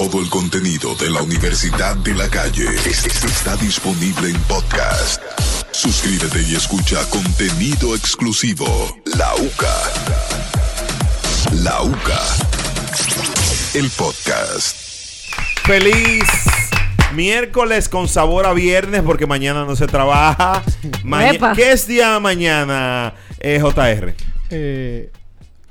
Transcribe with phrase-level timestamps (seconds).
[0.00, 5.20] Todo el contenido de la Universidad de la Calle es- es- está disponible en podcast.
[5.72, 8.96] Suscríbete y escucha contenido exclusivo.
[9.04, 9.76] La UCA.
[11.62, 12.20] La UCA.
[13.74, 14.76] El podcast.
[15.66, 16.24] Feliz
[17.12, 20.62] miércoles con sabor a viernes porque mañana no se trabaja.
[21.04, 21.52] Maña- Epa.
[21.54, 24.14] ¿Qué es día de mañana, eh, JR?
[24.48, 25.10] eh,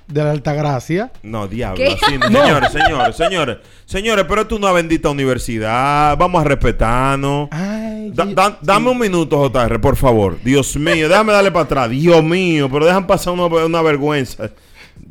[0.09, 1.11] de la Altagracia.
[1.23, 1.83] No, diablo.
[2.29, 2.39] No.
[2.43, 3.57] Señores, señores, señores.
[3.85, 6.17] Señores, pero esto es una bendita universidad.
[6.17, 7.47] Vamos a respetarnos.
[7.51, 10.37] Ay, Da- sí, da- dame un minuto, JR, por favor.
[10.43, 11.89] Dios mío, déjame darle para atrás.
[11.89, 14.49] Dios mío, pero dejan pasar una, una vergüenza.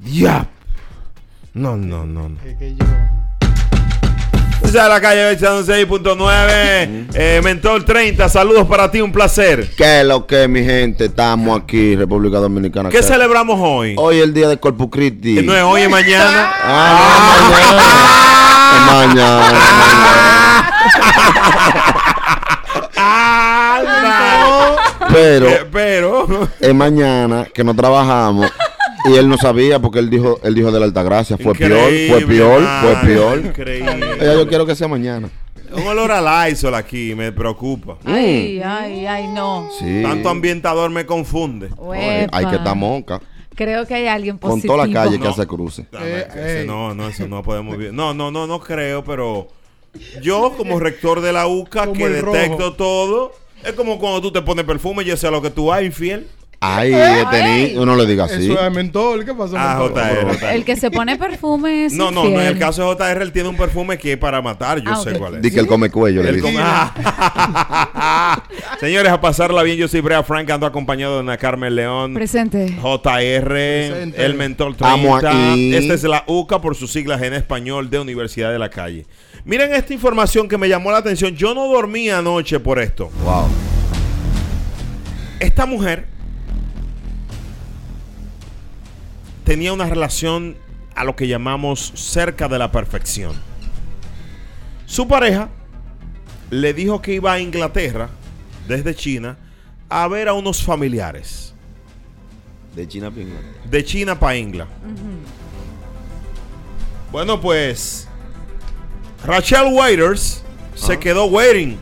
[0.04, 0.48] Ya.
[1.54, 2.28] No, no, no.
[2.28, 2.38] no.
[2.42, 2.84] que- que yo-
[4.68, 7.06] Esa es la calle 6.9.
[7.14, 9.66] Eh, Mentor 30, saludos para ti, un placer.
[9.74, 11.06] ¿Qué es lo que, mi gente?
[11.06, 12.90] Estamos aquí, República Dominicana.
[12.90, 13.94] ¿Qué celebramos hoy?
[13.96, 15.36] Hoy es el día de Corpus Christi.
[15.36, 16.52] Que no es hoy, es mañana.
[16.62, 17.38] Ah,
[18.76, 18.80] es
[19.16, 19.58] mañana.
[25.10, 26.48] Pero Eh, pero.
[26.60, 28.50] es mañana que no trabajamos
[29.04, 31.36] y él no sabía porque él dijo, él dijo de la Altagracia.
[31.38, 33.38] Fue peor, fue peor, fue peor.
[33.38, 34.16] Increíble.
[34.20, 35.28] Ya yo quiero que sea mañana.
[35.72, 37.98] Un olor a Lysol aquí, me preocupa.
[38.04, 39.68] Ay, ay, ay, no.
[39.78, 40.00] Sí.
[40.02, 41.68] Tanto ambientador me confunde.
[41.76, 43.20] Oye, hay que estar monca.
[43.54, 44.74] Creo que hay alguien Con positivo.
[44.74, 45.86] toda la calle que hace cruce.
[46.00, 46.66] Eh, ey.
[46.66, 47.92] no, no, eso no podemos vivir.
[47.92, 49.48] No, no, no, no creo, pero
[50.22, 52.72] yo como rector de la UCA Como que detecto rojo.
[52.74, 53.32] todo,
[53.64, 56.28] es como cuando tú te pones perfume, yo sé lo que tú hay, infiel.
[56.60, 57.24] Ay, Ay.
[57.30, 58.50] tení, uno le diga así.
[58.50, 59.24] Eso es mentol.
[59.24, 59.54] ¿Qué pasó?
[59.56, 59.76] Ah?
[59.78, 60.36] JR.
[60.36, 60.54] JR.
[60.56, 63.30] El que se pone perfume es No, no, no, en el caso de JR él
[63.30, 65.42] tiene un perfume que es para matar, yo Ah, sé cuál es.
[65.42, 66.52] Di que él come cuello, le dice.
[68.80, 72.14] Señores, a pasarla bien, yo soy Brea Frank, ando acompañado de Ana Carmen León.
[72.14, 72.76] Presente.
[72.80, 74.24] JR, Presente.
[74.24, 74.94] el mentor 30.
[74.96, 75.74] Estamos aquí.
[75.76, 79.06] Esta es la UCA por sus siglas en español de Universidad de la Calle.
[79.44, 81.34] Miren esta información que me llamó la atención.
[81.36, 83.10] Yo no dormí anoche por esto.
[83.24, 83.46] Wow.
[85.40, 86.06] Esta mujer
[89.48, 90.58] tenía una relación
[90.94, 93.32] a lo que llamamos cerca de la perfección.
[94.84, 95.48] Su pareja
[96.50, 98.10] le dijo que iba a Inglaterra
[98.68, 99.38] desde China
[99.88, 101.54] a ver a unos familiares.
[102.76, 103.40] De China pinga.
[103.70, 104.66] de China para Ingla.
[107.10, 108.06] Bueno, pues
[109.24, 110.42] Rachel Waiters
[110.74, 111.78] se quedó waiting,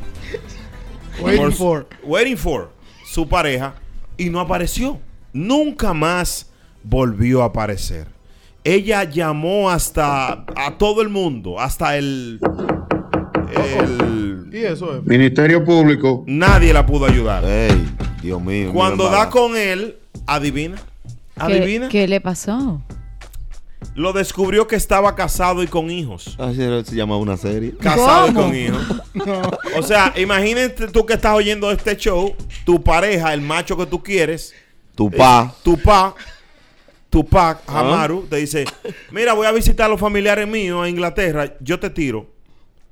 [1.20, 1.86] Waiting por- for.
[2.04, 2.70] waiting for
[3.04, 3.74] su pareja
[4.16, 5.00] y no apareció.
[5.32, 6.46] Nunca más
[6.88, 8.06] volvió a aparecer.
[8.64, 12.40] Ella llamó hasta a todo el mundo, hasta el,
[13.54, 15.04] el Y eso es.
[15.04, 16.24] Ministerio Público.
[16.26, 17.44] nadie la pudo ayudar.
[17.44, 17.88] Ey,
[18.22, 18.72] Dios mío.
[18.72, 20.76] Cuando da con él, adivina.
[21.36, 21.88] Adivina.
[21.88, 22.80] ¿Qué, qué le pasó?
[23.94, 26.34] Lo descubrió que estaba casado y con hijos.
[26.38, 27.74] Así era, se llama una serie.
[27.78, 28.82] Casado y con hijos.
[29.78, 34.02] O sea, imagínate tú que estás oyendo este show, tu pareja, el macho que tú
[34.02, 34.54] quieres,
[34.94, 35.54] Tu pa.
[35.62, 36.14] tu pa, tu pa,
[37.68, 37.80] Ah.
[37.80, 38.64] Hamaru, te dice,
[39.10, 42.30] mira, voy a visitar a los familiares míos a Inglaterra, yo te tiro.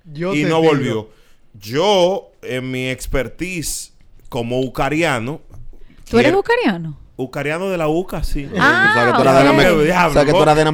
[0.04, 1.10] Yo y te no digo, volvió.
[1.54, 3.92] Yo, en mi expertise
[4.28, 5.40] como ucariano,
[6.10, 6.98] ¿Tú eres ucraniano?
[7.16, 8.48] ucariano de la UCA, sí.
[8.58, 10.64] Ah, O sea, que tú eras de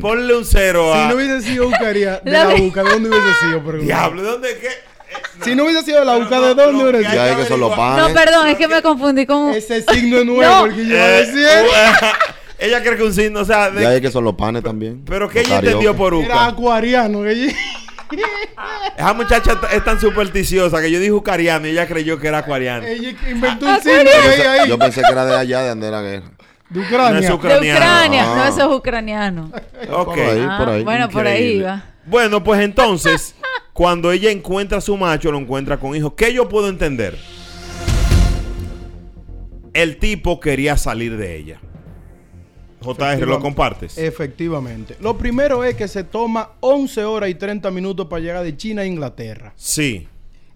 [0.00, 1.08] ponle, un cero Si a...
[1.08, 3.58] no hubiese sido Ucaria de La UCA, ¿de dónde hubiese sido?
[3.62, 3.84] Pregunta.
[3.84, 4.68] Diablo, ¿de dónde qué?
[4.68, 4.94] No.
[5.44, 7.12] Si no hubiese sido de la UCA, ¿de dónde que sido?
[7.14, 8.08] Ya es que son los No, panes.
[8.08, 9.50] No, perdón, es que me confundí con...
[9.54, 10.60] Ese signo es nuevo, No.
[10.62, 11.46] porque yo iba a Eh, decir.
[12.58, 15.02] ella cree que un signo, o sea, de- Ya es que son los panes también.
[15.06, 16.46] pero que ella entendió por Era UCA.
[16.46, 17.22] acuariano.
[17.22, 17.54] que ella-
[18.96, 22.86] Esa muchacha es tan supersticiosa que yo dije ucariano y ella creyó que era acuariano.
[22.86, 24.68] Ella inventó un signo que hay ahí.
[24.68, 26.30] Yo pensé que era de allá, de donde era la guerra.
[26.70, 27.28] De No es Ucrania.
[27.28, 27.78] de ucraniano.
[27.80, 28.24] Ucrania.
[28.26, 28.34] Ah.
[28.36, 29.50] No, eso es ucraniano.
[29.90, 30.04] Ok.
[30.14, 30.84] Por ahí, Ah, por ahí.
[30.84, 31.84] Bueno, por ahí iba.
[32.06, 33.34] Bueno, pues entonces,
[33.72, 36.12] cuando ella encuentra a su macho, lo encuentra con hijos.
[36.16, 37.18] ¿Qué yo puedo entender?
[39.72, 41.60] El tipo quería salir de ella.
[42.84, 43.96] JR, ¿lo compartes?
[43.98, 44.96] Efectivamente.
[45.00, 48.82] Lo primero es que se toma 11 horas y 30 minutos para llegar de China
[48.82, 49.52] a Inglaterra.
[49.56, 50.06] Sí.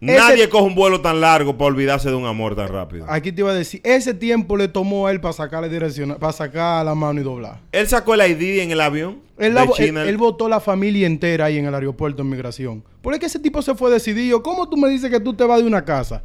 [0.00, 3.04] Ese- Nadie coge un vuelo tan largo para olvidarse de un amor tan rápido.
[3.08, 6.32] Aquí te iba a decir, ese tiempo le tomó a él para sacarle dirección, para
[6.32, 7.58] sacar la mano y doblar.
[7.72, 9.18] Él sacó el ID en el avión.
[9.38, 10.04] Él, de la- él, China.
[10.04, 12.84] él votó la familia entera ahí en el aeropuerto en migración.
[13.02, 14.40] Por es que ese tipo se fue decidido.
[14.40, 16.22] ¿Cómo tú me dices que tú te vas de una casa?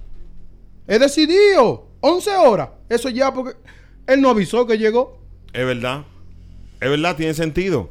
[0.85, 1.87] Es decidido.
[2.01, 2.69] 11 horas.
[2.89, 3.55] Eso ya porque
[4.05, 5.17] él no avisó que llegó.
[5.53, 6.03] Es verdad.
[6.81, 7.89] Es verdad, tiene sentido.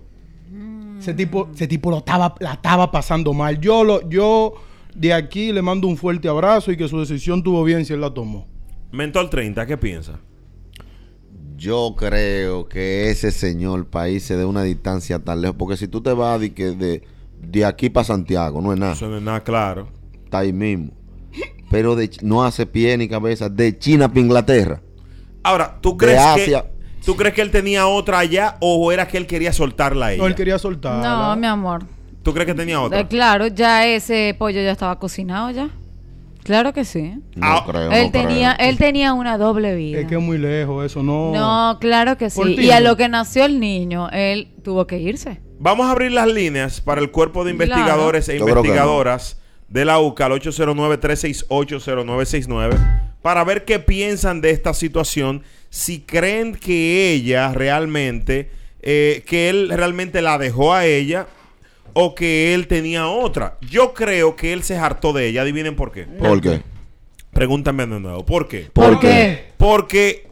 [0.98, 3.58] Ese tipo, ese tipo lo estaba, la estaba pasando mal.
[3.60, 4.54] Yo lo, yo
[4.94, 8.00] de aquí le mando un fuerte abrazo y que su decisión tuvo bien si él
[8.00, 8.46] la tomó.
[8.92, 10.20] Mentor 30, ¿qué piensa?
[11.56, 15.56] Yo creo que ese señor país se dé una distancia tan lejos.
[15.56, 17.02] Porque si tú te vas de, que de,
[17.40, 18.92] de aquí para Santiago, no es nada.
[18.92, 19.88] Eso no es nada claro.
[20.24, 20.90] Está ahí mismo.
[21.70, 23.48] Pero de, no hace pie ni cabeza.
[23.48, 24.82] De China para Inglaterra.
[25.42, 26.62] Ahora, ¿tú De crees Asia.
[26.62, 30.12] que tú crees que él tenía otra allá o era que él quería soltarla a
[30.12, 30.22] ella?
[30.22, 31.02] No, él quería soltar.
[31.02, 31.84] No, mi amor.
[32.22, 33.00] ¿Tú crees que tenía otra?
[33.00, 35.68] Eh, claro, ya ese pollo ya estaba cocinado ya.
[36.44, 37.14] Claro que sí.
[37.36, 37.90] No Ah, creo.
[37.92, 38.68] él no tenía, creo.
[38.68, 40.00] él tenía una doble vida.
[40.00, 41.30] Es que es muy lejos eso, no.
[41.32, 42.40] No, claro que sí.
[42.58, 42.88] Y a ¿no?
[42.90, 45.40] lo que nació el niño, él tuvo que irse.
[45.60, 47.70] Vamos a abrir las líneas para el cuerpo de Claro.
[47.72, 49.38] investigadores e investigadoras
[49.68, 52.76] de la UCA al 809-368-0969
[53.22, 58.50] para ver qué piensan de esta situación, si creen que ella realmente,
[58.82, 61.28] eh, que él realmente la dejó a ella
[61.94, 63.56] o que él tenía otra.
[63.62, 65.40] Yo creo que él se hartó de ella.
[65.40, 66.02] Adivinen por qué.
[66.02, 66.60] ¿Por qué?
[67.32, 68.26] Pregúntame de nuevo.
[68.26, 68.68] ¿Por qué?
[68.70, 69.52] ¿Por qué?
[69.56, 70.28] Porque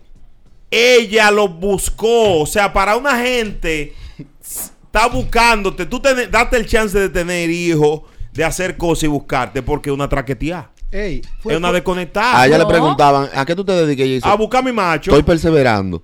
[0.70, 2.42] ella lo buscó.
[2.42, 5.86] O sea, para una gente está buscándote.
[5.86, 8.02] Tú te, date el chance de tener hijos,
[8.34, 10.70] de hacer cosas y buscarte, porque es una traqueteada.
[10.92, 12.40] Ey, fue- Es una desconectada.
[12.40, 14.06] A ella le preguntaban, ¿a qué tú te dedicas?
[14.06, 15.10] Y ella dice, A buscar a mi macho.
[15.12, 16.02] estoy perseverando.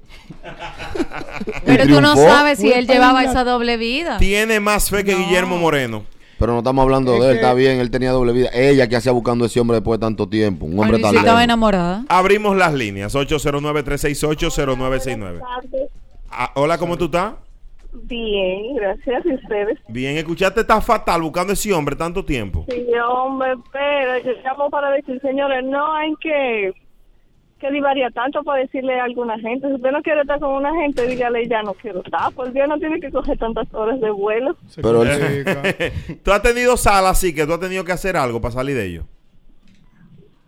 [1.65, 4.19] Pero tú no sabes si él llevaba esa doble vida.
[4.19, 5.19] Tiene más fe que No.
[5.19, 6.05] Guillermo Moreno.
[6.39, 8.51] Pero no estamos hablando Es de él, que- está bien, él tenía doble vida.
[8.53, 10.67] Ella que hacía buscando a ese hombre después de tanto tiempo.
[10.67, 12.05] Un hombre tan sí, estaba enamorada.
[12.09, 13.13] Abrimos las líneas.
[13.15, 15.41] 809-368-0969.
[16.31, 17.33] Ah, hola, ¿cómo tú estás?
[18.05, 19.25] Bien, gracias.
[19.27, 19.79] ¿Y ustedes?
[19.89, 22.65] Bien, escuchaste, está fatal buscando a ese hombre tanto tiempo.
[22.69, 26.73] Sí, hombre, pero yo llamo para decir, señores, no hay que
[27.59, 29.67] que divaría tanto para decirle a alguna gente.
[29.67, 32.31] Si usted no quiere estar con una gente, dígale, ya no quiero estar.
[32.33, 34.57] Por Dios, no tiene que coger tantas horas de vuelo.
[34.75, 35.03] Pero
[36.23, 38.87] tú has tenido sal así que tú has tenido que hacer algo para salir de
[38.87, 39.05] ello.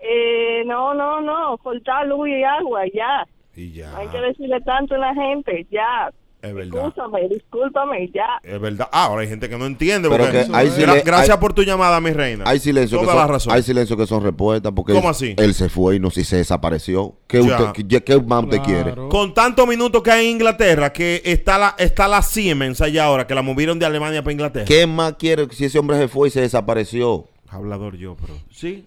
[0.00, 3.26] Eh, no, no, no, cortar luz y agua, ya.
[3.54, 3.90] Y ya.
[3.90, 6.10] No hay que decirle tanto a la gente, ya.
[6.48, 6.84] Es verdad.
[6.84, 8.26] Discúlpame, discúlpame, ya.
[8.42, 8.88] Es verdad.
[8.92, 10.08] Ah, ahora hay gente que no entiende.
[10.08, 10.68] Pero porque- que hay
[11.04, 12.44] gracias hay- por tu llamada, mi reina.
[12.46, 13.52] Hay silencio, que Toda la son, razón.
[13.52, 15.34] hay silencio que son respuestas porque ¿Cómo él, así?
[15.36, 17.16] él se fue y no si se desapareció.
[17.26, 17.62] ¿Qué, Ya.
[17.70, 18.94] usted, qué, qué más usted quiere?
[19.10, 23.26] Con tantos minutos que hay en Inglaterra, que está la, está la Siemens allá ahora,
[23.26, 24.64] que la movieron de Alemania para Inglaterra.
[24.66, 27.26] ¿Qué más quiere si ese hombre se fue y se desapareció?
[27.50, 28.34] Hablador yo, pero.
[28.50, 28.84] Sí,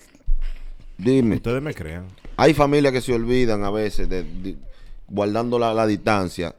[0.98, 1.36] Dime.
[1.36, 2.06] ustedes me crean.
[2.38, 4.56] Hay familias que se olvidan a veces de, de-
[5.08, 6.56] guardando la, la distancia.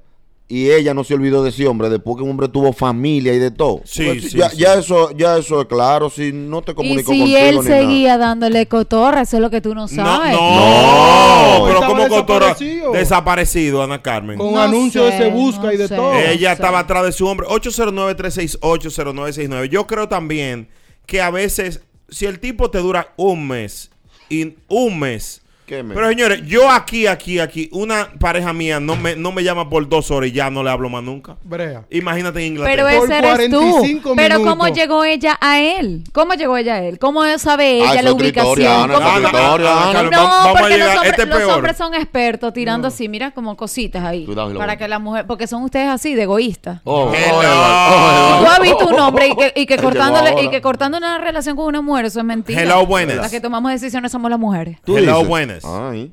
[0.55, 3.39] Y ella no se olvidó de ese hombre después que un hombre tuvo familia y
[3.39, 3.81] de todo.
[3.85, 4.59] Sí, Porque sí, ya, sí.
[4.59, 6.11] ya eso, ya eso es claro.
[6.11, 9.49] Si no te Y comunicó si contigo él ni seguía dándole cotorra, eso es lo
[9.49, 10.35] que tú no sabes.
[10.35, 11.65] no, No.
[11.65, 12.93] pero como cotora desaparecido.
[12.93, 14.37] desaparecido, Ana Carmen.
[14.37, 15.97] Con No anuncio sé, se busca no y de sé.
[15.97, 16.19] todo.
[16.19, 17.47] Ella estaba atrás de su hombre.
[17.49, 19.69] 809-368-0969.
[19.71, 20.69] Yo creo también
[21.07, 23.91] que a veces, si el tipo te dura un mes,
[24.29, 25.42] y un mes.
[25.67, 29.89] Pero señores, yo aquí, aquí, aquí, una pareja mía no me, no me llama por
[29.89, 31.37] dos horas y ya no le hablo más nunca.
[31.45, 31.85] Brea.
[31.91, 32.99] Imagínate en Pero Inglaterra.
[32.99, 33.61] Por ese eres tú.
[33.61, 34.55] 45 Pero minutos.
[34.59, 36.05] ¿cómo llegó ella a él?
[36.13, 36.99] ¿Cómo llegó ella a él?
[36.99, 38.49] ¿Cómo sabe Ah, ella la ubicación?
[38.51, 39.93] historia, Ana, ¿Cómo esa tú- es otra historia, Ana, Ana.
[39.93, 42.53] Carmen, No, vamos- vamos a porque llegar- los, hombres, este es los hombres son expertos
[42.53, 44.25] tirando así, mira como cositas ahí.
[44.27, 46.81] Cuidado, para que la mujer, porque son ustedes así de egoístas.
[46.85, 50.99] Oh, oh, oh, Tú has visto un hombre y que, y cortándole y que cortando
[50.99, 52.61] una relación con una mujer, eso es mentira.
[52.63, 53.17] Hello, buenas.
[53.17, 54.79] Las que tomamos decisiones somos las mujeres.
[54.85, 55.29] ¿Tú Hello, dices?
[55.61, 55.65] Buenas.
[55.65, 56.13] Ay.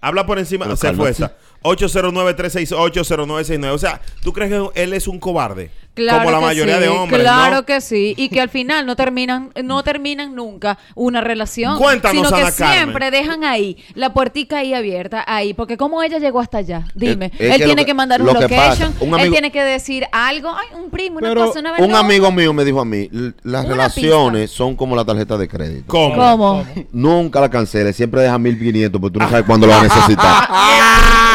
[0.00, 0.64] Habla por encima.
[0.64, 1.14] Pero se cálmate.
[1.14, 1.36] fue esta.
[1.62, 3.72] 809-368-0969.
[3.72, 5.72] O sea, ¿tú crees que él es un cobarde?
[5.98, 7.20] Claro Como la mayoría sí, de hombres.
[7.22, 7.62] Claro ¿no?
[7.66, 8.14] que sí.
[8.16, 11.76] Y que al final no terminan, no terminan nunca una relación.
[11.76, 12.76] Cuéntanos, sino que Ana Carmen.
[12.76, 15.54] siempre dejan ahí la puertica ahí abierta, ahí.
[15.54, 17.26] Porque como ella llegó hasta allá, dime.
[17.34, 20.50] Es- es él que tiene que- que, mandar un location, él tiene que decir algo.
[20.50, 21.80] Ay, un primo, una cosa, una vez.
[21.80, 21.96] Un no.
[21.98, 25.84] amigo mío me dijo a mí, "L- las relaciones son como la tarjeta de crédito.
[25.88, 26.14] ¿Cómo?
[26.16, 26.66] ¿Cómo?
[26.92, 30.48] Nunca la canceles, siempre deja 1500 porque tú no sabes cuándo lo vas a necesitar.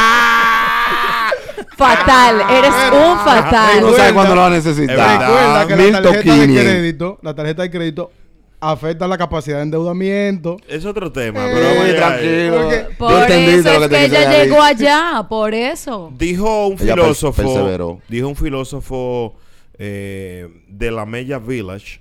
[1.83, 3.95] Fatal, eres un no fatal.
[3.95, 5.19] sabes cuándo lo vas a Es necesitar.
[5.19, 8.11] Recuerda que la Mil tarjeta de crédito, la tarjeta de crédito
[8.59, 10.57] afecta la capacidad de endeudamiento.
[10.67, 11.45] Es otro tema.
[11.45, 11.95] Eh, pero ahí.
[11.95, 12.55] tranquilo.
[12.61, 16.11] Porque- Por eso lo que es que ella llegó allá, por eso.
[16.17, 18.01] Dijo un Ella filósofo.
[18.07, 19.35] Dijo un filósofo
[19.77, 21.99] eh, de la Mella Village.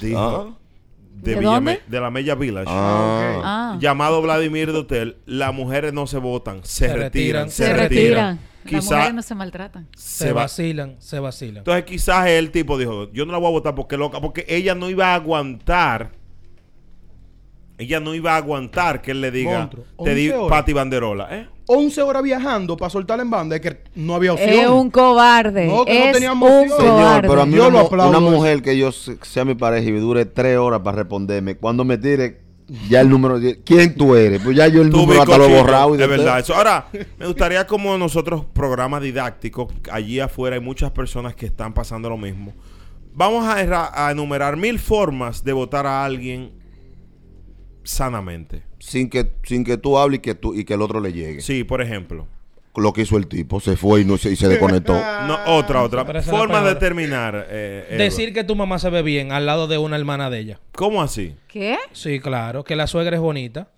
[0.00, 0.18] Dijo.
[0.18, 0.58] Ah.
[1.14, 1.80] ¿De dónde?
[1.86, 2.66] De la Mella Village.
[2.68, 3.40] Ah.
[3.44, 3.76] Ah.
[3.80, 5.16] Llamado Vladimir Dotel.
[5.26, 7.44] Las mujeres no se votan, se, Se retiran.
[7.44, 8.40] retiran, Se retiran.
[8.70, 9.88] Las mujeres no se maltratan.
[9.96, 10.42] Se, se va.
[10.42, 11.58] vacilan, se vacilan.
[11.58, 14.74] Entonces quizás el tipo dijo, yo no la voy a votar porque loca, porque ella
[14.74, 16.12] no iba a aguantar.
[17.76, 19.68] Ella no iba a aguantar que él le diga,
[20.02, 20.58] te di 11 horas.
[20.58, 21.48] Pati Banderola, ¿eh?
[21.66, 24.50] 11 horas viajando para soltarla en banda, es que no había opción.
[24.50, 25.66] Es un cobarde.
[25.66, 26.78] No, que no es teníamos un opción.
[26.80, 29.54] Señor, pero a mí Yo una, lo aplaudo una mujer que yo se- sea mi
[29.56, 32.43] pareja y me dure tres horas para responderme, cuando me tire
[32.88, 34.40] ya el número, ¿quién tú eres?
[34.42, 36.54] Pues ya yo el Tú, número hasta lo he borrado y de Es verdad, eso.
[36.54, 42.08] Ahora, me gustaría como nosotros programas didácticos, allí afuera hay muchas personas que están pasando
[42.08, 42.54] lo mismo.
[43.12, 46.52] Vamos a, a enumerar mil formas de votar a alguien
[47.84, 48.64] sanamente.
[48.78, 51.40] Sin que, sin que tú hables y que, tú, y que el otro le llegue.
[51.40, 52.26] Sí, por ejemplo.
[52.76, 54.94] Lo que hizo el tipo, se fue y, no se, y se desconectó.
[55.28, 56.04] No, otra, otra.
[56.22, 57.46] Forma de terminar.
[57.48, 57.94] eh.
[57.98, 60.60] Decir que tu mamá se ve bien al lado de una hermana de ella.
[60.74, 61.34] ¿Cómo así?
[61.48, 61.78] ¿Qué?
[61.92, 62.64] Sí, claro.
[62.64, 63.68] Que la suegra es bonita.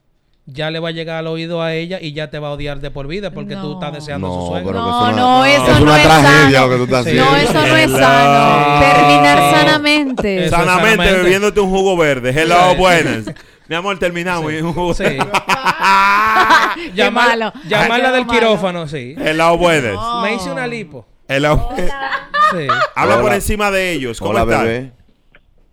[0.48, 2.78] Ya le va a llegar al oído a ella y ya te va a odiar
[2.80, 3.72] de por vida porque tú No.
[3.74, 4.66] estás deseando a su No, suegra.
[4.72, 6.66] pero No, que es no, una, eso es no una es tragedia sano.
[6.66, 7.10] lo que tú estás Sí.
[7.10, 7.30] haciendo.
[7.30, 8.80] No, eso no es sano.
[8.80, 10.44] Terminar sanamente.
[10.46, 10.56] Eso.
[10.56, 11.22] Sanamente, sanamente.
[11.22, 12.30] bebiéndote un jugo verde.
[12.30, 13.24] Hello, buenas.
[13.68, 14.50] Mi amor, terminamos.
[14.96, 15.04] Sí.
[16.76, 17.52] Qué Llamar- malo.
[17.68, 18.38] Llamarla del malo.
[18.38, 19.14] quirófano, sí.
[19.18, 19.96] Hello, buenas.
[20.22, 21.06] Me hice una lipo.
[21.28, 21.70] Hello.
[21.76, 22.66] Sí.
[22.94, 24.18] Habla por encima de ellos.
[24.20, 24.92] ¿Cómo Hola, bebé.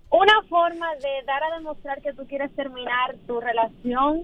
[0.09, 4.23] una forma de dar a demostrar que tú quieres terminar tu relación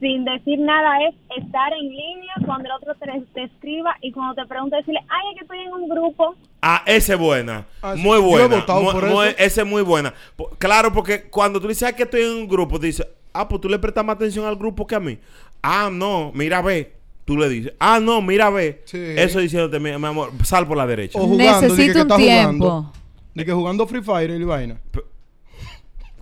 [0.00, 1.14] sin decir nada es
[1.44, 5.32] estar en línea cuando el otro te, te escriba y cuando te pregunte decirle, ay,
[5.32, 6.34] es que estoy en un grupo.
[6.62, 7.66] Ah, esa es buena.
[7.82, 8.00] Ah, sí.
[8.02, 8.56] muy Yo he buena.
[8.56, 9.36] votado Muy- por muy- eso.
[9.38, 10.14] esa es muy buena.
[10.58, 13.60] Claro, porque cuando tú dices "Ah, que estoy en un grupo, te dices, ah, pues
[13.60, 15.18] tú le prestas más atención al grupo que a mí.
[15.62, 16.94] Ah, no, mira, ve.
[17.24, 18.80] Tú le dices, ah, no, mira, ve.
[18.86, 18.98] Sí.
[18.98, 21.18] Eso diciéndote, mi, mi amor, sal por la derecha.
[21.18, 22.64] O jugando, que- Necesito que un tiempo.
[22.66, 22.92] jugando.
[23.34, 24.80] De que jugando Free Fire y vaina.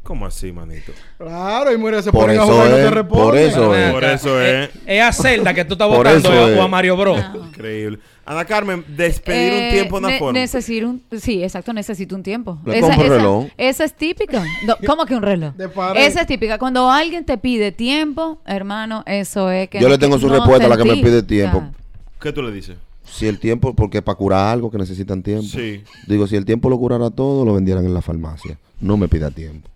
[0.06, 0.92] ¿Cómo así, manito?
[1.18, 3.24] Claro, y muere se Por ponen a jugar y no es, te responden.
[3.26, 3.92] por eso es.
[3.92, 4.70] Por acá, eso eh, es.
[4.86, 6.60] Es a Zelda que tú estás Por votando o es.
[6.60, 7.20] a Mario Bros.
[7.48, 7.98] Increíble.
[8.24, 10.38] Ana Carmen, despedir un Eh, tiempo, una ne- forma.
[10.38, 12.58] necesito un, sí, exacto, necesito un tiempo.
[12.64, 13.46] Le compro un reloj.
[13.56, 14.44] esa es típica.
[14.64, 15.54] No, ¿Cómo que un reloj?
[15.96, 16.58] Esa es típica.
[16.58, 20.34] Cuando alguien te pide tiempo, hermano, eso es que Yo no- le tengo su no
[20.36, 21.60] respuesta a la que me pide tiempo.
[21.62, 21.72] Ya.
[22.20, 22.76] ¿Qué tú le dices?
[23.04, 25.46] Si el tiempo, porque para curar algo que necesitan tiempo.
[25.48, 25.82] Sí.
[26.06, 28.56] Digo, si el tiempo lo curara todo, lo vendieran en la farmacia.
[28.80, 29.68] No me pida tiempo.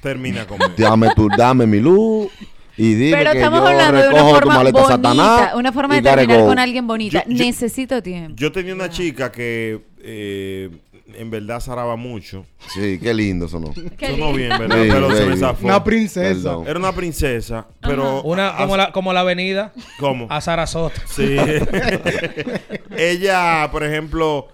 [0.00, 0.72] Termina conmigo.
[0.76, 2.28] Dame tu, dame mi luz
[2.76, 5.54] y dime Pero que estamos yo hablando de una forma maleta bonita, satanás.
[5.54, 7.24] una forma de terminar con alguien bonita.
[7.26, 8.34] Yo- yo- Necesito tiempo.
[8.36, 10.70] Yo tenía una chica que eh,
[11.16, 12.44] en verdad zaraba mucho.
[12.74, 13.72] Sí, qué lindo sonó.
[13.96, 14.32] Qué Sonó lindo.
[14.32, 14.82] bien, ¿verdad?
[14.82, 15.38] Sí, pero se me baby.
[15.40, 15.66] zafó.
[15.66, 16.34] Una princesa.
[16.42, 16.64] Perdón.
[16.66, 18.22] Era una princesa, pero...
[18.22, 20.26] Una, como, la, como la avenida ¿Cómo?
[20.30, 21.00] a Sarasota.
[21.06, 21.36] Sí.
[22.96, 24.48] Ella, por ejemplo,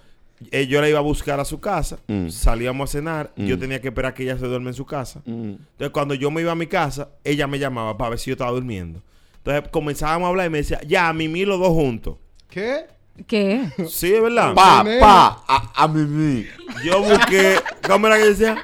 [0.50, 2.28] eh, yo la iba a buscar a su casa, Mm.
[2.30, 3.60] salíamos a cenar, yo Mm.
[3.60, 5.20] tenía que esperar que ella se duerme en su casa.
[5.26, 5.50] Mm.
[5.52, 8.34] Entonces, cuando yo me iba a mi casa, ella me llamaba para ver si yo
[8.34, 9.02] estaba durmiendo.
[9.38, 12.16] Entonces, comenzábamos a hablar y me decía, ya, a mí los dos juntos.
[12.48, 12.86] ¿Qué?
[13.26, 13.68] ¿Qué?
[13.88, 14.54] Sí, es verdad.
[14.54, 16.46] Pa, pa, a, a mí,
[16.84, 17.56] Yo busqué,
[17.86, 18.56] ¿cómo era que decía?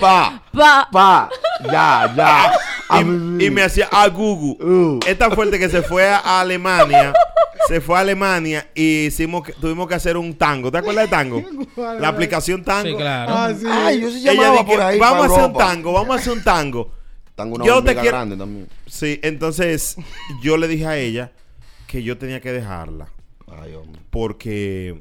[0.00, 1.28] pa, Pa- pa,
[1.64, 2.52] ya, ya.
[2.90, 4.52] Y, y me hacía a Gugu.
[4.62, 5.00] Uh.
[5.06, 7.12] Es tan fuerte que se fue a Alemania.
[7.68, 10.70] se fue a Alemania y hicimos que- tuvimos que hacer un tango.
[10.70, 11.42] ¿Te acuerdas de tango?
[12.00, 12.88] La aplicación tango.
[12.90, 13.32] Sí, claro.
[13.34, 13.66] Ah, sí.
[13.68, 14.98] Ay, yo se Ella llamaba dijo, por ahí.
[15.00, 16.92] vamos a hacer un tango, vamos a hacer un tango.
[17.34, 18.68] Tengo una Yo te quiero- grande también.
[18.86, 19.96] Sí, entonces
[20.42, 21.32] yo le dije a ella
[21.86, 23.08] que yo tenía que dejarla
[23.62, 24.00] Ay, hombre.
[24.10, 25.00] porque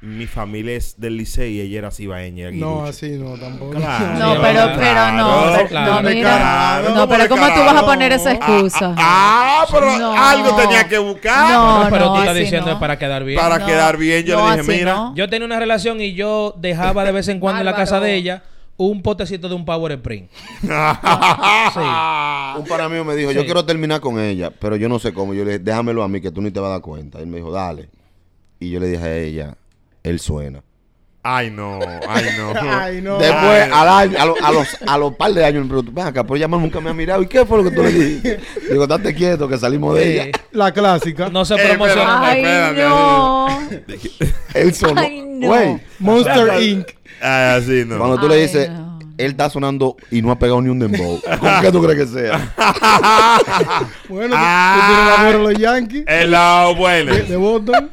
[0.00, 2.52] mi familia es del liceo y ella era cibaeña.
[2.52, 3.72] No, así no, tampoco.
[3.72, 4.14] Claro.
[4.18, 5.68] No, pero, claro, pero no.
[5.68, 6.36] claro, No, mira.
[6.36, 8.94] claro, No, pero ¿cómo tú vas a poner esa excusa?
[8.96, 10.12] Ah, pero No.
[10.16, 12.72] algo tenía que buscar No, pero tú no, estás diciendo no.
[12.74, 13.40] es para quedar bien.
[13.40, 14.24] para No, quedar bien.
[14.24, 15.14] Yo no, le dije, mira, no.
[15.16, 18.14] Yo tenía una relación y yo dejaba de vez en cuando en la casa de
[18.14, 18.44] ella
[18.76, 20.28] un potecito de un Power Spring.
[20.62, 21.80] Sí.
[22.60, 25.34] Un pana mío me dijo, yo quiero terminar con ella, pero yo no sé cómo.
[25.34, 27.18] Yo le dije, déjamelo a mí que tú ni te vas a dar cuenta.
[27.18, 27.88] Él me dijo, dale.
[28.60, 29.54] Y yo le dije a ella,
[30.08, 30.62] él suena.
[31.22, 32.52] ay no, ay no.
[32.70, 33.18] Ay, no.
[33.18, 33.70] Después, Ay.
[33.72, 36.22] al año, a, lo- a los, a los par de años, me preguntó, ven acá,
[36.24, 37.22] pero ella más nunca me ha mirado.
[37.22, 38.40] ¿Y qué fue lo que tú le dijiste?
[38.70, 40.38] Digo, date quieto, que salimos de ella.
[40.52, 41.28] La clásica.
[41.28, 42.20] No se Eh, promociona.
[42.30, 43.48] Ay, Espérate, no.
[44.54, 45.00] Él sonó.
[45.00, 45.46] Ay, no.
[45.48, 46.88] Güey, Monster Inc.
[47.20, 47.98] Ay, así no.
[47.98, 48.87] cuando tú le Ay, dices, no.
[49.18, 51.20] Él está sonando y no ha pegado ni un dembow.
[51.40, 52.54] ¿Con qué tú crees que sea?
[54.08, 56.04] Bueno, tú- tú tienes la los Yankees.
[56.06, 57.28] Hello, De, buenas.
[57.28, 57.90] de Boston.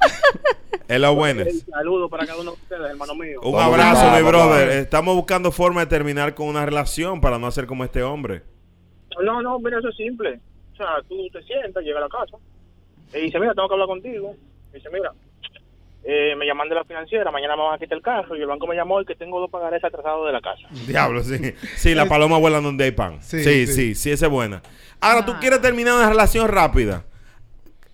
[1.16, 1.48] Buenas.
[1.70, 3.40] Saludos para cada uno de ustedes, hermano mío.
[3.42, 4.70] Un Vamos, abrazo, mi brother.
[4.70, 8.44] Estamos buscando forma de terminar con una relación para no hacer como este hombre.
[9.24, 10.40] No, no, mira, eso es simple.
[10.74, 12.38] O sea, tú te sientas, llegas a la casa
[13.18, 14.36] y dice, mira, tengo que hablar contigo.
[14.74, 15.12] dice, mira,
[16.08, 18.48] eh, me llaman de la financiera, mañana me van a quitar el carro y el
[18.48, 20.62] banco me llamó y que tengo dos pagares atrasados de la casa.
[20.88, 21.54] Diablo, sí.
[21.78, 23.18] Sí, la paloma vuela donde hay pan.
[23.22, 24.12] Sí, sí, Sí, sí, sí.
[24.12, 24.62] esa es buena.
[25.02, 25.38] Ahora, tú Ah.
[25.40, 27.04] quieres terminar una relación rápida.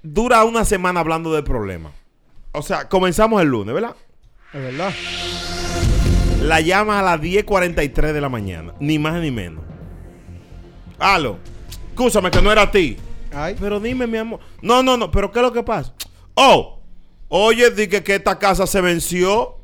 [0.03, 1.91] Dura una semana hablando del problema.
[2.53, 3.95] O sea, comenzamos el lunes, ¿verdad?
[4.53, 4.91] Es verdad.
[6.41, 8.73] La llama a las 10.43 de la mañana.
[8.79, 9.63] Ni más ni menos.
[10.99, 11.37] Aló.
[11.89, 12.97] Escúchame que no era a ti.
[13.33, 13.55] Ay.
[13.59, 14.39] Pero dime, mi amor.
[14.61, 15.11] No, no, no.
[15.11, 15.93] Pero ¿qué es lo que pasa?
[16.33, 16.80] Oh.
[17.33, 19.57] Oye, dije que esta casa se venció.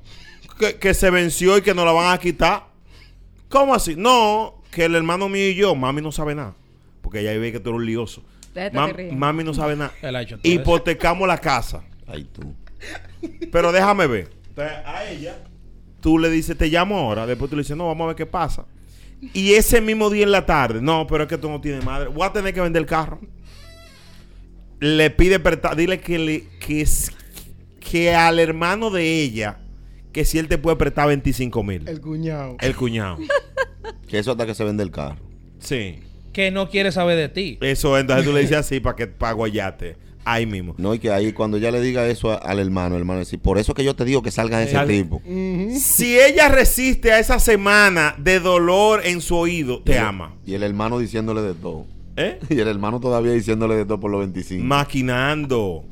[0.57, 2.67] Que, que se venció y que nos la van a quitar.
[3.49, 3.95] ¿Cómo así?
[3.95, 6.55] No, que el hermano mío y yo, mami no sabe nada.
[7.01, 8.23] Porque ella ve que tú eres un lioso.
[8.55, 9.91] Déjate Mam- mami no sabe nada.
[10.43, 11.83] Hipotecamos la casa.
[12.07, 12.55] Ay, tú.
[13.51, 14.31] Pero déjame ver.
[14.49, 15.43] Entonces, a ella,
[16.01, 17.27] tú le dices, te llamo ahora.
[17.27, 18.65] Después tú le dices, no, vamos a ver qué pasa.
[19.33, 22.07] Y ese mismo día en la tarde, no, pero es que tú no tienes madre.
[22.09, 23.19] Voy a tener que vender el carro.
[24.79, 27.11] Le pide presta- dile que, le, que, es-
[27.89, 29.59] que al hermano de ella,
[30.11, 31.87] que si él te puede prestar 25 mil.
[31.87, 32.57] El cuñado.
[32.59, 33.17] El cuñado.
[34.07, 35.15] Que eso hasta que se vende el carro.
[35.59, 35.99] Sí.
[36.33, 37.57] Que no quiere saber de ti.
[37.61, 39.95] Eso, entonces tú le dices así para que para guayate.
[40.25, 40.75] Ahí mismo.
[40.77, 43.37] No, y que ahí cuando ya le diga eso a- al hermano, el hermano dice,
[43.37, 45.21] por eso que yo te digo que salga de ese tipo.
[45.79, 50.35] Si ella resiste a esa semana de dolor en su oído, te ama.
[50.45, 51.85] Y el hermano diciéndole de todo.
[52.17, 52.39] ¿Eh?
[52.49, 54.63] Y el hermano todavía diciéndole de todo por los 25.
[54.65, 55.85] Maquinando.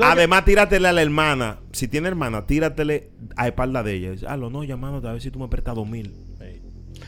[0.00, 1.60] Además, tíratele a la hermana.
[1.72, 4.10] Si tiene hermana, tíratele a espalda de ella.
[4.12, 6.14] Dice, Ah, no, llamándote a ver si tú me prestas dos mil.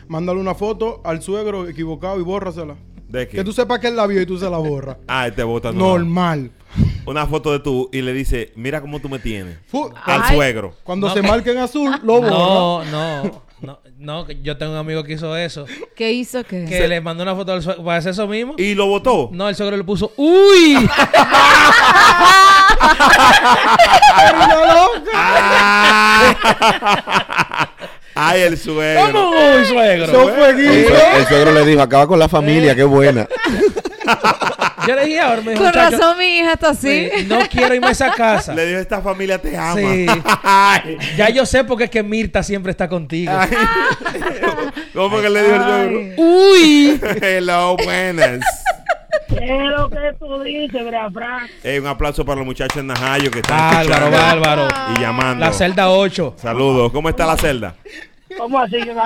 [0.09, 2.77] Mándale una foto al suegro equivocado y bórrasela.
[3.09, 3.39] ¿De qué?
[3.39, 4.97] Que tú sepas que él la vio y tú se la borras.
[5.09, 6.51] Ah, te botan Normal.
[7.07, 9.59] Una foto de tú y le dice, mira cómo tú me tienes.
[9.67, 10.35] Fu- Al Ay.
[10.35, 10.75] suegro.
[10.85, 11.15] Cuando No.
[11.15, 12.31] se marque en azul, lo borra.
[12.31, 15.67] No, no, no, no, que yo tengo un amigo que hizo eso.
[15.97, 16.65] ¿Qué hizo qué?
[16.67, 18.55] Que le mandó una foto al suegro para hacer eso mismo.
[18.59, 19.29] Y lo votó.
[19.33, 20.77] No, el suegro le puso, ¡Uy!
[25.17, 26.35] Ah.
[28.15, 29.13] Ay, el suegro.
[29.13, 30.05] ¿Cómo uy, suegro?
[30.05, 30.89] Eso fue El, guiso.
[30.95, 33.27] sue- el suegro le dijo, acaba con la familia, qué buena.
[34.87, 37.09] Yo le dije ahora, me dijo, Con "Muchacho, razón mi hija está así.
[37.17, 38.55] sí, no quiero irme a esa casa.
[38.55, 39.75] Le dijo, esta familia te ama.
[39.81, 40.07] Sí.
[40.43, 40.99] Ay.
[41.17, 43.33] Ya yo sé porque es que Mirta siempre está contigo.
[43.35, 43.51] Ay.
[44.93, 45.63] ¿Cómo fue que le dijo el?
[45.63, 46.15] Ay.
[46.17, 47.01] ¡Uy!
[47.23, 48.41] Hello, buenas.
[49.29, 51.51] ¿Qué es lo que tú dices, Brea Frank?
[51.63, 54.69] Eh, un aplauso para los muchachos en Najayo que están Bárbaro, escuchando bárbaro.
[54.97, 55.45] y llamando.
[55.45, 56.35] La celda 8.
[56.41, 56.93] Saludos.
[56.93, 57.75] ¿Cómo está la celda?
[58.39, 58.77] ¿Cómo así?
[58.85, 58.93] Yo.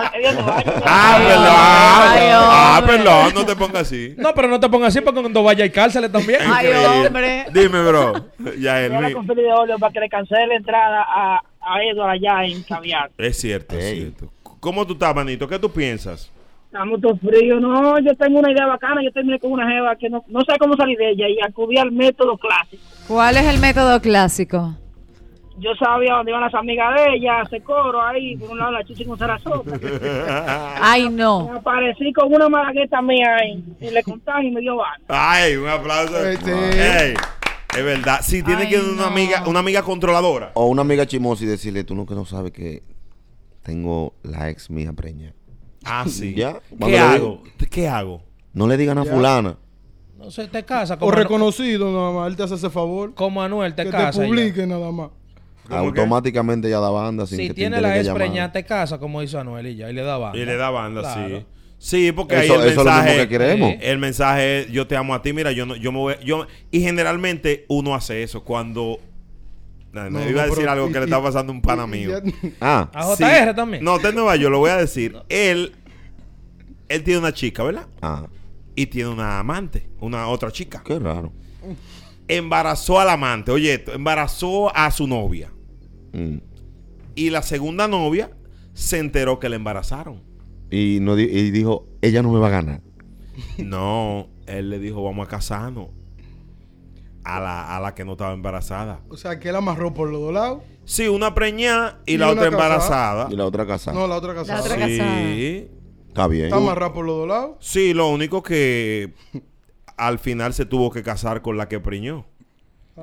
[0.85, 1.49] Ah, perdón.
[1.51, 3.35] Ay, Ah, perdón.
[3.35, 4.15] No te pongas así.
[4.17, 6.41] No, pero no te pongas así porque cuando vaya hay cárceles también.
[6.43, 7.07] Ay, Increíble.
[7.07, 7.47] hombre.
[7.53, 8.13] Dime, bro.
[8.59, 12.45] Ya Yo confundí de óleo para que le cancele la entrada a, a Edward allá
[12.45, 13.11] en Caviar.
[13.19, 14.31] Es cierto, es cierto.
[14.61, 15.47] ¿Cómo tú estás, manito?
[15.47, 16.31] ¿Qué tú piensas?
[16.67, 17.61] Estamos todos fríos.
[17.61, 19.01] No, yo tengo una idea bacana.
[19.03, 21.79] Yo terminé con una jeva que no, no sé cómo salir de ella y acudí
[21.79, 22.83] al método clásico.
[23.07, 24.75] ¿Cuál es el método clásico?
[25.59, 28.85] Yo sabía dónde iban las amigas de ella, hace coro ahí, por un lado la
[28.85, 29.73] chichi con Sarasota.
[30.81, 31.53] Ay, Me no.
[31.53, 35.01] aparecí con una malagueta mía ahí y le contaron y me dio van.
[35.09, 36.15] Ay, un aplauso.
[36.17, 36.51] Ay, sí.
[36.51, 37.15] Ey,
[37.77, 38.21] es verdad.
[38.23, 39.07] Sí, tiene Ay, que ir una no.
[39.09, 40.53] amiga, una amiga controladora.
[40.55, 42.83] O una amiga chimosa y decirle, tú no que no sabes que
[43.63, 45.35] tengo la ex mía preña.
[45.85, 46.35] Ah, sí.
[46.35, 47.43] Ya, ¿Qué hago?
[47.71, 48.23] ¿Qué hago?
[48.53, 49.13] No le digan a Ya.
[49.13, 49.57] fulana.
[50.17, 52.29] No se te casa O como, Anu- reconocido nada más.
[52.29, 53.15] Él te hace ese favor.
[53.15, 54.11] como Anuel te que casa.
[54.13, 54.27] te ya.
[54.27, 55.11] publique nada más.
[55.69, 58.23] ¿Cómo Automáticamente ya da banda sin Si que tiene te la ex llamar.
[58.23, 59.91] preñada te casa como hizo Anuel y ya.
[59.91, 60.39] Y le da banda.
[60.39, 61.39] Y le da banda, Claro.
[61.41, 61.47] sí.
[61.81, 63.09] Sí, porque ahí Eso, el eso es lo mensaje...
[63.11, 63.75] mismo que queremos.
[63.81, 66.47] El mensaje es, yo te amo a ti, mira, yo no, yo me voy, yo,
[66.73, 68.99] y generalmente uno hace eso cuando,
[69.93, 71.87] no, no, No, iba a decir algo que y- le está pasando a un pana
[71.87, 72.11] mío.
[72.11, 73.23] ya- Ah, A Sí.
[73.23, 73.85] JR también.
[73.85, 75.17] No, usted no va, yo lo voy a decir.
[75.29, 75.73] Él,
[76.89, 77.87] él tiene una chica, ¿verdad?
[78.03, 78.27] ah,
[78.75, 80.83] Y tiene una amante, una otra chica.
[80.85, 81.33] qué raro.
[82.27, 85.51] Embarazó al amante, oye, esto, embarazó a su novia.
[86.13, 86.39] Mm.
[87.15, 88.31] Y la segunda novia
[88.75, 90.23] se enteró que le embarazaron.
[90.71, 92.83] Y, no di- y dijo, ella no me va a ganar.
[93.59, 95.89] No, él le dijo, vamos a casarnos.
[97.25, 99.03] A la, a la que no estaba embarazada.
[99.11, 100.63] O sea, que él amarró por los dos lados.
[100.85, 102.65] Sí, una preñada y, Y la otra casada.
[102.65, 103.29] embarazada.
[103.31, 103.93] Y la otra casa.
[103.93, 104.61] No, la otra casada.
[104.61, 105.21] La otra casada.
[105.21, 105.69] Sí.
[106.09, 106.45] Está bien.
[106.47, 107.57] Está amarrada por los dos lados.
[107.61, 109.13] Sí, lo único que
[109.99, 112.25] al final se tuvo que casar con la que preñó.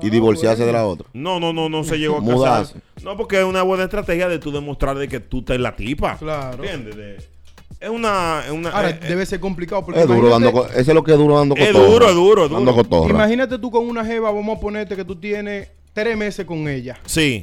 [0.02, 1.06] Y divorciarse de la otra.
[1.12, 2.74] No, no, no, no se llegó a Mudarse.
[2.74, 2.88] casar.
[3.04, 6.16] No, porque es una buena estrategia de tú demostrar de que tú estás la tipa.
[6.18, 6.62] Claro.
[6.64, 6.96] ¿Entiendes?
[6.96, 7.36] De-
[7.78, 8.42] es una...
[8.46, 9.84] es una- Ahora, eh, eh, debe ser complicado.
[9.84, 10.52] Porque Es duro imagínate- dando...
[10.62, 11.86] co- Ese es lo que es duro dando Es cotorra.
[11.90, 12.82] duro, es duro, es Dando duro.
[12.84, 13.10] cotorra.
[13.14, 16.98] Imagínate tú con una jeva, vamos a ponerte que tú tienes tres meses con ella
[17.06, 17.42] Sí,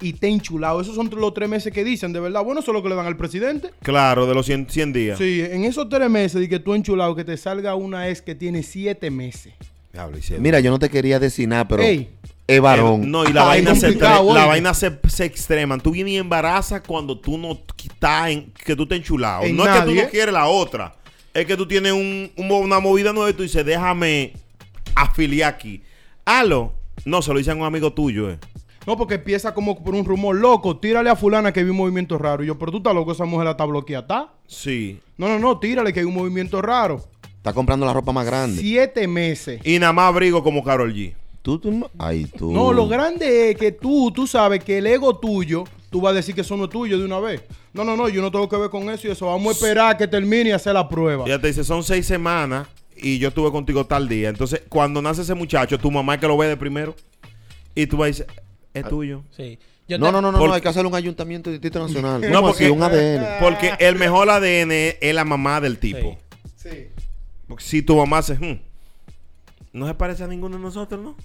[0.00, 0.80] y te enchulado.
[0.80, 2.44] Esos son los tres meses que dicen, de verdad.
[2.44, 3.70] Bueno, eso es lo que le dan al presidente.
[3.82, 5.18] claro, de los 100, 100 días.
[5.18, 8.34] Sí, en esos tres meses de que tú enchulado, que te salga una ex que
[8.34, 9.54] tiene siete meses.
[9.96, 10.18] Diablo.
[10.38, 12.10] Mira, yo no te quería decir nada, pero Ey.
[12.46, 13.10] es varón.
[13.10, 14.46] No, y la Ay, vaina, se, la oye.
[14.46, 15.80] vaina se, se extreman.
[15.80, 19.42] Tú vienes y embarazas cuando tú no estás en, que tú estás enchulado.
[19.44, 20.94] En no es que tú no quieres la otra.
[21.34, 24.32] Es que tú tienes un- un- una movida nueva y tú dices, déjame
[24.94, 25.82] afiliar aquí.
[26.24, 26.72] Halo.
[27.04, 28.38] No, se lo dicen a un amigo tuyo, eh.
[28.86, 30.78] No, porque empieza como por un rumor loco.
[30.78, 32.42] Tírale a fulana que vi un movimiento raro.
[32.44, 34.02] Y yo, pero tú estás loco, esa mujer la está bloqueada.
[34.02, 34.32] ¿está?
[34.46, 35.00] Sí.
[35.18, 37.04] No, no, no, tírale que hay un movimiento raro.
[37.46, 38.60] Está comprando la ropa más grande.
[38.60, 39.60] Siete meses.
[39.64, 41.14] Y nada más abrigo como Carol G.
[41.42, 42.50] Tú, tú, Ay, tú.
[42.52, 46.14] No, lo grande es que tú, tú sabes que el ego tuyo, tú vas a
[46.16, 47.42] decir que eso no es tuyo de una vez.
[47.72, 49.26] No, no, no, yo no tengo que ver con eso y eso.
[49.26, 51.22] Vamos a esperar a que termine y hacer la prueba.
[51.24, 54.28] Ella te dice, son seis semanas y yo estuve contigo tal día.
[54.28, 56.96] Entonces, cuando nace ese muchacho, tu mamá es que lo ve de primero.
[57.76, 58.26] Y tú vas a decir,
[58.74, 59.22] es tuyo.
[59.36, 59.56] Sí.
[59.86, 62.22] Yo No, te- no, no, no, hay que hacer un ayuntamiento de Distrito Nacional.
[62.22, 63.38] No, porque- porque un ADN.
[63.38, 66.18] Porque el mejor ADN es la mamá del tipo.
[66.56, 66.68] Sí.
[66.70, 66.86] Sí.
[67.48, 68.34] Porque si tu mamá se...
[68.34, 68.58] "Hmm,
[69.72, 71.16] no se parece a ninguno de nosotros, ¿no?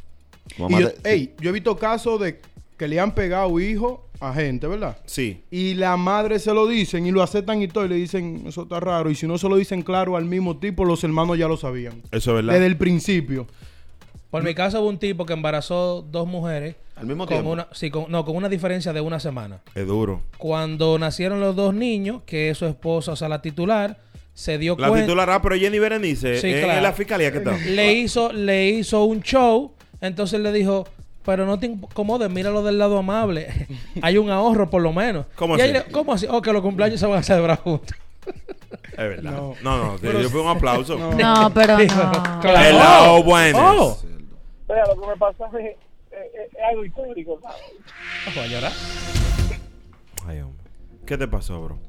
[0.55, 2.39] Tu mamá Y yo, te- ey, yo he visto casos de
[2.77, 4.97] que le han pegado hijos a gente, ¿verdad?
[5.05, 5.41] Sí.
[5.51, 8.63] Y la madre se lo dicen y lo aceptan y todo y le dicen, eso
[8.63, 9.09] está raro.
[9.09, 12.01] Y si no se lo dicen claro al mismo tipo, los hermanos ya lo sabían.
[12.11, 12.53] Eso es verdad.
[12.53, 13.47] Desde el principio.
[14.29, 16.75] Por mi caso hubo un tipo que embarazó dos mujeres.
[16.95, 17.51] Al mismo con tiempo.
[17.51, 19.59] Una, sí, con, no, con una diferencia de una semana.
[19.75, 20.21] Es duro.
[20.37, 23.99] Cuando nacieron los dos niños, que es su esposa, o sea, la titular,
[24.33, 25.05] se dio La cuenta.
[25.05, 26.77] titular, ah, pero Jenny Berenice, Sí, eh, claro.
[26.77, 27.57] en la fiscalía que está.
[27.57, 30.87] le hizo, le hizo un show, entonces le dijo,
[31.23, 33.67] pero no te incomodes, míralo del lado amable.
[34.01, 35.25] Hay un ahorro por lo menos.
[35.35, 35.71] ¿Cómo Y así?
[35.73, 36.25] le- ¿Cómo así?
[36.29, 37.95] Oh, que los cumpleaños se van a celebrar juntos.
[38.91, 39.31] Es verdad.
[39.31, 39.55] No.
[39.63, 40.97] No, no, que yo fui un aplauso.
[40.97, 42.39] No, pero no.
[42.41, 42.59] claro.
[42.59, 43.61] Hello, Oh, buenas.
[43.61, 43.99] oh.
[44.67, 45.71] Lo que me pasó es, es-
[46.11, 47.57] es- es algo histórico, ¿sabes?
[48.27, 48.71] No voy a llorar.
[50.25, 50.63] Ay, hombre.
[51.05, 51.79] ¿Qué te pasó, bro?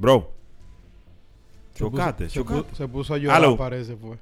[0.00, 0.32] Bro.
[1.74, 2.74] Chocaste, Se, pu- chocaste.
[2.76, 3.56] se puso a llorar, Aló.
[3.56, 4.16] parece, fue.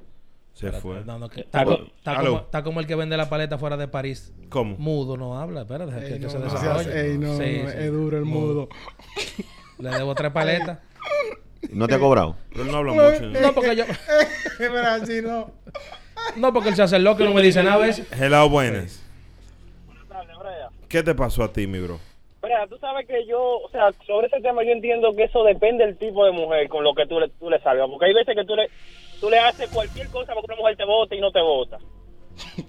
[0.54, 1.04] Se fue.
[1.04, 1.78] No, no, que- está, Aló.
[1.78, 2.30] co- está Aló.
[2.30, 4.32] como, está como el que vende la paleta fuera de París.
[4.48, 4.76] ¿Cómo?
[4.76, 5.62] Mudo, no habla.
[5.62, 7.10] Espérate, que, Ey, que no, se no seas- desarrolle.
[7.12, 7.76] ey, no, Sí, no, sí.
[7.78, 8.68] es duro el mudo.
[9.78, 10.78] Le debo tres paletas.
[11.70, 12.36] ¿No te ha cobrado?
[12.50, 13.40] Pero él no habla mucho.
[13.40, 13.84] No, porque yo...
[14.58, 15.52] Pero así no.
[16.36, 18.06] No, porque él se hace loco y no me dice nada a veces.
[18.12, 19.00] Hello, buenas.
[19.86, 20.68] Buenas tardes, Brea.
[20.88, 21.98] ¿Qué te pasó a ti, mi bro?
[22.40, 25.84] Brea, tú sabes que yo, o sea, sobre ese tema yo entiendo que eso depende
[25.84, 27.88] del tipo de mujer con lo que tú le, tú le salgas.
[27.88, 28.68] Porque hay veces que tú le,
[29.20, 31.78] tú le haces cualquier cosa para que una mujer te vote y no te vota.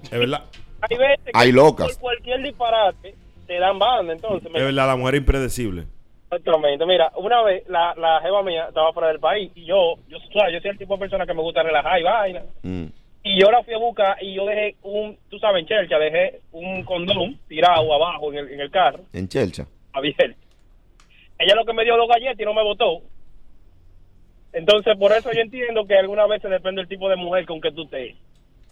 [0.04, 0.44] Es verdad.
[0.82, 1.88] Hay veces que Hay locas.
[1.94, 4.46] por cualquier disparate te dan banda, entonces.
[4.48, 5.86] Es mira, verdad, la mujer impredecible.
[6.32, 6.86] Exactamente.
[6.86, 10.32] Mira, una vez la, la jeva mía estaba fuera del país y yo, yo, o
[10.32, 12.44] sea, yo soy el tipo de persona que me gusta relajar y vaina.
[12.62, 12.86] Mm.
[13.24, 16.40] Y yo la fui a buscar y yo dejé un, tú sabes, en Chelcha, dejé
[16.52, 19.66] un condón tirado abajo en el, en el carro, En Chelcha.
[19.94, 20.36] abierto.
[21.38, 23.02] Ella lo que me dio dos galletas y no me votó.
[24.52, 27.72] Entonces, por eso yo entiendo que algunas veces depende del tipo de mujer con que
[27.72, 28.16] tú estés.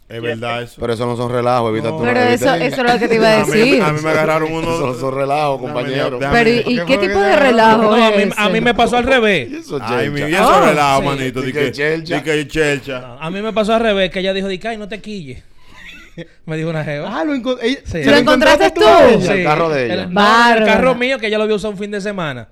[0.09, 0.75] Es verdad eso.
[0.79, 1.97] Pero eso no son relajos, evita No.
[1.97, 2.03] tú.
[2.03, 3.81] Pero eso, eso es lo que te iba a A mí, decir.
[3.81, 4.61] a mí me agarraron uno.
[4.75, 6.17] Eso no son relajos, compañero.
[6.17, 8.95] Déjame- Pero ¿y, y ¿Qué tipo de relajo No, a mí, a mí me pasó
[8.97, 9.49] al revés.
[9.51, 10.31] Y eso, Ay, mi sobre
[10.69, 11.05] relajado, sí.
[11.07, 11.41] manito.
[11.41, 12.15] Di Di que que chelcha.
[12.17, 13.17] di que chelcha.
[13.19, 15.43] A mí me pasó al revés, que ella dijo, di que, "Ay, no te quilles.
[16.45, 17.19] me dijo una jeva.
[17.19, 18.03] Ah, lo, enco- ella- Sí.
[18.03, 18.81] ¿se ¿Lo encontraste tú?
[19.19, 19.27] Sí.
[19.29, 19.93] el carro de ella.
[20.03, 22.47] El, no, el carro mío, que ella lo había usado un fin de semana.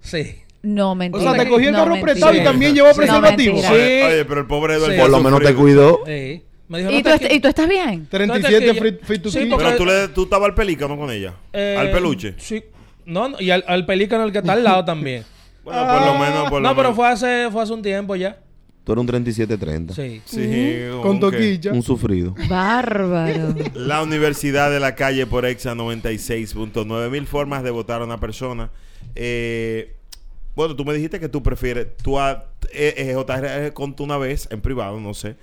[0.00, 0.36] Sí.
[0.62, 1.32] No, O mentira.
[1.32, 3.58] sea, te cogió el carro prestado y también llevó preservativo.
[3.62, 3.66] Sí.
[3.66, 4.96] Oye, pero el pobre Eduardo.
[4.96, 6.00] Por lo menos te cuidó.
[6.06, 6.44] Sí.
[6.70, 8.06] Me dijo, ¿Y no tú, te est- qui- ¿Y tú estás bien?
[8.08, 9.50] 37 No te free, to Sí, keep.
[9.50, 11.34] porque- Pero tú, le, tú estabas al pelícano con ella.
[11.52, 12.34] Eh, al peluche.
[12.38, 12.62] Sí.
[13.04, 15.24] No, no, y al, al pelícano el que está al lado también.
[15.62, 16.48] Bueno, por lo menos.
[16.50, 18.38] Por lo no, pero fue hace, fue hace un tiempo ya.
[18.82, 19.94] Tú eres un 3730.
[19.94, 20.22] Sí.
[20.24, 21.72] Sí, Con toquilla.
[21.72, 22.34] Un sufrido.
[22.48, 23.54] Bárbaro.
[23.74, 28.70] La Universidad de la Calle por Exa 96.9 mil formas de votar a una persona.
[29.14, 29.96] Eh,
[30.56, 34.48] bueno, tú me dijiste que tú prefieres, tú a eh, eh, JR contó una vez
[34.50, 35.36] en privado, no sé,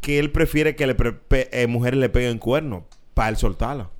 [0.00, 2.82] que él prefiere que le pre- pe- eh, mujeres le peguen cuernos
[3.14, 3.90] para él soltarla.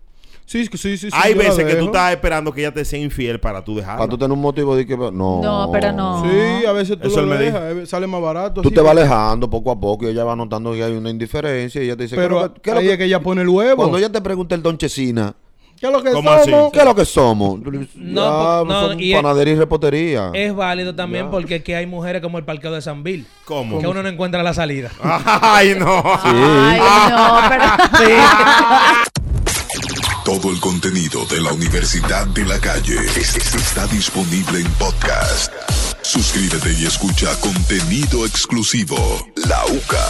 [0.46, 0.96] Sí, sí, sí.
[0.96, 3.98] sí Hay veces que tú estás esperando que ella te sea infiel para tú dejarla.
[3.98, 4.96] Para tú tener un motivo de que.
[4.96, 5.10] No.
[5.12, 6.22] No, pero no.
[6.24, 8.62] Sí, a veces tú Eso lo él me dejas, sale más barato.
[8.62, 11.10] Tú así, te vas alejando poco a poco y ella va notando que hay una
[11.10, 13.04] indiferencia y ella te dice, ¿qué es lo Pero que- qué ahí que- es que
[13.04, 13.76] ella pone el huevo.
[13.76, 15.34] Cuando ella te pregunta el don Chesina,
[15.80, 16.40] ¿Qué es lo que ¿Cómo somos?
[16.42, 16.52] así?
[16.72, 17.60] ¿qué es lo que somos?
[17.60, 20.30] No, "Ya, po- no, somos y es- panadería y repostería.
[20.34, 21.30] Es válido también Ya.
[21.30, 23.26] porque que hay mujeres como el parqueo de San Bill.
[23.44, 23.78] ¿Cómo?
[23.80, 24.90] Que uno no encuentra la salida.
[25.02, 26.02] Ay, no.
[26.22, 27.64] Ay, no, pero...
[30.24, 35.52] Todo el contenido de la Universidad de la Calle es- es- está disponible en podcast.
[36.02, 38.96] Suscríbete y escucha contenido exclusivo.
[39.48, 40.06] La UCA.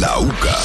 [0.00, 0.58] La UCA.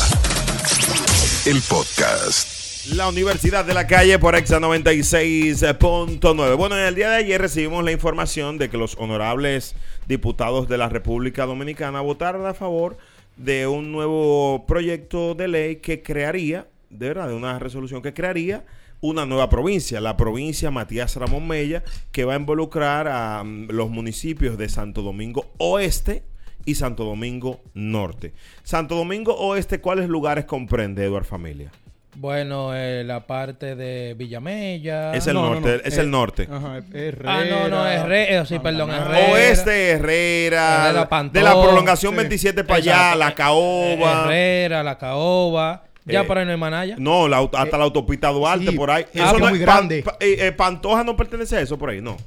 [1.45, 2.58] El podcast.
[2.95, 6.57] La Universidad de la Calle por Exa 96.9.
[6.57, 9.75] Bueno, en el día de ayer recibimos la información de que los honorables
[10.07, 12.97] diputados de la República Dominicana votaron a favor
[13.37, 18.65] de un nuevo proyecto de ley que crearía, de verdad, de una resolución que crearía
[19.01, 23.89] una nueva provincia, la provincia Matías Ramón Mella, que va a involucrar a mm, los
[23.89, 26.23] municipios de Santo Domingo Oeste
[26.65, 28.33] y Santo Domingo Norte.
[28.63, 31.71] Santo Domingo Oeste, ¿cuáles lugares comprende, Eduard Familia?
[32.15, 35.13] Bueno, eh, la parte de Villamella.
[35.13, 35.81] Es el No, no, norte, no.
[35.85, 36.47] es Eh, el norte.
[36.51, 37.33] Ajá, Herrera.
[37.39, 38.45] Ah, no, no, Herrera.
[38.45, 39.31] sí, perdón, Herrera.
[39.33, 42.17] Oeste, Herrera, de Pantón, la prolongación sí.
[42.17, 44.23] 27 para allá, la Caoba.
[44.25, 45.83] Herrera, la Caoba.
[46.05, 46.95] Ya Eh, por ahí no hay manaya.
[46.97, 49.03] No, la hasta la autopista Duarte sí, por ahí.
[49.03, 50.01] es que no es muy Pan- grande.
[50.03, 52.17] pa- eh, eh, Pantoja no pertenece a eso por ahí, no.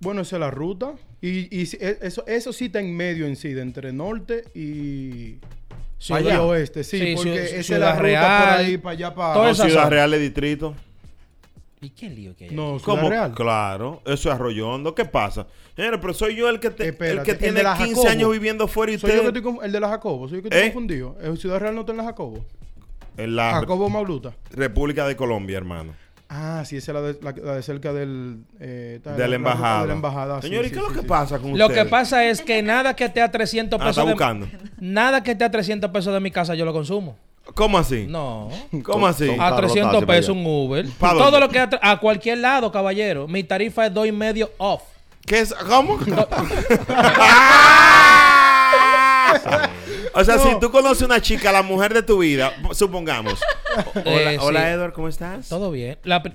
[0.00, 0.92] Bueno, esa es la ruta.
[1.22, 5.36] Y, y e- eso, eso sí está en medio en sí, de entre norte y,
[5.98, 8.78] Ciudad- Allá oeste, sí, Sí, porque Ciudad- esa es Ciudad la ruta Real, por ahí,
[8.78, 9.32] para allá, para...
[9.34, 9.90] toda No, esa Ciudad zona.
[9.90, 10.74] Real de distrito.
[11.80, 12.50] ¿Y qué lío que hay?
[12.50, 13.08] No, Ciudad ¿Cómo?
[13.10, 13.32] Real.
[13.34, 14.94] Claro, eso es Arroyondo.
[14.94, 15.46] ¿Qué pasa?
[15.74, 17.92] Señores, pero soy yo el que, te- el Espérate, que el tiene de la 15
[17.94, 18.08] Jacobo.
[18.08, 20.42] años viviendo fuera y Soy yo que usted estoy el de la Jacobo, soy yo
[20.42, 20.72] que estoy ¿Eh?
[20.72, 21.16] confundido.
[21.22, 22.44] ¿El Ciudad Real no está en la Jacobo?
[23.18, 24.34] en la Jacobo Mauluta.
[24.50, 25.94] República de Colombia, hermano.
[26.28, 28.38] Ah, sí, esa es la de, la, la de cerca del...
[28.58, 29.82] eh, está De la embajada.
[29.82, 31.06] De la embajada, sí, Señor, ¿y sí, qué es lo sí, que sí.
[31.06, 33.96] pasa con Lo que pasa es que nada que esté a 300 Ah, pesos.
[33.98, 34.48] está de- buscando.
[34.80, 37.16] Nada que esté a 300 pesos de mi casa yo lo consumo.
[37.54, 38.06] ¿Cómo así?
[38.08, 38.48] No.
[38.82, 39.30] ¿Cómo así?
[39.30, 40.84] A Carlos 300 Tassi para pesos un Uber.
[40.98, 41.40] ¿Pa' Todo dónde?
[41.40, 43.28] lo que a, a cualquier lado, caballero.
[43.28, 44.82] Mi tarifa es dos y medio off.
[45.24, 45.54] ¿Qué es?
[45.54, 45.96] ¿Cómo?
[50.16, 53.34] o sea, si tú conoces una chica, la mujer de tu vida, supongamos.
[54.04, 54.66] Hola, Eh, hola sí.
[54.68, 55.48] Edward, ¿cómo estás?
[55.48, 55.98] Todo bien.
[56.04, 56.32] La, pri-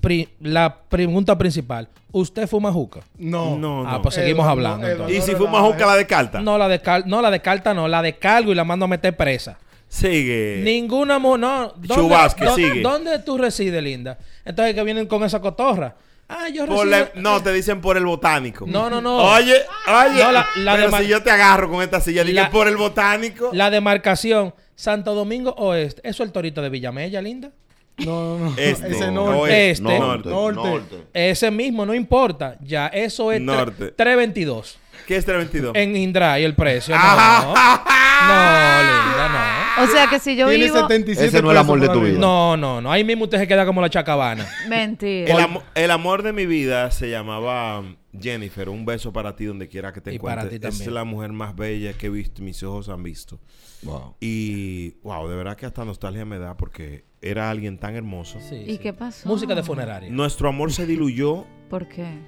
[0.00, 1.88] pri- la pregunta principal.
[2.12, 3.00] ¿Usted fuma juca?
[3.16, 3.56] No.
[3.56, 4.02] No, Ah, no.
[4.02, 4.78] pues seguimos Edward, hablando.
[4.78, 5.28] no, Edward, entonces.
[5.28, 6.40] ¿Y si fuma juca la de carta?
[6.40, 7.88] No, la de cal- no, la de carta no.
[7.88, 9.58] La descargo y la mando a meter presa.
[9.88, 10.60] Sigue.
[10.64, 11.68] Ninguna mujer, no.
[11.76, 12.80] ¿dónde- Chubasque, dó- sigue.
[12.82, 14.18] ¿Dónde tú resides, linda?
[14.44, 15.94] Entonces que vienen con esa cotorra.
[16.34, 17.10] Ah, yo Por resido...
[17.14, 18.64] la- no, te dicen por el botánico.
[18.66, 19.16] No, no, no.
[19.16, 19.54] Oye,
[19.86, 20.22] oye.
[20.22, 22.76] No, la- la pero si yo te agarro con esta silla, dije La- por el
[22.76, 23.50] botánico.
[23.52, 26.00] La demarcación Santo Domingo Oeste.
[26.04, 27.50] ¿Eso es el torito de Villamella, linda?
[27.98, 28.54] No, no, no.
[28.56, 28.88] Este.
[28.90, 29.40] Ese No, norte.
[29.40, 29.70] oeste.
[29.72, 29.98] Este.
[29.98, 30.56] Norte, Norte.
[30.60, 30.96] norte.
[31.12, 32.56] Ese mismo, no importa.
[32.62, 33.92] Ya, eso es Norte.
[33.92, 34.78] 322.
[35.06, 35.72] ¿Qué es 322?
[35.76, 36.94] En Indra el precio.
[36.98, 37.84] No, Ah.
[38.26, 40.76] no, linda, O sea que si yo Tiene vivo...
[40.80, 42.18] 77 Ese no es el amor de tu vida.
[42.18, 42.56] no.
[42.56, 42.90] No, no.
[42.92, 44.46] Ahí mismo usted se queda como la chacabana.
[44.68, 45.32] Mentira.
[45.32, 48.68] El, amo- el amor de mi vida se llamaba um, Jennifer.
[48.68, 50.60] Un beso para ti donde quiera que te Y para encuentres.
[50.60, 50.94] ti Es también.
[50.94, 53.40] la mujer más bella que he visto, mis ojos han visto.
[53.82, 54.16] Wow.
[54.20, 58.38] Y wow, de verdad que hasta nostalgia me da porque era alguien tan hermoso.
[58.40, 58.78] Sí, ¿Y sí.
[58.78, 59.28] qué pasó?
[59.28, 60.10] Música de funeraria.
[60.10, 62.18] Nuestro amor se diluyó ¿Por qué?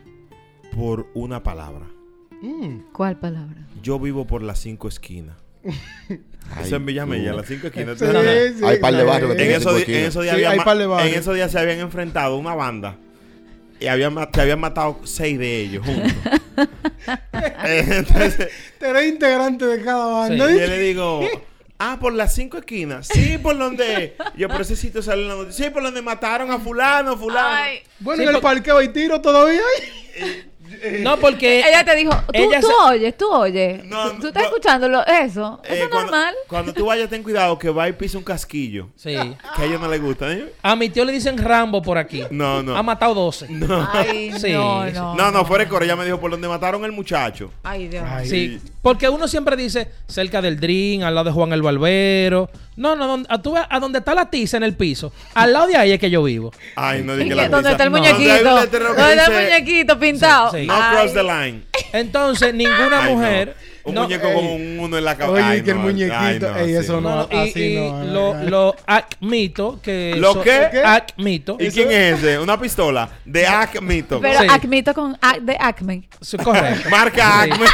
[0.74, 1.86] por una palabra.
[2.42, 2.90] Mm.
[2.92, 3.66] ¿Cuál palabra?
[3.82, 5.36] Yo vivo por las cinco esquinas.
[6.56, 7.36] Ay, Eso en Villamella, tú.
[7.38, 7.98] las cinco esquinas.
[7.98, 8.04] Sí,
[8.58, 10.64] sí, Hay par de barrios que En tienen esos, en días Sí, había hay ma-
[10.64, 11.12] par de barrios.
[11.14, 12.96] en esos días se habían enfrentado una banda
[13.80, 16.12] y habían, se habían matado seis de ellos juntos.
[17.66, 18.48] Eh, Entonces,
[18.78, 20.50] Tú eres integrante de cada banda.
[20.50, 21.26] yo le digo,
[21.78, 23.08] ah, por las cinco esquinas.
[23.08, 24.16] Sí, por donde.
[24.36, 25.64] Yo, por ese sitio sale la noticia.
[25.66, 27.48] Sí, por donde mataron a fulano, fulano.
[27.48, 27.78] Ay.
[28.00, 29.60] Bueno, Sí, en el por- parqueo hay tiro todavía.
[31.02, 31.60] No, porque.
[31.60, 33.84] Ella te dijo, tú, ella tú se- oyes, tú oyes.
[33.84, 34.48] No, ¿Tú, estás no.
[34.48, 35.60] escuchando lo- eso?
[35.64, 36.34] Eh, Eso es cuando, normal.
[36.48, 38.88] Cuando tú vayas, ten cuidado que va y pisa un casquillo.
[38.96, 39.10] Sí.
[39.56, 40.32] Que a ellos no les gusta.
[40.32, 40.52] ¿eh?
[40.62, 42.22] A mi tío le dicen Rambo por aquí.
[42.30, 42.76] No, no.
[42.76, 43.48] Ha matado 12.
[43.92, 45.14] Ay, Sí, no, no.
[45.14, 45.84] No, no, fuera de coro.
[45.84, 47.50] Ella me dijo por donde mataron al muchacho.
[47.62, 48.04] Ay, Dios.
[48.06, 48.28] Ay.
[48.28, 52.50] Sí, porque uno siempre dice cerca del Dream, al lado de Juan el Barbero.
[52.76, 55.12] No, no, donde, a, tú a donde está la tiza en el piso.
[55.34, 56.52] Al lado de ahí es que yo vivo.
[56.76, 57.34] Ay, no ¿Y di que qué?
[57.36, 58.34] la ¿Dónde pizza- está el No, muñequito?
[58.34, 60.50] que ¿Dónde está el muñequito pintado?
[60.50, 60.66] Sí, sí.
[60.66, 60.96] No Ay.
[60.96, 61.62] cross the line.
[61.92, 63.16] Entonces, ninguna Ay, no.
[63.18, 63.56] mujer.
[63.84, 64.34] Un no, muñeco ey.
[64.34, 65.50] con un uno en la cabeza.
[65.50, 66.56] Oye, que el muñequito.
[66.56, 68.02] Ey, eso no, no, no, y, así y no.
[68.04, 70.14] lo, lo admito que.
[70.16, 70.82] ¿Lo so- qué?
[70.84, 71.56] Admito.
[71.60, 72.38] ¿Y quién es ese?
[72.38, 74.20] Una pistola de Acmito.
[74.20, 74.46] Pero Sí.
[74.50, 76.08] Acmito con Ac- de Acme.
[76.20, 76.88] Sí, correcto.
[76.90, 77.50] Marca Sí.
[77.52, 77.66] Acme.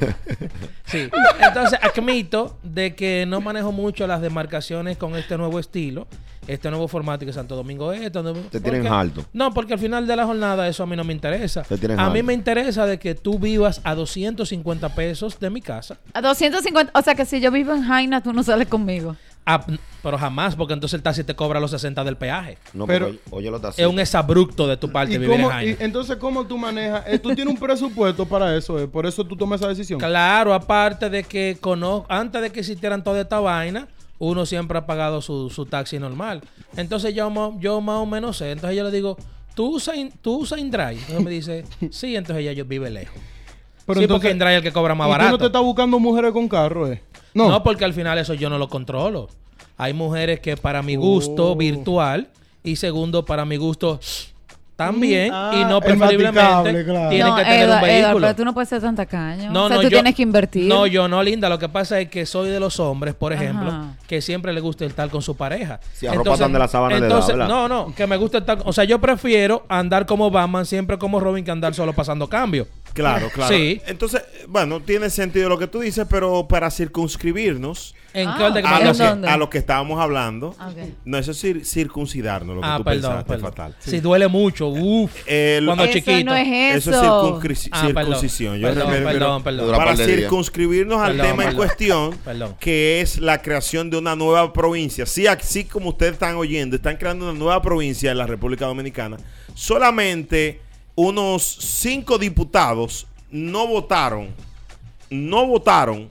[0.94, 1.10] Sí.
[1.40, 6.06] Entonces, admito de que no manejo mucho las demarcaciones con este nuevo estilo,
[6.46, 8.02] este nuevo formato que Santo Domingo es.
[8.02, 9.24] Esto, no- Te tienen porque- alto.
[9.32, 11.62] No, porque al final de la jornada eso a mí no me interesa.
[11.62, 12.26] Te tienen A mí alto.
[12.26, 15.96] me interesa de que tú vivas a 250 pesos de mi casa.
[16.12, 16.92] A 250.
[16.98, 19.16] O sea que si yo vivo en Jaina, tú no sales conmigo.
[19.46, 19.64] Ah,
[20.02, 22.56] pero jamás, porque entonces el taxi te cobra los 60 del peaje.
[22.72, 25.42] No, Pero- pero oye lo está Es un exabrupto de tu parte ¿Y vivir en
[25.46, 27.04] cómo- y entonces, ¿cómo tú manejas?
[27.06, 29.98] Eh, tú tienes un presupuesto para eso, eh, por eso tú tomas esa decisión.
[30.00, 33.86] Claro, aparte de que conozco, antes de que existieran toda esta vaina,
[34.18, 36.40] uno siempre ha pagado su, su taxi normal.
[36.76, 38.50] Entonces yo, yo más o menos sé.
[38.52, 39.18] Entonces yo le digo,
[39.54, 40.92] ¿tú usas, in- tú usas InDrive?
[41.00, 43.16] Entonces me dice, sí, entonces ella yo vive lejos.
[43.84, 45.28] Pero sí, entonces- porque InDrive es el que cobra más ¿Y barato.
[45.30, 47.02] tú no te estás buscando mujeres con carro, eh?
[47.34, 47.48] No.
[47.48, 47.62] No.
[47.62, 49.28] porque al final eso yo no lo controlo.
[49.76, 51.56] Hay mujeres que para mi gusto Oh.
[51.56, 52.28] virtual
[52.62, 53.98] y segundo para mi gusto
[54.76, 56.62] también Mm, ah, y no el preferiblemente claro.
[56.64, 56.86] tienen
[57.28, 58.20] no, que tener Edward, un Edward, vehículo.
[58.26, 59.52] pero tú no puedes ser tan tacaño.
[59.52, 60.66] No, o sea, no, tú yo- tienes que invertir.
[60.68, 61.48] No, yo no, linda.
[61.48, 63.96] Lo que pasa es que soy de los hombres, por ejemplo, Ajá.
[64.08, 65.78] que siempre le gusta estar con su pareja.
[65.92, 67.36] Sí, arropatan de la sábana de lado, entonces.
[67.48, 68.58] No, no, que me gusta estar.
[68.64, 72.66] O sea, yo prefiero andar como Batman, siempre como Robin, que andar solo pasando cambio.
[72.94, 73.54] Claro, claro.
[73.54, 73.80] Sí.
[73.86, 78.62] Entonces, bueno, tiene sentido lo que tú dices, pero para circunscribirnos ¿En Ah, qué orden
[78.62, 80.54] que ¿en a lo, que, a lo que estábamos hablando,
[81.04, 83.50] no eso es cir- circuncidarnos, lo que Ah, tú perdón, pensaste, perdón.
[83.50, 83.76] fatal.
[83.80, 85.10] Si duele mucho, uff.
[85.24, 86.24] Cuando Eso chiquito.
[86.30, 86.90] no es Eso eso.
[86.90, 88.04] es circunscri- Ah, perdón.
[88.04, 88.58] circuncisión.
[88.60, 89.76] Yo Perdón, perdón, perdón.
[89.76, 92.54] Para de circunscribirnos al Perdón, tema en cuestión, Perdón.
[92.60, 95.06] que es la creación de una nueva provincia.
[95.06, 99.16] Sí, así como ustedes están oyendo, están creando una nueva provincia en la República Dominicana.
[99.56, 100.60] Solamente
[100.94, 104.28] unos cinco diputados no votaron,
[105.10, 106.10] no votaron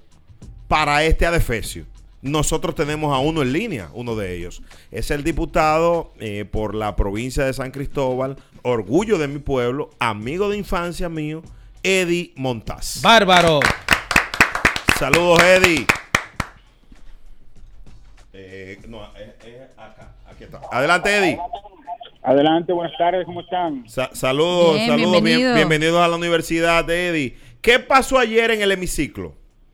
[0.67, 1.85] para este adefesio.
[2.21, 4.61] Nosotros tenemos a uno en línea, uno de ellos.
[4.91, 10.49] Es el diputado eh, por la provincia de San Cristóbal, orgullo de mi pueblo, amigo
[10.49, 11.43] de infancia mío,
[11.83, 13.01] Eddie Montaz.
[13.01, 13.59] Bárbaro.
[14.97, 15.85] Saludos, Eddie.
[18.31, 20.61] Eh, no, es, es acá, aquí está.
[20.71, 21.37] Adelante, Eddie.
[22.23, 23.87] Adelante, buenas tardes, ¿cómo están?
[23.89, 25.55] Sa- saludos, Bien, saludos, bien- bienvenido.
[25.55, 27.35] bienvenidos a la universidad, Eddie.
[27.61, 29.33] ¿Qué pasó ayer en el hemiciclo?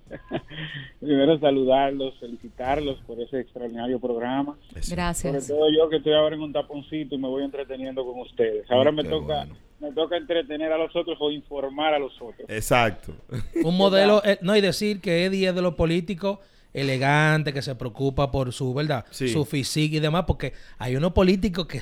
[1.00, 4.58] Primero saludarlos, felicitarlos por ese extraordinario programa.
[4.82, 5.48] Sobre Gracias.
[5.48, 8.70] todo yo que estoy ahora en un taponcito y me voy entreteniendo con ustedes.
[8.72, 9.56] Ahora me Qué toca bueno.
[9.80, 12.50] me toca entretener a los otros o informar a los otros.
[12.50, 13.14] Exacto.
[13.64, 16.40] Un modelo, eh, no, y decir que Eddie es de los políticos
[16.74, 19.06] elegante, que se preocupa por su, ¿verdad?
[19.12, 19.28] Sí.
[19.30, 21.82] Su físico y demás, porque hay unos políticos que...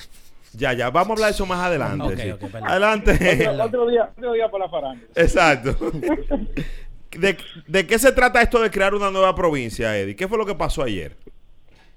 [0.54, 2.36] Ya, ya, vamos a hablar de eso más adelante.
[2.64, 3.48] Adelante.
[3.50, 5.10] Otro, otro día, otro día para la farándula.
[5.16, 5.76] Exacto.
[7.18, 10.16] ¿De, de qué se trata esto de crear una nueva provincia, Eddie?
[10.16, 11.14] ¿Qué fue lo que pasó ayer?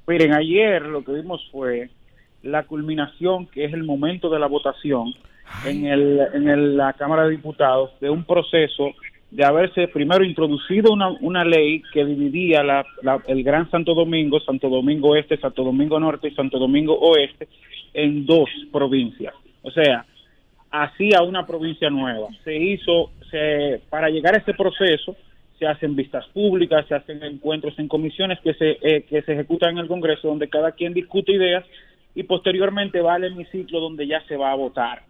[0.07, 1.91] Miren, ayer lo que vimos fue
[2.43, 5.13] la culminación, que es el momento de la votación
[5.67, 8.93] en, el, en el- la Cámara de Diputados, de un proceso
[9.31, 14.41] de haberse primero introducido una, una ley que dividía la- la- el Gran Santo Domingo,
[14.41, 17.47] Santo Domingo Este, Santo Domingo Norte y Santo Domingo Oeste,
[17.95, 19.35] en dos provincias.
[19.63, 20.05] O sea,
[20.71, 22.29] hacía una provincia nueva.
[22.45, 25.17] Se hizo, se, para llegar a ese proceso,
[25.59, 29.73] se hacen vistas públicas, se hacen encuentros en comisiones que se, eh, que se ejecutan
[29.73, 31.65] en el Congreso, donde cada quien discute ideas
[32.15, 35.03] y posteriormente va al hemiciclo donde ya se va a votar.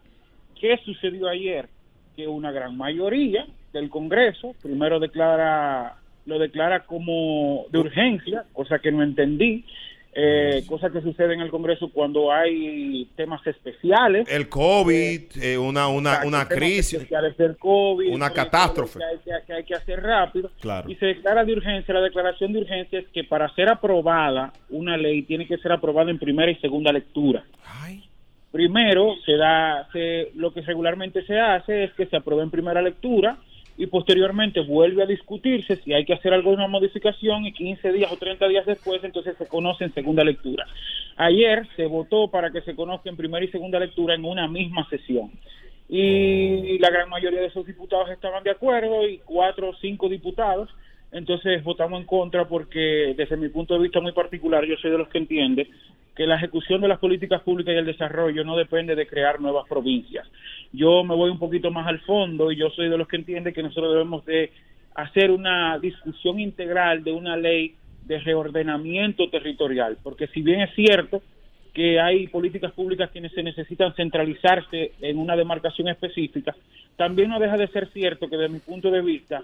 [0.60, 1.68] ¿Qué sucedió ayer?
[2.16, 8.92] Que una gran mayoría del Congreso primero declara lo declara como de urgencia, cosa que
[8.92, 9.64] no entendí,
[10.12, 14.28] eh, cosa que sucede en el Congreso cuando hay temas especiales.
[14.28, 16.94] El COVID, eh, una, una, una temas crisis.
[16.94, 18.98] especiales del COVID, una catástrofe.
[18.98, 20.50] Que hay que, que hay que hacer rápido.
[20.60, 20.90] Claro.
[20.90, 21.94] Y se declara de urgencia.
[21.94, 26.10] La declaración de urgencia es que para ser aprobada una ley tiene que ser aprobada
[26.10, 27.44] en primera y segunda lectura.
[27.64, 28.04] Ay,
[28.50, 32.82] Primero se da, se, lo que regularmente se hace es que se apruebe en primera
[32.82, 33.38] lectura
[33.80, 38.18] y posteriormente vuelve a discutirse si hay que hacer alguna modificación y 15 días o
[38.18, 40.66] 30 días después entonces se conoce en segunda lectura.
[41.16, 44.86] Ayer se votó para que se conozca en primera y segunda lectura en una misma
[44.90, 45.30] sesión.
[45.88, 50.68] Y la gran mayoría de esos diputados estaban de acuerdo y cuatro o cinco diputados
[51.12, 54.98] entonces votamos en contra porque desde mi punto de vista muy particular yo soy de
[54.98, 55.68] los que entiende
[56.14, 59.66] que la ejecución de las políticas públicas y el desarrollo no depende de crear nuevas
[59.68, 60.28] provincias.
[60.72, 63.52] Yo me voy un poquito más al fondo y yo soy de los que entiende
[63.52, 64.50] que nosotros debemos de
[64.94, 71.22] hacer una discusión integral de una ley de reordenamiento territorial, porque si bien es cierto
[71.72, 76.54] que hay políticas públicas que se necesitan centralizarse en una demarcación específica,
[76.96, 79.42] también no deja de ser cierto que desde mi punto de vista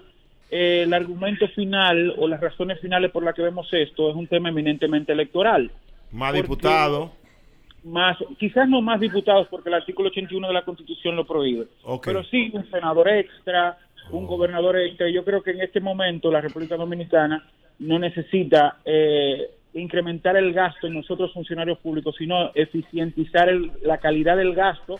[0.49, 4.27] eh, el argumento final o las razones finales por las que vemos esto es un
[4.27, 5.71] tema eminentemente electoral.
[6.11, 7.11] más Porque- diputado.
[7.83, 12.05] Más, quizás no más diputados porque el artículo 81 de la Constitución lo prohíbe, Ok.
[12.05, 13.77] pero sí un senador extra,
[14.11, 15.09] un gobernador extra.
[15.09, 17.45] Yo creo que en este momento la República Dominicana
[17.79, 24.35] no necesita eh, incrementar el gasto en nosotros funcionarios públicos, sino eficientizar el- la calidad
[24.35, 24.99] del gasto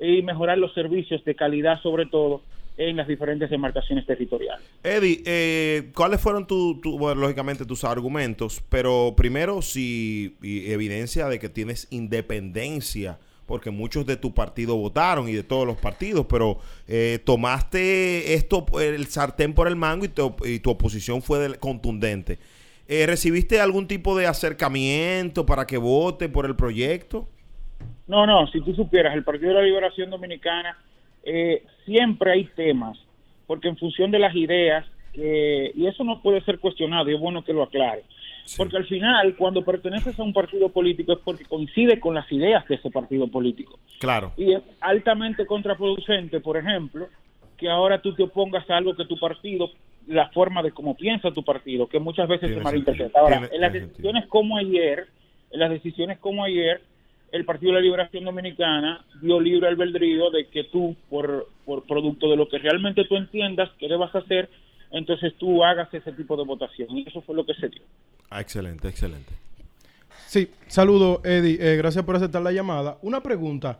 [0.00, 2.40] y mejorar los servicios de calidad, sobre todo
[2.76, 4.64] en las diferentes demarcaciones territoriales.
[4.82, 8.62] Eddie, eh, ¿cuáles fueron tu, tu- bueno, lógicamente tus argumentos?
[8.68, 15.28] Pero primero, si y evidencia de que tienes independencia, porque muchos de tu partido votaron
[15.28, 16.58] y de todos los partidos, pero
[16.88, 21.58] eh, tomaste esto, el sartén por el mango y tu, y tu oposición fue del-
[21.58, 22.38] contundente.
[22.88, 27.28] Eh, ¿Recibiste algún tipo de acercamiento para que vote por el proyecto?
[28.06, 30.76] No, no, si tú supieras, el Partido de la Liberación Dominicana
[31.26, 32.96] eh, siempre hay temas,
[33.46, 37.20] porque en función de las ideas, que- y eso no puede ser cuestionado, y es
[37.20, 38.04] bueno que lo aclare,
[38.56, 42.66] porque al final, cuando perteneces a un partido político es porque coincide con las ideas
[42.68, 43.78] de ese partido político.
[43.98, 44.32] Claro.
[44.36, 47.08] Y es altamente contraproducente, por ejemplo,
[47.56, 49.70] que ahora tú te opongas a algo que tu partido,
[50.06, 53.18] la forma de cómo piensa tu partido, que muchas veces Tiene se malinterpreta.
[53.18, 55.08] Ahora, en las decisiones como ayer,
[55.50, 56.82] en las decisiones como ayer,
[57.32, 62.30] el Partido de la Liberación Dominicana dio libre albedrío de que tú, por, por producto
[62.30, 64.48] de lo que realmente tú entiendas que debas hacer,
[64.92, 66.88] entonces tú hagas ese tipo de votación.
[66.96, 67.82] Y eso fue lo que se dio.
[68.30, 69.32] Ah, excelente, excelente.
[70.26, 71.58] Sí, saludo, Eddie.
[71.60, 72.98] Eh, gracias por aceptar la llamada.
[73.02, 73.78] Una pregunta.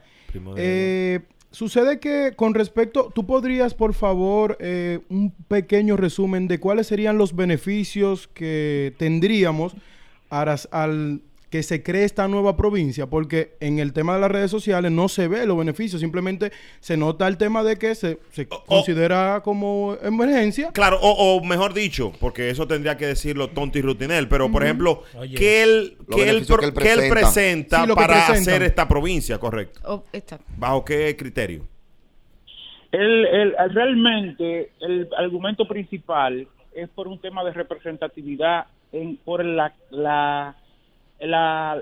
[0.56, 1.20] Eh,
[1.50, 7.16] sucede que con respecto, tú podrías, por favor, eh, un pequeño resumen de cuáles serían
[7.18, 9.74] los beneficios que tendríamos
[10.30, 11.20] aras- al
[11.50, 15.08] que se cree esta nueva provincia, porque en el tema de las redes sociales no
[15.08, 19.96] se ve los beneficios, simplemente se nota el tema de que se, se considera como
[20.02, 20.72] emergencia.
[20.72, 25.04] Claro, o, o mejor dicho, porque eso tendría que decirlo Tonti Rutinel, pero por ejemplo,
[25.16, 25.36] Oye.
[25.36, 27.84] que él, que él, que él que él presenta.
[27.86, 28.36] Sí, para presentan.
[28.42, 29.80] hacer esta provincia, correcto.
[29.84, 30.04] Oh.
[30.58, 31.64] ¿Bajo qué criterio?
[32.92, 39.74] El, el- realmente el argumento principal es por un tema de representatividad en, por la,
[39.90, 40.56] la,
[41.20, 41.80] la-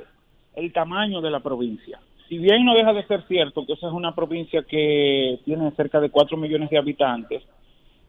[0.57, 1.99] el tamaño de la provincia.
[2.29, 6.01] Si bien no deja de ser cierto que esa es una provincia que tiene cerca
[6.01, 7.43] de 4 millones de habitantes,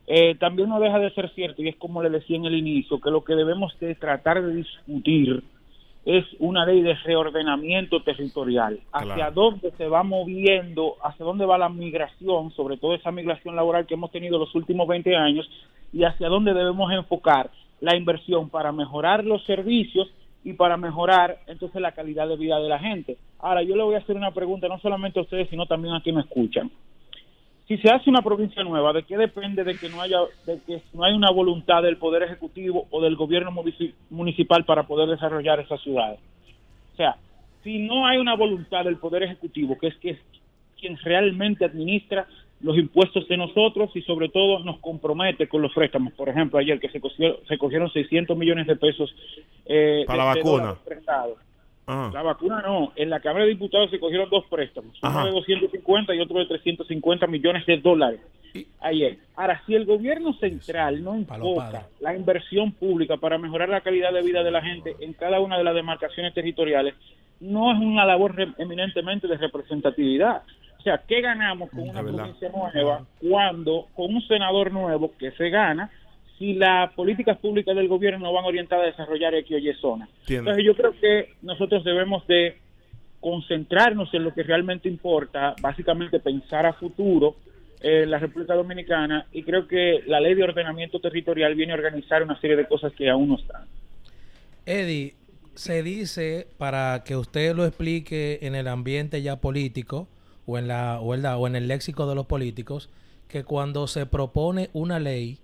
[0.07, 2.99] eh, también no deja de ser cierto, y es como le decía en el inicio,
[3.01, 5.43] que lo que debemos de tratar de discutir
[6.05, 8.79] es una ley de reordenamiento territorial.
[8.93, 9.31] Hacia Claro.
[9.33, 13.95] dónde se va moviendo, hacia dónde va la migración, sobre todo esa migración laboral que
[13.95, 15.49] hemos tenido los últimos 20 años,
[15.91, 17.49] y hacia dónde debemos enfocar
[17.81, 20.07] la inversión para mejorar los servicios
[20.45, 23.17] y para mejorar entonces la calidad de vida de la gente.
[23.39, 26.01] Ahora, yo le voy a hacer una pregunta no solamente a ustedes, sino también a
[26.01, 26.71] quienes escuchan
[27.67, 30.83] si se hace una provincia nueva, ¿de qué depende de que no haya de que
[30.93, 35.59] no hay una voluntad del poder ejecutivo o del gobierno munici- municipal para poder desarrollar
[35.59, 36.15] esa ciudad?
[36.93, 37.17] O sea,
[37.63, 39.95] si no hay una voluntad del poder ejecutivo, que es
[40.79, 42.27] quien realmente administra
[42.65, 46.13] los impuestos de nosotros y sobre todo nos compromete con los préstamos.
[46.13, 49.13] Por ejemplo, ayer que se cogieron, se cogieron 600 millones de pesos
[49.65, 50.75] eh, Para la de- vacuna.
[50.83, 51.37] prestados.
[51.87, 52.09] Ah.
[52.11, 52.91] La vacuna no.
[52.95, 55.19] En la Cámara de Diputados se cogieron dos préstamos, Ajá.
[55.19, 58.19] uno de 250 y otro de 350 millones de dólares.
[58.79, 59.17] Ayer.
[59.35, 64.21] Ahora, si el gobierno central no enfoca la inversión pública para mejorar la calidad de
[64.23, 66.95] vida de la gente en cada una de las demarcaciones territoriales,
[67.41, 70.41] no es una labor re- eminentemente de representatividad.
[70.85, 75.49] O sea, ¿qué ganamos con una provincia nueva cuando con un senador nuevo que se
[75.49, 75.89] gana
[76.37, 80.07] si las políticas públicas del gobierno no van orientadas a desarrollar X o Y zona?
[80.19, 80.51] Entiendo.
[80.51, 82.59] Entonces yo creo que nosotros debemos de
[83.19, 87.35] concentrarnos en lo que realmente importa, básicamente pensar a futuro
[87.81, 92.21] en la República Dominicana y creo que la ley de ordenamiento territorial viene a organizar
[92.21, 93.63] una serie de cosas que aún no están.
[94.67, 95.15] Eddie,
[95.55, 100.09] se dice, para que usted lo explique en el ambiente ya político
[100.45, 102.89] o en, la, o, o en el léxico de los políticos,
[103.27, 105.39] que cuando se propone una ley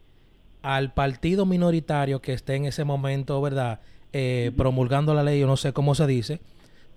[0.61, 3.79] al partido minoritario que esté en ese momento, ¿verdad?
[4.13, 6.39] Eh, promulgando la ley, o no sé cómo se dice,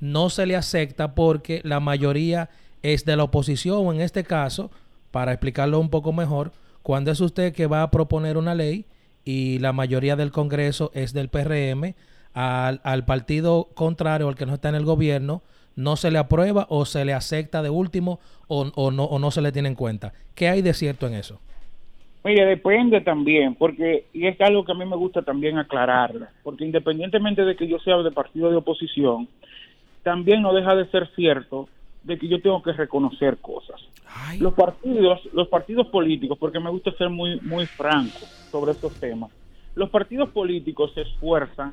[0.01, 2.51] no se le acepta porque la mayoría
[2.83, 4.71] es de la oposición, o en este caso,
[5.11, 6.53] para explicarlo un poco mejor,
[6.83, 8.85] cuando es usted que va a proponer una ley
[9.25, 11.95] y la mayoría del Congreso es del PRM,
[12.35, 15.43] al, al partido contrario, al que no está en el gobierno,
[15.77, 19.31] no se le aprueba o se le acepta de último o, o no, o no
[19.31, 20.13] se le tiene en cuenta.
[20.35, 21.41] ¿Qué hay de cierto en eso?
[22.25, 26.65] Mire, depende también, porque, y es algo que a mí me gusta también aclararlo, porque
[26.65, 29.29] independientemente de que yo sea de partido de oposición,
[30.03, 31.69] también no deja de ser cierto
[32.03, 33.79] de que yo tengo que reconocer cosas.
[34.39, 38.21] Los partidos, los partidos políticos, porque me gusta ser muy, muy franco
[38.51, 39.31] sobre estos temas,
[39.75, 41.73] los partidos políticos se esfuerzan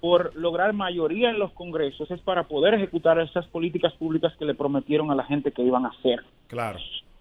[0.00, 4.54] por lograr mayoría en los congresos, es para poder ejecutar esas políticas públicas que le
[4.54, 6.20] prometieron a la gente que iban a hacer.
[6.48, 6.78] Claro.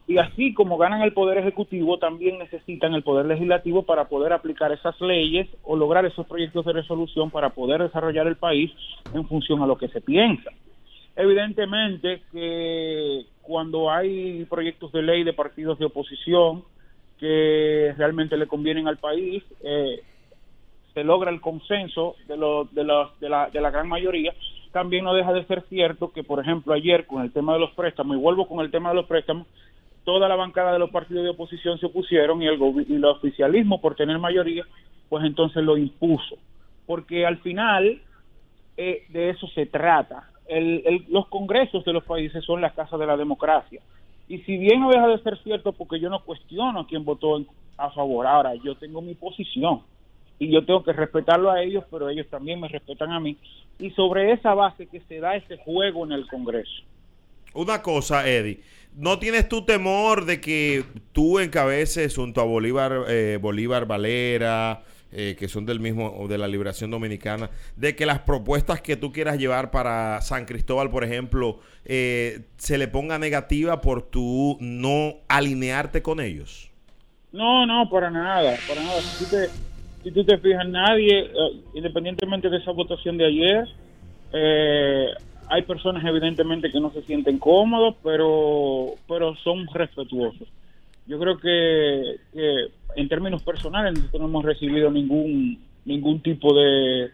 [0.07, 4.71] Y así como ganan el poder ejecutivo, también necesitan el poder legislativo para poder aplicar
[4.71, 8.71] esas leyes o lograr esos proyectos de resolución para poder desarrollar el país
[9.13, 10.49] en función a lo que se piensa.
[11.15, 16.63] Evidentemente que cuando hay proyectos de ley de partidos de oposición
[17.19, 20.01] que realmente le convienen al país, eh,
[20.93, 22.33] se logra el consenso de,
[22.71, 24.33] de, los- de la, de la gran mayoría,
[24.71, 27.71] también no deja de ser cierto que, por ejemplo, ayer con el tema de los
[27.71, 29.47] préstamos, y vuelvo con el tema de los préstamos,
[30.03, 33.81] toda la bancada de los partidos de oposición se opusieron y el, y el oficialismo,
[33.81, 34.63] por tener mayoría,
[35.09, 36.37] pues entonces lo impuso.
[36.85, 38.01] Porque al final
[38.77, 40.29] eh, de eso se trata.
[40.47, 43.81] El- los congresos de los países son la casa de la democracia.
[44.27, 47.43] Y si bien no deja de ser cierto, porque yo no cuestiono a quien votó
[47.77, 49.81] a favor, ahora yo tengo mi posición
[50.39, 53.37] y yo tengo que respetarlo a ellos, pero ellos también me respetan a mí.
[53.77, 56.83] Y sobre esa base que se da ese juego en el Congreso.
[57.53, 58.61] Una cosa, Eddie.
[58.95, 64.81] ¿No tienes tu temor de que tú encabeces junto a Bolívar, eh, Bolívar Valera,
[65.11, 68.95] eh, que son del mismo, o de la Liberación Dominicana, de que las propuestas que
[68.95, 74.57] tú quieras llevar para San Cristóbal, por ejemplo, eh, se le ponga negativa por tú
[74.59, 76.71] no alinearte con ellos?
[77.31, 79.01] No, no, para nada, para nada.
[79.01, 79.49] Si te,
[80.03, 83.67] si tú te fijas, nadie, eh, independientemente de esa votación de ayer,
[84.33, 85.07] eh,
[85.47, 90.47] hay personas evidentemente que no se sienten cómodos, pero, pero son respetuosos.
[91.07, 92.17] Yo creo que,
[92.95, 97.09] en términos personales nosotros no hemos recibido ningún ningún tipo de,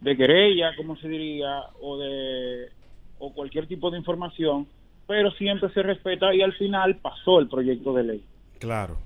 [0.00, 2.70] de querella, como se diría, o de
[3.18, 4.66] o cualquier tipo de información,
[5.06, 8.24] pero siempre se respeta y al final pasó el proyecto de ley.
[8.58, 8.98] Claro.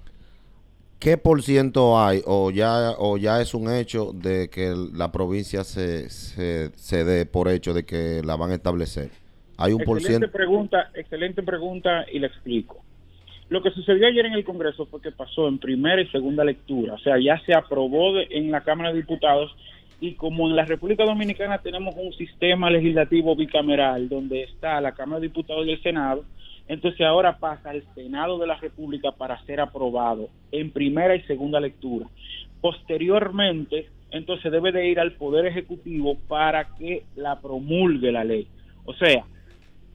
[1.01, 5.65] ¿Qué por ciento hay o ya o ya es un hecho de que la provincia
[5.65, 9.09] se, se, se dé por hecho de que la van a establecer?
[9.57, 10.37] Hay un por Excelente ciento.
[10.37, 12.83] pregunta, excelente pregunta y le explico.
[13.49, 16.95] Lo que sucedió ayer en el Congreso fue que pasó en primera y segunda lectura,
[16.95, 19.51] o sea, ya se aprobó de- en la Cámara de Diputados
[20.03, 25.21] y como en la República Dominicana tenemos un sistema legislativo bicameral donde está la Cámara
[25.21, 26.25] de Diputados y el Senado,
[26.71, 31.59] entonces ahora pasa al Senado de la República para ser aprobado en primera y segunda
[31.59, 32.07] lectura.
[32.61, 38.47] Posteriormente, entonces debe de ir al Poder Ejecutivo para que la promulgue la ley.
[38.85, 39.25] O sea,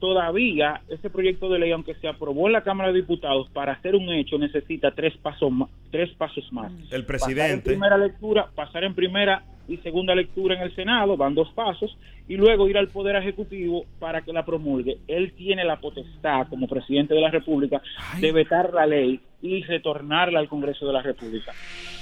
[0.01, 3.95] todavía ese proyecto de ley, aunque se aprobó en la Cámara de Diputados, para hacer
[3.95, 5.69] un hecho necesita tres pasos más.
[5.91, 6.73] Tres pasos más.
[6.73, 7.69] El Pasar en presidente.
[7.69, 11.97] primera lectura, pasar en primera y segunda lectura en el Senado, van dos pasos,
[12.27, 14.99] y luego ir al Poder Ejecutivo para que la promulgue.
[15.07, 17.81] Él tiene la potestad, como presidente de la República,
[18.19, 21.53] de vetar la ley y retornarla al Congreso de la República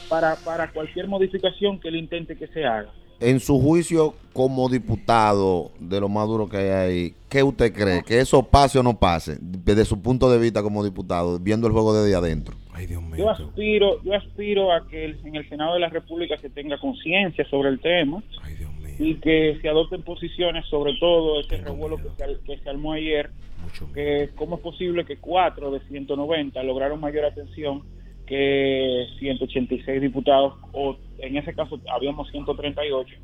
[0.10, 2.92] para, para cualquier modificación que él intente que se haga.
[3.20, 8.04] En su juicio como diputado de lo más duro que hay ahí, ¿qué usted cree?
[8.04, 9.38] ¿Que eso pase o no pase?
[9.40, 12.56] Desde su punto de vista como diputado, viendo el juego desde adentro.
[12.74, 13.18] Ay, Dios mío.
[13.18, 16.78] Yo aspiro, yo aspiro a que el- en el Senado de la República se tenga
[16.80, 18.96] conciencia sobre el tema Ay, Dios mío.
[19.00, 23.30] y que se adopten posiciones sobre todo ese revuelo que se, que se armó ayer,
[23.64, 27.84] Mucho que cómo es posible que cuatro de 190 lograron mayor atención
[28.26, 33.16] que 186 diputados, o en ese caso habíamos 138,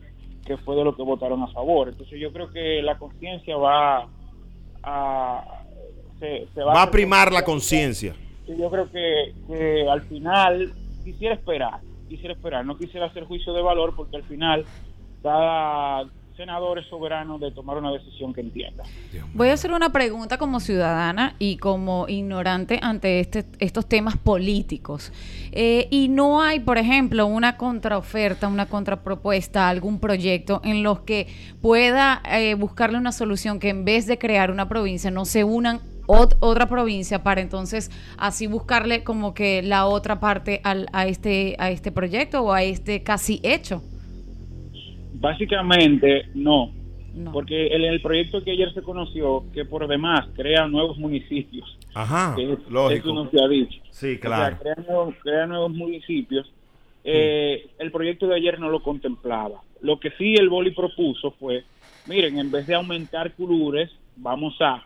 [0.46, 1.88] que fue de lo que votaron a favor.
[1.90, 4.08] Entonces yo creo que la conciencia va
[4.84, 5.44] a...
[6.20, 8.14] Se, se Va a hacer primar la conciencia.
[8.58, 10.74] Yo creo que, que al final
[11.04, 14.66] quisiera esperar, quisiera esperar, no quisiera hacer juicio de valor porque al final
[15.22, 16.06] cada
[16.40, 18.86] senador es soberano de tomar una decisión que entienda.
[19.34, 25.12] Voy a hacer una pregunta como ciudadana y como ignorante ante este, estos temas políticos.
[25.52, 31.28] Eh, y no hay, por ejemplo, una contraoferta, una contrapropuesta, algún proyecto en los que
[31.62, 35.82] pueda eh, buscarle una solución que en vez de crear una provincia no se unan
[36.10, 41.56] ot- otra provincia para entonces así buscarle como que la otra parte al- a este
[41.60, 43.84] a este proyecto o a este casi hecho.
[45.14, 46.72] Básicamente, no,
[47.14, 47.32] No.
[47.32, 52.36] porque el proyecto que ayer se conoció, que por demás crea nuevos municipios, Ajá.
[52.36, 53.10] que es- Lógico.
[53.10, 53.80] eso no se ha dicho.
[53.92, 54.58] Sí, O sea, claro.
[54.62, 56.52] crea, nuevos, crea nuevos municipios.
[57.04, 59.62] Eh, El proyecto de ayer no lo contemplaba.
[59.82, 61.64] Lo que sí el Boli propuso fue,
[62.08, 64.84] miren, en vez de aumentar curures, vamos a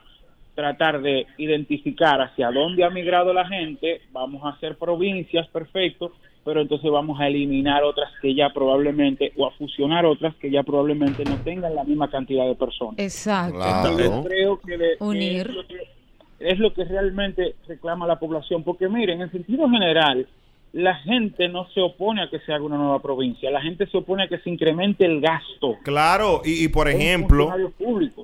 [0.55, 6.11] tratar de identificar hacia dónde ha migrado la gente, vamos a hacer provincias, perfecto,
[6.45, 10.61] pero entonces vamos a eliminar otras que ya probablemente, o a fusionar otras que ya
[10.63, 12.95] probablemente no tengan la misma cantidad de personas.
[12.99, 13.55] Exacto.
[13.57, 13.97] Claro.
[13.97, 15.47] Yo creo que, de- que Unir.
[15.47, 15.77] es, lo que,
[16.39, 20.27] es lo que realmente reclama la población, porque miren, en sentido general,
[20.73, 23.95] la gente no se opone a que se haga una nueva provincia, la gente se
[23.95, 25.77] opone a que se incremente el gasto.
[25.83, 27.53] Claro, y, y por ejemplo,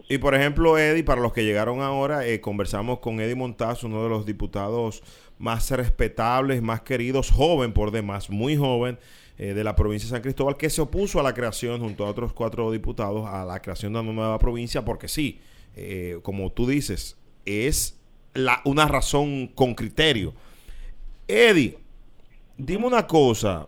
[0.10, 4.02] y por ejemplo, Eddie, para los que llegaron ahora, eh, conversamos con Eddie Montaz, uno
[4.02, 5.04] de los diputados
[5.38, 8.98] más respetables, más queridos, joven por demás, muy joven,
[9.38, 12.10] eh, de la provincia de San Cristóbal, que se opuso a la creación, junto a
[12.10, 15.40] otros cuatro diputados, a la creación de una nueva provincia, porque sí,
[15.76, 18.02] eh, como tú dices, es
[18.34, 20.34] la, una razón con criterio.
[21.28, 21.78] Eddie,
[22.60, 23.66] dime una cosa.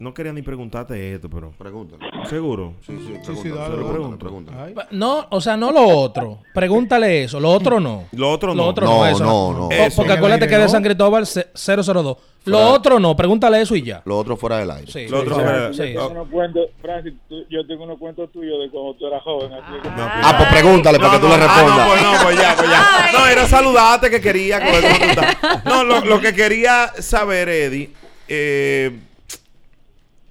[0.00, 1.50] No quería ni preguntarte esto, pero.
[1.58, 2.02] Pregúntale.
[2.26, 2.72] ¿Seguro?
[2.86, 4.74] Sí, sí, Sí, sí, pregúntale, dale, pregúntale, pregúntale.
[4.92, 6.38] No, o sea, no lo otro.
[6.54, 7.38] Pregúntale eso.
[7.38, 8.04] Lo otro no.
[8.12, 8.68] Lo otro Lo no.
[8.70, 9.70] otro No, no, eso no, no.
[9.70, 9.96] Eso.
[9.96, 10.68] Porque acuérdate aire, que de.
[10.70, 12.16] San Cristóbal ce- 002.
[12.46, 12.66] Lo Fuera.
[12.72, 13.14] otro no.
[13.14, 14.00] Pregúntale eso y ya.
[14.06, 14.90] Lo otro fuera del aire.
[14.90, 15.92] Sí, Lo otro sí, fuera- sí, yo, sí.
[15.92, 19.52] tengo unos cuentos, Francis, tú- yo tengo unos cuentos tuyos de cuando tú eras joven.
[19.52, 21.88] Así que- No, Ah, pues pregúntale para que tú le Ah, no, respondas.
[21.90, 23.10] pues no, pues ya, pues ya.
[23.12, 24.56] No, era saludarte que quería.
[24.56, 25.36] estás.
[25.66, 27.90] No, lo, lo que quería saber, Eddie,
[28.32, 28.96] eh,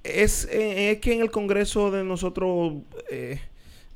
[0.02, 2.76] es, eh, es que en el Congreso de nosotros
[3.10, 3.38] eh,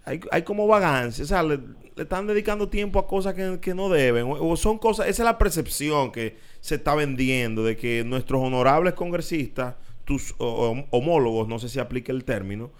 [0.04, 1.24] hay, hay como vagancia.
[1.24, 1.58] O sea, le,
[1.96, 4.26] están dedicando tiempo a cosas que, no deben.
[4.28, 8.92] O, son cosas, esa es la percepción que se está vendiendo de que nuestros honorables
[8.92, 12.70] congresistas, tus homólogos, no sé si aplica el término,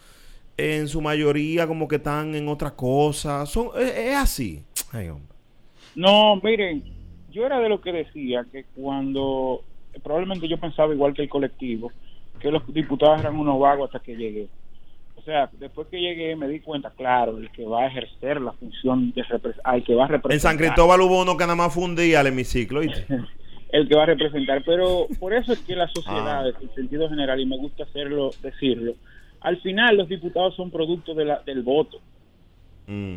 [0.59, 3.47] en su mayoría como que están en otra cosa.
[3.47, 4.63] Son, es, así.
[5.95, 6.85] No, miren,
[7.31, 9.63] yo era de lo que decía que cuando,
[10.03, 11.93] probablemente yo pensaba igual que el colectivo,
[12.41, 14.49] que los diputados eran unos vagos hasta que llegué.
[15.17, 18.53] O sea, después que llegué me di cuenta, claro, el que va a ejercer la
[18.53, 19.25] función de
[19.65, 20.33] al que va a representar.
[20.33, 22.81] En San Cristóbal hubo uno que nada más fue un día al hemiciclo.
[22.81, 23.07] ¿oíste?
[23.73, 24.63] el que va a representar.
[24.65, 25.95] Pero por eso es que las Ah.
[25.95, 28.93] sociedades, en sentido general, y me gusta hacerlo, decirlo,
[29.41, 31.99] al final los diputados son producto de la- del voto.
[32.87, 33.17] Mm.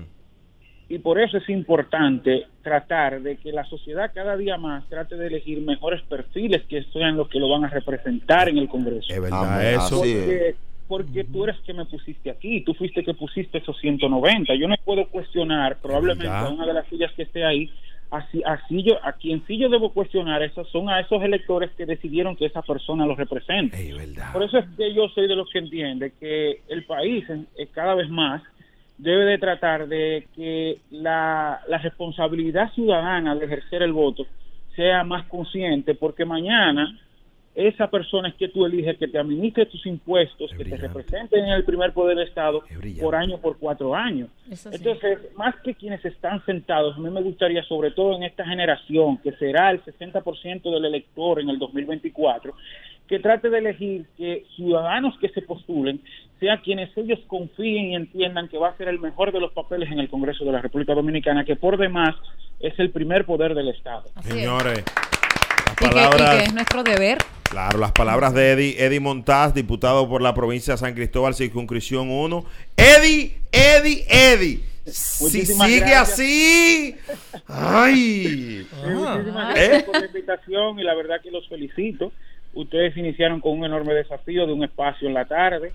[0.90, 5.28] Y por eso es importante tratar de que la sociedad cada día más trate de
[5.28, 9.14] elegir mejores perfiles que sean los que lo van a representar en el Congreso.
[9.14, 9.98] Es verdad Amén, eso.
[9.98, 10.56] Porque,
[10.88, 14.56] porque tú eres que me pusiste aquí, tú fuiste que pusiste esos 190.
[14.56, 17.70] Yo no puedo cuestionar probablemente a una de las sillas que esté ahí.
[18.10, 21.86] Así, así yo, a quien sí yo debo cuestionar esos son a esos electores que
[21.86, 23.90] decidieron que esa persona los represente.
[23.90, 24.32] Es verdad.
[24.32, 27.96] Por eso es que yo soy de los que entiende que el país eh, cada
[27.96, 28.42] vez más
[28.98, 34.26] debe de tratar de que la, la responsabilidad ciudadana de ejercer el voto
[34.76, 37.00] sea más consciente, porque mañana
[37.56, 40.88] esa persona es que tú eliges que te administre tus impuestos, Es que te brillante.
[40.88, 42.62] represente en el primer poder del Estado
[43.02, 44.30] por año, por cuatro años.
[44.54, 44.70] Sí.
[44.72, 49.18] Entonces, más que quienes están sentados, a mí me gustaría, sobre todo en esta generación,
[49.18, 52.54] que será el 60% del elector en el 2024,
[53.08, 56.02] que trate de elegir que ciudadanos que se postulen
[56.40, 59.92] sean quienes ellos confíen y entiendan que va a ser el mejor de los papeles
[59.92, 62.16] en el Congreso de la República Dominicana, que por demás
[62.60, 64.04] es el primer poder del Estado.
[64.16, 64.36] Así es.
[64.36, 67.18] Señores, Y las que, y que palabras, es nuestro deber.
[67.50, 72.10] claro, las palabras de Eddie, Eddie Montaz, diputado por la provincia de San Cristóbal, circunscripción
[72.12, 72.46] 1.
[72.78, 74.60] Eddie, Eddie, Eddie.
[74.86, 76.14] Si Muchísimas sigue gracias.
[76.14, 76.96] así,
[77.48, 79.68] ay, Sí, muchísimas ¿Eh?
[79.68, 82.12] gracias por la invitación y la verdad que los felicito.
[82.58, 85.72] Ustedes iniciaron con un enorme desafío de un espacio en la tarde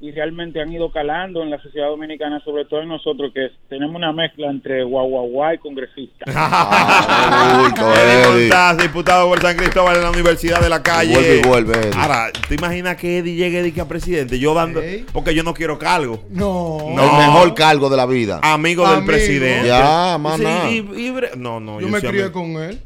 [0.00, 3.94] y realmente han ido calando en la sociedad dominicana, sobre todo en nosotros que tenemos
[3.94, 6.24] una mezcla entre guaguaguá y congresista.
[6.34, 8.48] Ah, Eddie.
[8.48, 11.14] Montaz, diputado por San Cristóbal en la Universidad de la Calle.
[11.14, 12.00] Vuelve y vuelve, Eddie.
[12.00, 14.38] Ahora, ¿te imaginas que Eddie llegue Eddie, que a presidente?
[14.40, 14.82] Yo dando,
[15.12, 16.24] porque yo no quiero cargo.
[16.30, 16.78] No.
[16.94, 17.02] No.
[17.02, 18.40] El mejor cargo de la vida.
[18.42, 19.68] Amigo del presidente.
[19.68, 22.80] Ya, más Sí, y- y no, no, Yo me sí crié con él.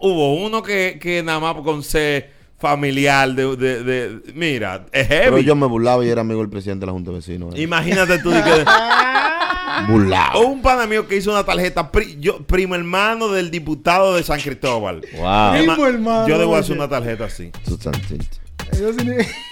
[0.00, 5.38] Hubo uno que, que nada más con ser familiar de, de, de- mira, es Pero
[5.38, 7.54] yo me burlaba y era amigo del presidente de la Junta de Vecinos.
[7.54, 7.62] eh.
[7.62, 8.64] Imagínate tú que
[9.88, 10.40] Burlado.
[10.46, 14.40] un pana mío que hizo una tarjeta pri- yo, primo hermano del diputado de San
[14.40, 15.02] Cristóbal.
[15.16, 15.52] Wow.
[15.56, 17.50] Primo hermano, Yo debo hacer una tarjeta así.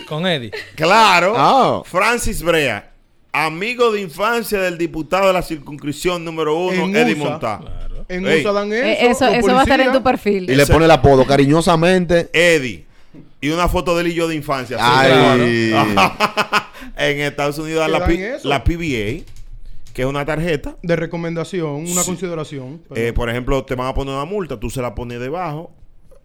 [0.08, 0.50] Con Eddie.
[0.74, 1.34] Claro.
[1.36, 1.82] Ah.
[1.84, 2.90] Francis Brea,
[3.32, 7.14] amigo de infancia del diputado de la circunscripción número uno, En Eddie.
[7.16, 7.60] Montá.
[8.08, 8.40] En Ey.
[8.40, 8.84] USA dan eso.
[8.86, 10.48] Eh, Eso, eso va a estar en tu perfil.
[10.50, 12.28] Y le pone el apodo cariñosamente.
[12.32, 12.85] Eddie.
[13.46, 14.76] Y una foto de él y yo de infancia.
[14.80, 15.72] Ay.
[16.96, 19.24] en Estados Unidos dan ¿Te la, la PBA,
[19.92, 20.76] que es una tarjeta.
[20.82, 22.06] De recomendación, una Sí.
[22.06, 22.82] consideración.
[22.94, 25.72] Eh, por ejemplo, te van a poner una multa, tú se la pones debajo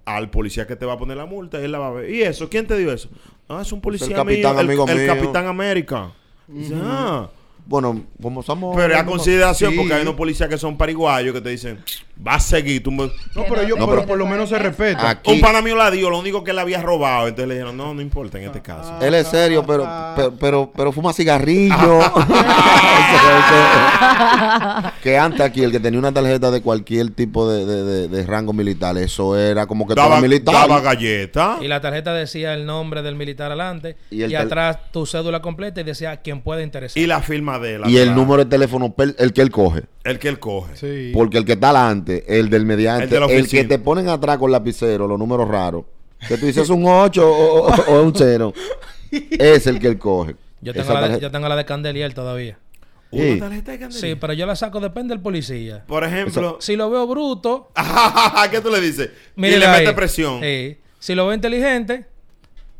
[0.05, 2.09] al policía que te va a poner la multa y él la va a ver.
[2.09, 2.49] ¿Y eso?
[2.49, 3.09] ¿Quién te dio eso?
[3.47, 5.13] Ah, es un policía capitán mío, amigo el, el mío.
[5.15, 6.11] Capitán América.
[6.47, 7.29] Dice, ah.
[7.67, 8.75] Bueno, como somos.
[8.75, 9.77] Pero a consideración, Sí.
[9.77, 11.79] porque hay unos policías que son pariguayos que te dicen,
[12.25, 12.83] va a seguir.
[12.83, 15.09] Tú me- no, pero yo, No, pero pero- por lo menos se respeta.
[15.09, 15.31] Aquí.
[15.31, 17.27] Un pana mío la dio, lo único que le había robado.
[17.27, 18.93] Entonces le dijeron, no, no importa en este caso.
[19.01, 21.75] Él es serio, pero, pero, pero, pero fuma cigarrillo.
[25.03, 28.25] que antes aquí, el que tenía una tarjeta de cualquier tipo de, de- de- de
[28.25, 30.53] rango militar, eso era como que daba, todo militar.
[30.53, 31.57] daba galleta.
[31.61, 35.83] Y la tarjeta decía el nombre del militar adelante Y atrás tu cédula completa y
[35.83, 37.01] decía quien puede interesar.
[37.01, 37.81] Y la firma de él.
[37.87, 39.83] Y el número de teléfono, el que él coge.
[40.03, 40.75] El que él coge.
[40.75, 41.11] Sí.
[41.13, 43.61] Porque el que está adelante, el del mediante, El de la el, oficina.
[43.63, 45.85] que te ponen atrás con lapicero, los números raros,
[46.27, 48.53] que tú dices un 8 o, o- o un 0,
[49.11, 50.35] es el que él coge.
[50.61, 52.57] yo, tengo la de, yo tengo la de Candelier todavía.
[53.13, 53.39] Una Sí.
[53.39, 54.07] tarjeta de candelilla.
[54.07, 55.83] Sí, pero yo la saco, depende del policía.
[55.85, 57.69] Por ejemplo, Si lo veo bruto,
[58.51, 59.09] ¿qué tú le dices?
[59.35, 59.81] y le ahí.
[59.83, 60.39] mete presión.
[60.41, 60.77] Sí.
[60.97, 62.05] Si lo veo inteligente,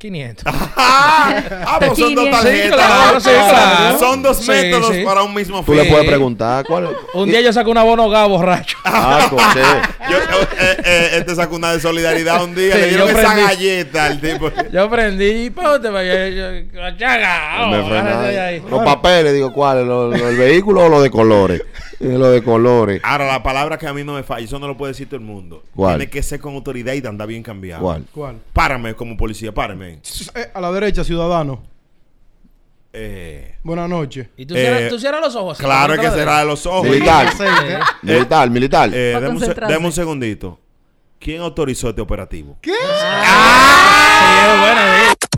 [0.02, 0.44] 500.
[0.78, 2.32] ah, pues son dos 500.
[2.32, 2.64] tarjetas.
[2.64, 4.00] Sí, claro, sí, claro.
[4.00, 5.04] Son dos Sí, métodos sí.
[5.06, 5.84] para un mismo Tú fin.
[5.84, 6.90] le puedes preguntar cuál.
[7.14, 8.78] Un día yo saco una bonogá borracho.
[8.86, 9.62] Ah, coche.
[10.10, 12.74] Yo, eh, eh, este sacó una de solidaridad un día.
[12.76, 14.52] Sí, le dieron yo esa galleta al tipo.
[14.72, 16.98] Yo aprendí, ponte para allá.
[16.98, 17.92] Chaga, Me frenaron.
[17.94, 18.64] agárrate de ahí.
[18.70, 19.88] Los papeles, digo, ¿cuál?
[19.88, 21.62] ¿Lo, lo del vehículo o lo de colores?
[22.02, 23.02] Lo de colores.
[23.04, 25.18] Ahora, la palabra que a mí no me falla, eso no lo puede decir todo
[25.18, 25.64] el mundo.
[25.76, 25.98] ¿Cuál?
[25.98, 27.82] Tiene que ser con autoridad y andar bien cambiado.
[27.84, 28.06] ¿Cuál?
[28.12, 28.38] ¿Cuál?
[28.54, 30.00] Párame como policía, párame.
[30.36, 31.62] Eh, a la derecha, ciudadano.
[32.94, 34.28] Eh, Buenas noches.
[34.36, 35.58] Y tú cierras, Eh, tú cierras los ojos.
[35.58, 36.84] claro, hay que cerrar los ojos.
[36.90, 37.28] Militar.
[38.02, 38.90] Militar, militar.
[38.94, 40.60] Eh, deme, un, deme segundito.
[41.20, 42.58] ¿Quién autorizó este operativo?
[42.62, 42.72] ¿Qué?
[42.72, 45.31] Sí, es buena, sí.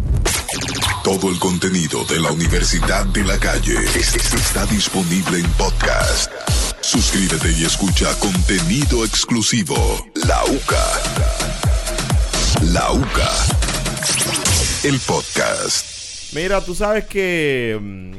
[1.14, 6.32] Todo el contenido de la Universidad de la Calle es- es- está disponible en podcast.
[6.82, 9.76] Suscríbete y escucha contenido exclusivo.
[10.26, 11.02] La UCA.
[12.64, 13.32] La UCA.
[14.84, 16.34] El podcast.
[16.34, 18.16] Mira, tú sabes que mm,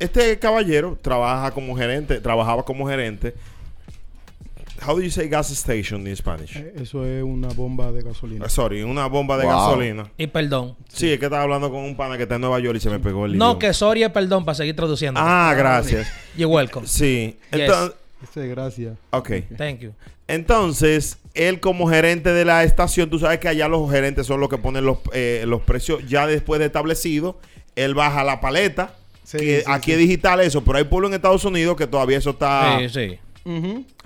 [0.00, 3.34] este caballero trabaja como gerente, trabajaba como gerente
[4.86, 6.56] how do you say gas station in Spanish?
[6.56, 8.44] Eh, Eso es una bomba de gasolina.
[8.46, 9.52] Uh, sorry, una bomba de Wow.
[9.52, 10.10] gasolina.
[10.18, 10.76] Y perdón.
[10.88, 12.90] Sí, es que estaba hablando con un pana que está en Nueva York y se
[12.90, 13.58] me pegó el No, idioma.
[13.58, 15.20] que sorry es perdón para seguir traduciendo.
[15.22, 16.08] Ah, gracias.
[16.36, 16.86] You're welcome.
[16.86, 17.36] Sí.
[17.52, 17.60] Yes.
[17.60, 17.96] Entonces,
[18.36, 19.30] Ese, ok.
[19.56, 19.92] Thank you.
[20.28, 24.48] Entonces, él como gerente de la estación, tú sabes que allá los gerentes son los
[24.48, 27.38] que ponen los, eh, los precios ya después de establecido.
[27.76, 28.94] Él baja la paleta.
[29.24, 29.92] Sí, que sí, aquí sí.
[29.92, 32.78] es digital eso, pero hay pueblos en Estados Unidos que todavía eso está...
[32.80, 33.18] Sí, sí.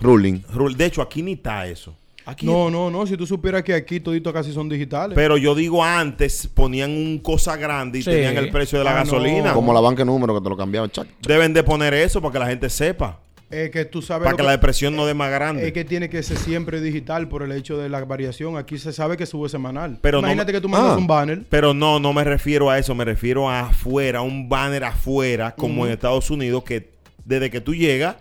[0.01, 0.41] Ruling.
[0.53, 1.97] Rul- De hecho, aquí ni está eso.
[2.28, 3.07] Aquí No, no, no.
[3.07, 5.14] Si tú supieras que aquí todito casi son digitales.
[5.14, 8.11] Pero yo digo antes, ponían un cosa grande y Sí.
[8.11, 8.99] tenían el precio de la Ah, no.
[9.12, 9.53] gasolina.
[9.53, 10.91] Como la banca número que te lo cambiaban.
[10.91, 11.07] chac.
[11.22, 13.20] Deben de poner eso para que la gente sepa.
[13.49, 14.24] es que tú sabes.
[14.24, 15.68] Para que la depresión no dé más grande.
[15.68, 18.57] Es que tiene que ser siempre digital por el hecho de la variación.
[18.57, 20.01] Aquí se sabe que sube semanal.
[20.03, 20.99] Pero Imagínate que tú mandas Ah.
[20.99, 21.45] un banner.
[21.49, 25.87] Pero no, no me refiero a eso, me refiero a afuera, un banner afuera, como
[25.87, 26.91] en Estados Unidos, que
[27.24, 28.16] desde que tú llegas,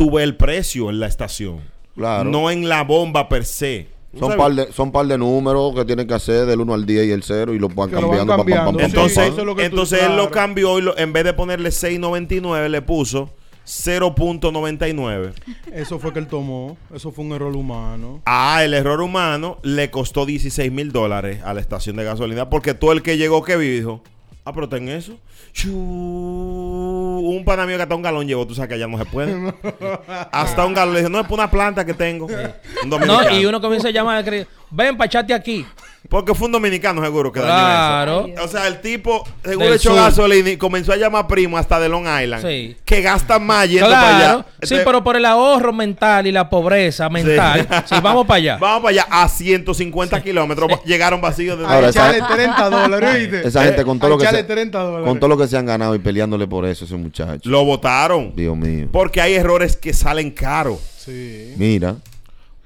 [0.00, 1.60] tú ves el precio en la estación.
[1.94, 2.30] Claro.
[2.30, 3.88] No en la bomba per se.
[4.12, 6.86] ¿Tú Son par, de, son par de números que tienen que hacer del 1 al
[6.86, 8.32] 10 y el 0 y lo van cambiando.
[8.32, 8.72] pa, pam, pam, cambiando.
[8.78, 11.12] pam, Entonces, pam, eso es lo que tú- entonces él lo cambió y lo- en
[11.12, 13.28] vez de ponerle 6.99 le puso
[13.66, 15.32] 0.99.
[15.72, 16.78] Eso fue que él tomó.
[16.94, 18.22] Eso fue un error humano.
[18.24, 22.72] Ah, el error humano le costó 16 mil dólares a la estación de gasolina porque
[22.72, 24.02] todo el que llegó que vio dijo,
[24.46, 25.18] ah, pero ten eso.
[25.52, 29.04] Chu, un pana mío que hasta un galón llegó, tú sabes que allá no se
[29.04, 29.52] puede.
[30.32, 32.26] hasta un galón le dijo, no, es por una planta que tengo.
[32.26, 32.90] Un.
[33.06, 35.66] No, y uno comienza a llamar, a escribir, ven, pachate aquí.
[36.08, 38.26] Porque fue un dominicano seguro que dañó Claro.
[38.26, 38.44] eso.
[38.44, 39.98] O sea, el tipo seguro Del echó sur.
[39.98, 42.44] gasolina y comenzó a llamar primo hasta de Long Island.
[42.44, 42.76] Sí.
[42.84, 44.16] Que gastan más yendo para Claro.
[44.16, 44.32] allá.
[44.48, 48.56] Sí, Entonces, pero por el ahorro mental y la pobreza mental, sí, vamos para allá.
[48.58, 50.68] Vamos para allá a 150 kilómetros.
[50.84, 53.46] Llegaron vacíos de Ahora, esa- echarle 30 dólares, ¿oíste?
[53.48, 55.06] Esa gente con todo, lo que echarle se, 30 dólares.
[55.06, 57.48] con todo lo que se han ganado y peleándole por eso, ese muchacho.
[57.48, 58.32] Lo votaron.
[58.34, 58.88] Dios mío.
[58.90, 60.78] Porque hay errores que salen caros.
[60.98, 61.54] Sí.
[61.56, 61.96] Mira.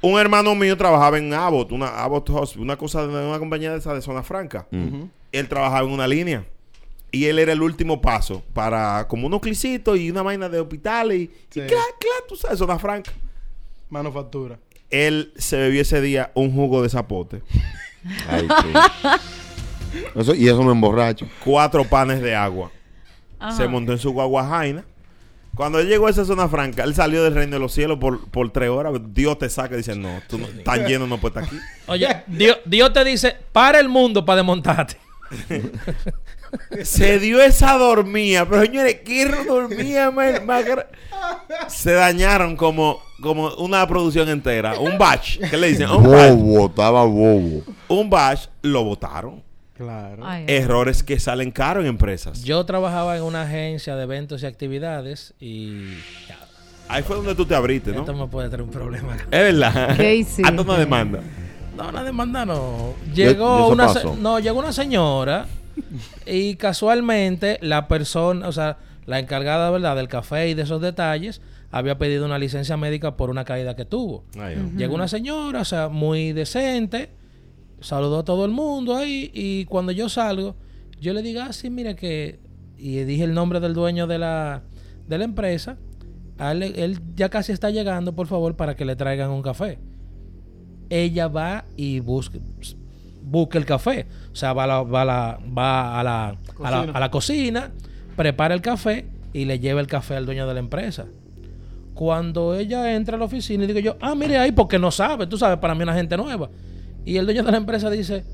[0.07, 3.79] Un hermano mío trabajaba en Abbott, una Abbott Hospital, una cosa de una compañía de
[3.79, 4.67] esa de zona franca.
[5.33, 6.45] Él trabajaba en una línea.
[7.11, 11.17] Y él era el último paso para como unos clicitos y una vaina de hospitales
[11.21, 11.61] y, Sí.
[11.61, 13.13] y claro, claro, tú sabes, zona franca.
[13.89, 14.59] Manufactura.
[14.91, 17.41] Él se bebió ese día un jugo de zapote,
[18.29, 19.19] Ay, sí.
[20.17, 21.27] Eso- y eso me emborracho.
[21.45, 22.71] cuatro panes de agua.
[23.39, 23.57] Ajá.
[23.57, 24.85] Se montó en su guaguajaina.
[25.55, 28.29] Cuando él llegó a esa zona franca, él salió del reino de los cielos por,
[28.29, 28.95] por tres horas.
[29.13, 31.65] Dios te saca y dice, no, tú no, tan lleno no puedes estar aquí.
[31.87, 34.97] Oye, Dios, Dios te dice, para el mundo para desmontarte.
[36.83, 40.35] Se dio esa dormía, pero señores, ¿qué dormía más,
[41.69, 44.79] Se dañaron como, como una producción entera.
[44.79, 45.91] Un batch, ¿qué le dicen?
[45.91, 46.35] Un batch.
[46.35, 47.63] Bobo, estaba bobo.
[47.89, 49.43] Un batch lo votaron.
[49.75, 50.23] Claro.
[50.25, 52.43] Ay, Errores que salen caros en empresas.
[52.45, 55.95] Yo trabajaba en una agencia de eventos y actividades y
[56.29, 56.39] ya,
[56.89, 58.01] Ahí fue donde tú te abriste, ¿no?
[58.01, 59.17] esto me puede traer un problema.
[59.17, 59.97] Es verdad.
[59.97, 60.45] ¿Qué hiciste?
[60.49, 61.21] Hasta una demanda.
[61.77, 62.95] No, una demanda no.
[63.11, 65.47] ¿Y Llegó una se- no, llegó una señora
[66.27, 71.41] y casualmente la persona, o sea, la encargada, ¿verdad?, del café y de esos detalles,
[71.73, 74.23] había pedido una licencia médica por una caída que tuvo.
[74.39, 74.57] Ay.
[74.77, 77.11] Llegó una señora, o sea, muy decente,
[77.85, 80.57] saludó a todo el mundo ahí y cuando yo salgo,
[81.01, 82.41] yo le digo, ah, sí, mira que...
[82.79, 84.63] Y dije el nombre del dueño de la,
[85.07, 85.77] de la empresa.
[86.39, 89.79] Él, él ya casi está llegando, por favor, para que le traigan un café.
[90.91, 92.39] Ella va y busca,
[93.23, 94.07] busca el café.
[94.33, 96.93] O sea, va a la, va a la, va a la, a la, Cocina.
[96.93, 97.71] a la cocina,
[98.17, 101.07] prepara el café y le lleva el café al dueño de la empresa.
[101.95, 105.27] Cuando ella entra a la oficina y digo yo, ah, mire ahí, porque no sabe,
[105.27, 106.51] tú sabes, para mí una gente nueva.
[107.05, 108.25] Y el dueño de la empresa dice,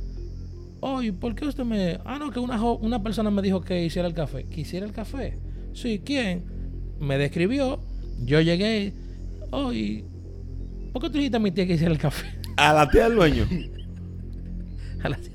[0.81, 1.99] oye, ¿por qué usted me...?
[2.05, 4.45] Ah, no, que una, jo- una persona me dijo que hiciera el café.
[4.45, 5.39] ¿Que hiciera el café?
[5.75, 6.45] Sí, ¿quién?
[7.01, 7.81] Me describió,
[8.25, 8.93] yo llegué,
[9.51, 10.05] oye,
[10.93, 12.27] ¿por qué tú dijiste a mi tía que hiciera el café?
[12.57, 13.47] A la tía del dueño.
[15.03, 15.31] A la tía.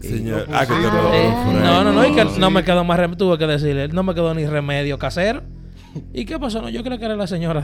[0.00, 0.46] Señor.
[0.52, 0.92] Ah, que te Ah.
[1.02, 2.40] lo- Eh, no, no, no, y que Sí.
[2.40, 5.42] no me quedó más remedio, tuve que decirle, no me quedó ni remedio casero.
[6.12, 6.62] ¿Y qué pasó?
[6.62, 7.60] No, yo creo que era la señora.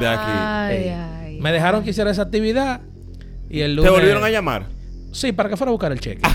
[0.00, 0.22] De aquí.
[0.30, 1.40] Ay, Eh, ay.
[1.40, 2.80] Me dejaron que hiciera esa actividad
[3.50, 4.66] y el ¿Te volvieron a llamar?
[5.12, 6.22] Sí, para que fuera a buscar el cheque.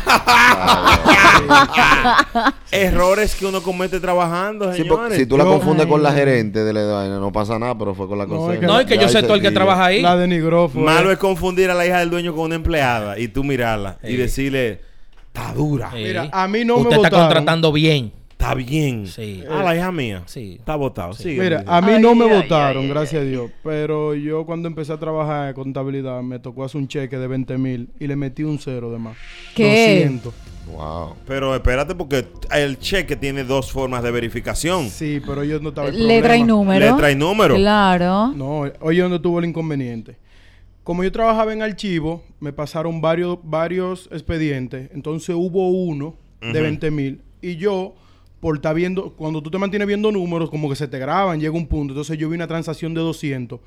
[2.71, 5.17] Errores que uno comete trabajando, Sí, señores.
[5.17, 7.95] si tú la Yo- confundes con la gerente de la vaina, no pasa nada, pero
[7.95, 8.53] fue con la No, cosa.
[8.55, 10.01] es que no, y que yo sé todo el que trabaja ahí.
[10.01, 10.81] La denigró fue.
[10.81, 14.07] Malo es confundir a la hija del dueño con una empleada y tú mirarla y
[14.07, 14.17] Sí.
[14.17, 14.81] decirle,
[15.27, 15.97] está dura, Sí.
[16.03, 17.25] Mira, a mí no Usted me está votaron.
[17.27, 18.11] contratando bien.
[18.45, 19.07] Está bien.
[19.07, 19.43] Sí.
[19.49, 20.23] Ah, la hija mía.
[20.25, 20.57] Sí.
[20.59, 21.13] Está votado.
[21.13, 23.51] Sigue, Mira, a mí Ay, no me ay, votaron, ay, gracias a Dios.
[23.63, 27.57] Pero yo cuando empecé a trabajar en contabilidad me tocó hacer un cheque de 20
[27.57, 29.17] mil y le metí un cero de más.
[29.55, 30.01] ¿Qué?
[30.05, 30.33] 200.
[30.75, 31.15] Wow.
[31.27, 34.89] Pero espérate porque el cheque tiene dos formas de verificación.
[34.89, 36.85] Sí, pero yo no estaba el Letra y número.
[36.85, 37.55] Letra y número.
[37.55, 38.31] Claro.
[38.35, 40.17] No, oye, ¿dónde tuvo el inconveniente?
[40.83, 44.89] Como yo trabajaba en archivo, me pasaron varios, varios expedientes.
[44.93, 46.61] Entonces hubo uno de Ujú.
[46.61, 47.21] 20 mil.
[47.41, 47.95] Y yo,
[48.39, 51.53] por estar viendo, cuando tú te mantienes viendo números, como que se te graban, llega
[51.53, 51.93] un punto.
[51.93, 53.59] Entonces yo vi una transacción de 200.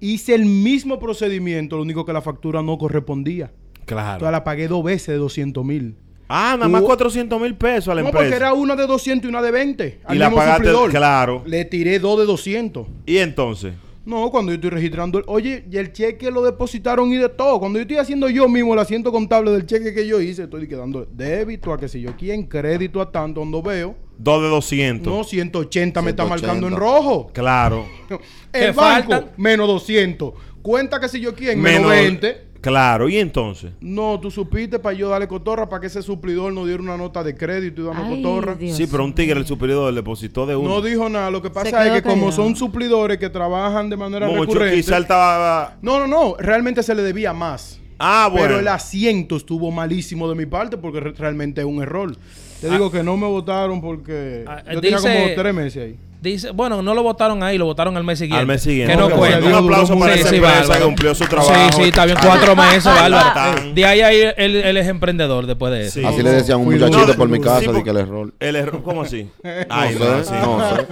[0.00, 3.52] Hice el mismo procedimiento, lo único que la factura no correspondía.
[3.84, 4.14] Claro.
[4.14, 5.94] Entonces la pagué dos veces de 200 mil.
[6.28, 8.24] Ah, nada más Hubo- 400 mil pesos a la No, empresa.
[8.24, 10.00] porque era una de 200 y una de 20.
[10.10, 11.42] Y la pagaste, claro.
[11.46, 12.88] Le tiré dos de 200.
[13.06, 13.74] Y entonces,
[14.06, 15.18] No, cuando yo estoy registrando.
[15.18, 17.58] el- Oye, y el cheque lo depositaron y de todo.
[17.58, 20.68] Cuando yo estoy haciendo yo mismo el asiento contable del cheque que yo hice, estoy
[20.68, 23.40] quedando débito a que si yo quién, crédito a tanto.
[23.40, 25.12] Cuando veo, dos de 200.
[25.12, 26.46] no, 180 me está 180.
[26.46, 27.30] marcando en rojo.
[27.32, 27.84] Claro.
[28.52, 29.32] El ¿Qué banco, faltan?
[29.36, 30.32] menos 200.
[30.62, 32.45] Cuenta que si yo quién, menos, 20.
[32.60, 33.72] Claro, y entonces.
[33.80, 37.22] No, tú supiste para yo darle cotorra para que ese suplidor nos diera una nota
[37.22, 38.54] de crédito y darnos Ay, cotorra.
[38.54, 40.68] Dios sí, pero un tigre, el superior, depositó de uno.
[40.68, 41.30] No dijo nada.
[41.30, 44.76] Lo que pasa es que como son suplidores que trabajan de manera Mucho, recurrente.
[44.76, 45.76] quizá estaba.
[45.82, 46.36] No, no, no.
[46.38, 47.80] Realmente se le debía más.
[47.98, 48.46] Ah, bueno.
[48.48, 52.14] Pero el asiento estuvo malísimo de mi parte porque re- realmente es un error.
[52.60, 55.96] Te digo que no me votaron porque Ah, yo tenía dice- como tres meses ahí.
[56.32, 58.40] Dice, bueno, no lo votaron ahí, lo votaron al mes siguiente.
[58.40, 58.92] Al mes siguiente.
[58.94, 59.38] Que no Ok, cuenta.
[59.46, 60.20] Un aplauso para mucho.
[60.20, 60.78] esa Sí, sí, empresa bárbaro.
[60.80, 61.54] que cumplió su trabajo.
[61.54, 63.32] Sí, sí, está bien, cuatro meses, bárbaro.
[63.34, 66.00] Tan- De ahí, ahí él, él es emprendedor después de eso.
[66.00, 66.04] Sí.
[66.06, 68.34] Así le decían a un muchachito por mi Sí, casa, de que el error.
[68.40, 69.30] El error, ¿cómo así?
[69.68, 70.34] Ay, No no, sé, sí.
[70.42, 70.86] no sé.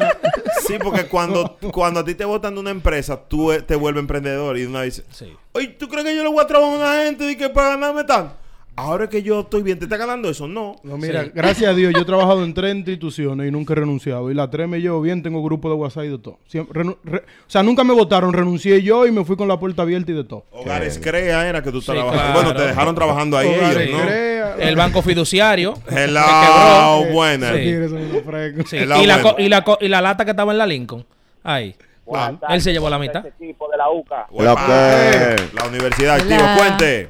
[0.66, 4.00] Sí, porque cuando, cuando a ti te votan de una empresa, tú eh, te vuelves
[4.00, 5.32] emprendedor y una vez dices, Sí.
[5.52, 7.70] oye, ¿tú crees que yo le voy a trabajar a una gente y que para
[7.70, 8.34] ganarme tanto?
[8.76, 10.48] Ahora que yo estoy bien, ¿te está ganando eso?
[10.48, 10.74] No.
[10.82, 11.30] No, mira, Sí.
[11.32, 14.30] gracias a Dios, yo he trabajado en tres instituciones y nunca he renunciado.
[14.30, 16.38] Y las tres me llevo bien, tengo grupo de WhatsApp y de todo.
[16.48, 19.60] Siempre renu- re- o sea, nunca me votaron, renuncié yo y me fui con la
[19.60, 20.44] puerta abierta y de todo.
[20.50, 22.14] Hogares Crea era que tú Sí, trabajabas.
[22.20, 22.34] claro.
[22.34, 24.06] Bueno, te dejaron trabajando ahí Hogares ellos, ¿no?
[24.06, 25.74] Crea- El banco fiduciario.
[25.88, 27.12] Que quebró.
[27.12, 27.52] buena.
[27.52, 28.76] Sí.
[28.76, 29.22] Y, la, buena.
[29.22, 31.04] co- y, la, co- y la lata que estaba en la Lincoln.
[31.44, 31.76] Ahí.
[32.04, 32.38] ¿Cuál?
[32.50, 33.24] Él se llevó la mitad.
[33.24, 37.08] Este equipo de la UCA, La La universidad, activo, cuente.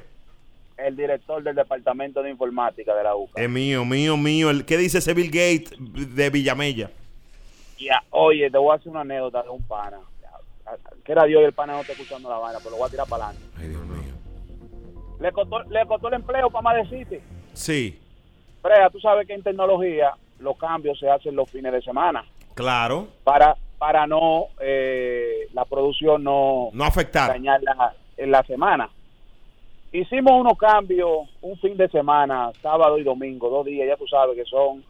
[0.77, 3.41] El director del departamento de informática de la UCA.
[3.43, 4.51] Es mío, mío, mío.
[4.51, 5.73] El, ¿Qué dice ese Bill Gates
[6.15, 6.91] de Villamella?
[7.79, 9.99] Ya, oye, te voy a hacer una anécdota de un pana.
[11.05, 12.91] Que era Dios y el pana no está escuchando la vaina, pero lo voy a
[12.91, 13.47] tirar para adelante.
[13.59, 14.15] Ay, Dios mío.
[15.21, 17.21] Le costó, le costó el empleo para más decirte.
[17.53, 18.01] Sí,
[18.63, 23.09] Brea, tú sabes que en tecnología los cambios se hacen los fines de semana claro.
[23.23, 27.29] para para no eh, la producción no No afectar.
[27.29, 28.89] dañarla en la semana.
[29.95, 34.35] Hicimos unos cambios un fin de semana, sábado y domingo, dos días, ya tú sabes
[34.35, 34.83] que son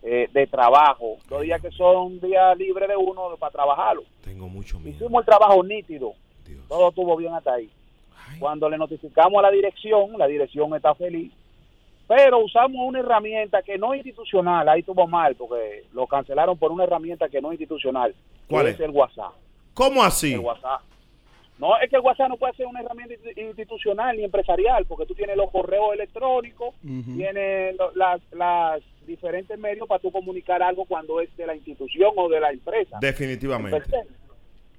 [0.00, 4.04] eh, de trabajo, dos días que son días libres de uno para trabajarlo.
[4.22, 4.94] Tengo mucho miedo.
[4.94, 6.12] Hicimos el trabajo nítido,
[6.46, 6.60] Dios.
[6.68, 7.68] todo estuvo bien hasta ahí.
[8.28, 8.38] Ay.
[8.38, 11.32] Cuando le notificamos a la dirección, la dirección está feliz,
[12.06, 16.70] pero usamos una herramienta que no es institucional, ahí estuvo mal, porque lo cancelaron por
[16.70, 18.80] una herramienta que no es institucional, que ¿Cuál es es?
[18.82, 19.32] el WhatsApp.
[19.74, 20.34] ¿Cómo así?
[20.34, 20.80] El WhatsApp.
[21.58, 25.06] No, es que el WhatsApp no puede ser una herramienta insti- institucional ni empresarial, porque
[25.06, 26.74] tú tienes los correos electrónicos,
[27.16, 32.10] tienes lo- las, las diferentes medios para tú comunicar algo cuando es de la institución
[32.16, 32.98] o de la empresa.
[33.00, 33.82] Definitivamente.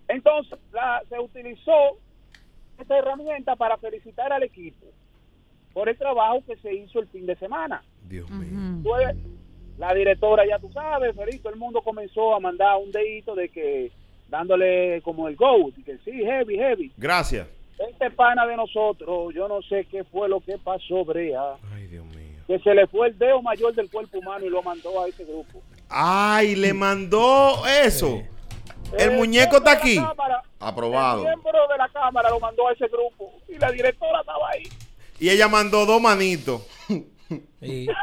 [0.07, 1.97] Entonces, la- se utilizó
[2.77, 4.85] esta herramienta para felicitar al equipo
[5.73, 7.83] por el trabajo que se hizo el fin de semana.
[8.07, 8.81] Dios mío.
[9.77, 13.49] La directora, ya tú sabes, feliz, todo el mundo comenzó a mandar un dedito de
[13.49, 13.91] que
[14.29, 16.91] dándole como el go, y que sí, heavy, heavy.
[16.97, 17.47] Gracias.
[17.77, 22.05] Este pana de nosotros, yo no sé qué fue lo que pasó, Brea, Ay, Dios
[22.05, 22.39] mío.
[22.47, 25.25] que se le fue el dedo mayor del cuerpo humano y lo mandó a ese
[25.25, 25.61] grupo.
[25.89, 28.21] Ay, le mandó eso.
[28.97, 29.95] El muñeco está aquí.
[29.97, 31.19] cámara, Aprobado.
[31.19, 34.63] El miembro de la cámara lo mandó a ese grupo y la directora estaba ahí.
[35.19, 36.61] Y ella mandó dos manitos.
[37.61, 37.87] Y-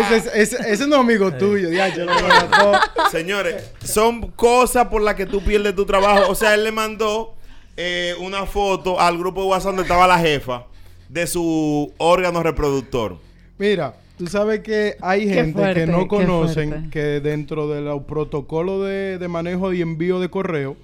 [0.00, 2.72] Ese, es- ese- ese no es amigo tuyo, diacho, lo mató.
[3.10, 6.30] Señores, son cosas por las que tú pierdes tu trabajo.
[6.30, 7.34] O sea, él le mandó
[7.76, 10.66] eh, una foto al grupo de WhatsApp donde estaba la jefa
[11.08, 13.16] de su órgano reproductor.
[13.58, 18.86] Mira, tú sabes que hay gente fuerte, que no conocen que dentro de los protocolos
[18.86, 20.76] de, de manejo y envío de correo,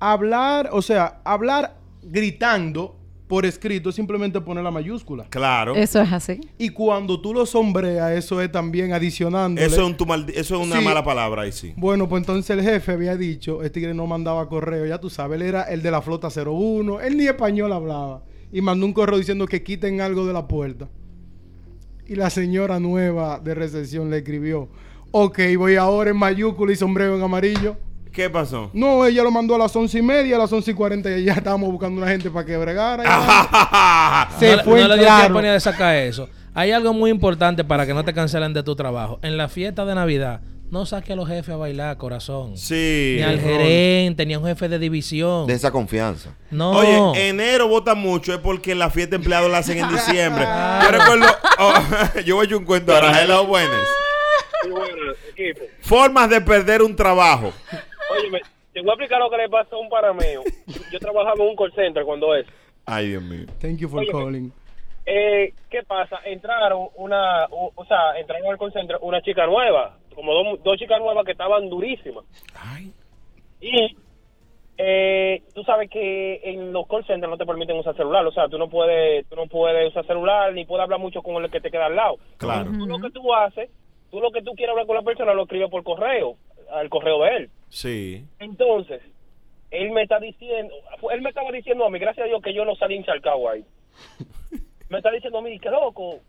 [0.00, 2.96] hablar, o sea, hablar gritando
[3.26, 5.24] por escrito es simplemente poner la mayúscula.
[5.30, 5.74] Claro.
[5.74, 6.40] Eso es así.
[6.58, 9.60] Y cuando tú lo sombreas, eso es también adicionando.
[9.60, 10.84] Eso es, un eso es una Sí.
[10.84, 11.72] mala palabra ahí sí.
[11.76, 15.40] Bueno, pues entonces el jefe había dicho, este tigre no mandaba correo, ya tú sabes,
[15.40, 18.22] él era el de la flota 01, él ni español hablaba.
[18.52, 20.88] Y mandó un correo diciendo que quiten algo de la puerta.
[22.06, 24.68] Y la señora nueva de recepción le escribió,
[25.10, 27.76] ok, voy ahora en mayúscula y sombrero en amarillo.
[28.14, 28.70] ¿Qué pasó?
[28.72, 31.24] No, ella lo mandó a las once y media, a las once y cuarenta y
[31.24, 33.02] ya estábamos buscando una gente para que bregara.
[34.38, 35.20] Se no, fue no le dio claro.
[35.22, 36.28] tiempo ni de sacar eso.
[36.54, 39.18] Hay algo muy importante para que no te cancelen de tu trabajo.
[39.22, 42.56] En la fiesta de Navidad, no saque a los jefes a bailar, corazón.
[42.56, 43.14] Sí.
[43.16, 45.48] Ni al gerente, ni a un jefe de división.
[45.48, 46.36] De esa confianza.
[46.52, 46.70] No.
[46.70, 50.44] Oye, enero vota mucho es porque la fiesta de empleados la hacen en diciembre.
[50.84, 51.26] Yo recuerdo,
[51.58, 51.74] oh,
[52.24, 53.88] yo voy a un cuento ahora, hello, buenas.
[55.80, 57.52] Formas de perder un trabajo.
[58.10, 58.40] Óyeme,
[58.72, 60.42] te voy a explicar lo que le pasó a un parameo.
[60.90, 62.46] Yo trabajaba en un call center cuando es.
[62.86, 63.46] Ay, Dios mío.
[63.60, 64.52] Thank you for Oye, calling.
[65.06, 66.20] Eh, ¿Qué pasa?
[66.24, 70.78] Entraron una, o, o sea, entraron al call center una chica nueva, como dos, dos
[70.78, 72.24] chicas nuevas que estaban durísimas.
[73.60, 73.96] Y
[74.76, 78.48] eh, tú sabes que en los call centers no te permiten usar celular, o sea,
[78.48, 81.60] tú no puedes, tú no puedes usar celular ni puedes hablar mucho con el que
[81.60, 82.16] te queda al lado.
[82.38, 82.70] Claro.
[82.70, 83.70] Tú lo que tú haces,
[84.10, 86.36] tú lo que tú quieres hablar con la persona lo escribes por correo,
[86.72, 87.50] al correo de él.
[87.74, 88.24] Sí.
[88.38, 89.02] Entonces,
[89.72, 90.72] él me está diciendo,
[91.10, 93.64] él me estaba diciendo a mí, gracias a Dios que yo no salí encharcado ahí.
[94.88, 96.20] me está diciendo a mí, que loco,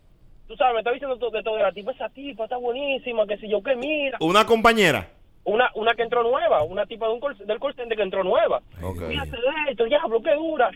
[0.48, 3.26] tú sabes, me está diciendo todo de todo de la tipa, esa tipa está buenísima,
[3.28, 4.18] que si yo que mira.
[4.20, 5.08] Una compañera.
[5.44, 8.24] Una, una que entró nueva, una tipa de un call- del call center que entró
[8.24, 8.60] nueva.
[8.82, 9.06] Ok.
[9.08, 10.70] Fíjate de esto, diablo, qué dura.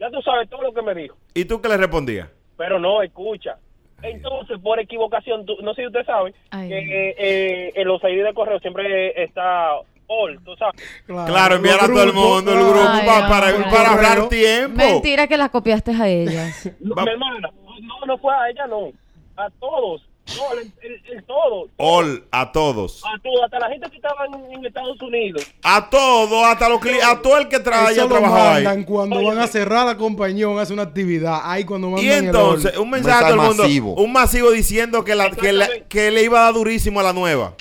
[0.00, 1.14] Ya tú sabes todo lo que me dijo.
[1.34, 2.30] ¿Y tú qué le respondías?
[2.56, 3.58] Pero no, escucha.
[4.02, 6.68] Entonces, por equivocación, tú- no sé si usted sabe, Ay.
[6.70, 9.72] que eh, eh, en los ID de correo siempre está
[10.08, 10.80] all, tú sabes.
[11.06, 13.70] Claro, enviar a todo el mundo el grupo Ay, para, hombre.
[13.70, 14.76] para ahorrar tiempo.
[14.76, 16.70] Mentira que las copiaste a ellas.
[16.80, 17.50] No, mi hermana,
[17.82, 18.90] no, no fue a ella, no.
[19.36, 20.02] A todos.
[20.36, 21.68] No, el, el- el todo.
[21.76, 23.00] All a todos.
[23.04, 25.46] A todos, hasta la gente que estaba en, en Estados Unidos.
[25.62, 28.84] A todos, hasta los a todo el que tra- haya Eso lo trabajado mandan ahí.
[28.84, 31.40] cuando van a cerrar la compañía van a hacer una actividad.
[31.44, 33.94] Ahí cuando mandan Y entonces, el un mensaje a todo el mundo, masivo.
[33.94, 37.12] un masivo diciendo que, la, que, la- que le iba a dar durísimo a la
[37.12, 37.54] nueva.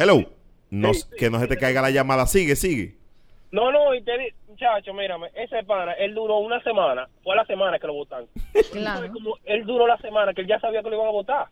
[0.00, 0.24] Hello.
[0.70, 2.26] No, que no se te caiga la llamada.
[2.26, 2.96] Sigue, sigue.
[3.52, 4.12] No, no, y te
[4.48, 7.06] muchacho, mírame, ese pana, él duró una semana.
[7.22, 8.26] Fue la semana que lo votaron.
[8.72, 9.12] Claro.
[9.12, 11.46] Como él duró la semana que él ya sabía que lo iban a votar.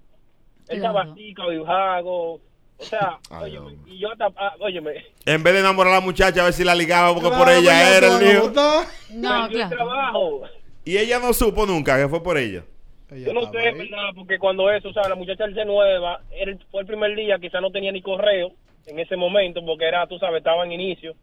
[0.68, 0.98] Él Claro.
[0.98, 2.40] estaba así, cabizbajo.
[2.78, 6.00] O sea, Ay, óyeme, y yo hasta, ah, óyeme, En vez de enamorar a la
[6.00, 8.50] muchacha a ver si la ligaba porque por Claro, ella era el a lío.
[8.50, 9.76] No, perdió el claro.
[9.76, 10.42] trabajo.
[10.86, 12.64] Y ella no supo nunca que fue por ella.
[13.10, 13.74] Ella Yo no sé, ahí.
[13.74, 14.10] ¿verdad?
[14.14, 17.38] Porque cuando eso, o sea, la muchacha él se nueva, él fue el primer día,
[17.38, 18.50] quizá no tenía ni correo
[18.86, 21.14] en ese momento, porque era, tú sabes, estaba en inicio.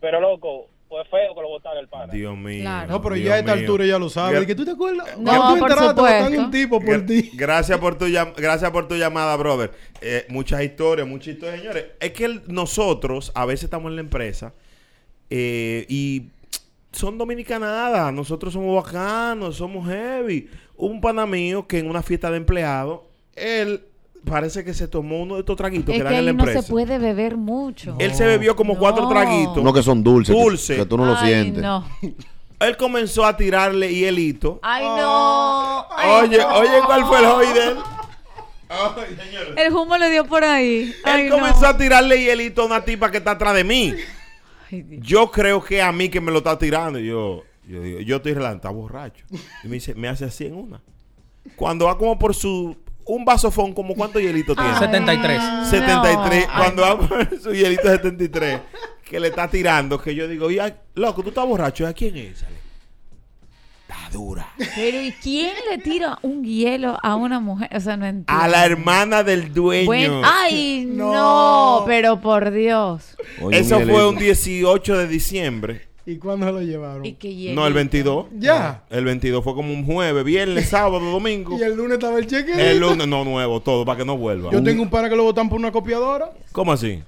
[0.00, 2.12] Pero, loco, fue feo que lo botaran el pana.
[2.12, 2.60] Dios mío.
[2.62, 2.92] Claro.
[2.92, 3.60] No, pero Dios ya a esta mío.
[3.62, 4.36] altura ya lo sabe.
[4.36, 5.18] Gra- ¿De que tú te acuerdas?
[5.18, 7.30] No, tú por enteraste, un tipo por ti.
[7.34, 9.70] Gracias por tu llam- gracias por tu llamada, brother.
[10.00, 11.86] Eh, muchas historias, muchas historias, señores.
[12.00, 14.54] Es que el- nosotros a veces estamos en la empresa
[15.30, 16.28] eh, y
[16.92, 18.12] son dominicanadas.
[18.14, 20.48] Nosotros somos bacanos, somos heavy.
[20.78, 23.00] Un pana mío que en una fiesta de empleados,
[23.34, 23.84] él
[24.24, 26.36] parece que se tomó uno de estos traguitos Es que que dan en la ahí
[26.36, 26.62] no empresa.
[26.62, 27.96] se puede beber mucho.
[27.98, 28.78] Él se bebió como No.
[28.80, 29.58] cuatro traguitos.
[29.58, 30.34] Uno que son dulces.
[30.34, 30.76] que- Dulce.
[30.76, 31.62] Que, tú no lo sientes.
[31.62, 31.84] No.
[32.60, 34.58] Él comenzó a tirarle hielito.
[34.62, 35.86] Ay, no.
[35.96, 36.48] Ay, Oye, no.
[36.58, 37.76] oye, ¿cuál fue el hobby de él?
[38.68, 39.16] Ay.
[39.56, 40.92] El humo le dio por ahí.
[41.04, 41.36] Ay, Él no.
[41.38, 43.94] comenzó a tirarle hielito a una tipa que está atrás de mí.
[44.70, 45.02] Ay, Dios.
[45.06, 46.98] Yo creo que a mí que me lo está tirando.
[46.98, 49.24] Yo, yo digo, yo estoy relajado, está borracho.
[49.64, 50.80] Y me dice, me hace así en una.
[51.56, 52.76] Cuando va como por su.
[53.04, 54.70] Un vasofón, como cuánto hielito tiene.
[54.70, 55.38] Ay, 73.
[55.42, 55.64] no.
[55.70, 56.46] 73.
[56.50, 58.60] Ay, Cuando va por su hielito 73,
[59.02, 61.86] que le está tirando, que yo digo, ya, loco, tú estás borracho.
[61.86, 62.40] ¿A quién es?
[62.40, 62.58] Sale.
[63.88, 64.46] Está dura.
[64.74, 67.70] Pero ¿y quién le tira un hielo a una mujer?
[67.74, 68.42] O sea, no entiendo.
[68.42, 69.86] A la hermana del dueño.
[69.86, 71.12] Buen- Ay, no.
[71.80, 71.84] No.
[71.86, 73.16] pero por Dios.
[73.40, 75.88] Oye, Eso fue un 18 de diciembre.
[76.10, 77.02] ¿Y cuándo se lo llevaron?
[77.54, 78.26] No, el 22.
[78.38, 78.82] Ya.
[78.88, 81.58] El 22 fue como un jueves, viernes, sábado, domingo.
[81.58, 82.70] Y el lunes estaba el cheque.
[82.70, 84.50] El lunes, no nuevo, todo, para que no vuelva.
[84.50, 86.30] Yo tengo un pana que lo botan por una copiadora.
[86.52, 87.02] ¿Cómo así?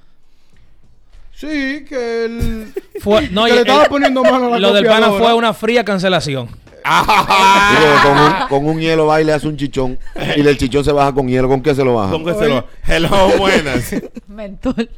[1.33, 2.75] Sí, que él.
[3.01, 5.33] Fue, no, que y le estaba el- poniendo mano a la lo del pana fue
[5.33, 6.49] una fría cancelación.
[6.49, 9.99] Digo, con, un, con un hielo va y le hace un chichón.
[10.37, 11.49] Y del chichón se baja con hielo.
[11.49, 12.11] ¿Con qué se lo baja?
[12.13, 13.95] ¿Con qué se lo- Hello, buenas.
[14.29, 14.91] Mentol.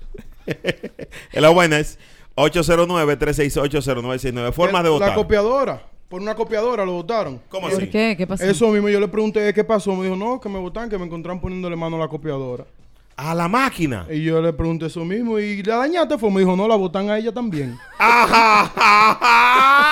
[1.33, 1.99] Hello, buenas.
[2.37, 4.53] 809-368-0969.
[4.53, 5.15] Formas de La votar.
[5.15, 5.83] copiadora.
[6.09, 7.41] Por una copiadora lo votaron.
[7.49, 7.89] ¿Cómo ¿Por así?
[7.89, 8.15] qué?
[8.19, 8.45] ¿Qué pasó?
[8.45, 9.95] Eso mismo yo le pregunté qué pasó.
[9.95, 12.65] Me dijo, no, que me votaron, que me encontraron poniéndole mano a la copiadora.
[13.17, 14.07] A la máquina.
[14.11, 15.39] Y yo le pregunté eso mismo.
[15.39, 16.31] Y la dañaste fue.
[16.31, 17.79] Me dijo, no, la votan a ella también.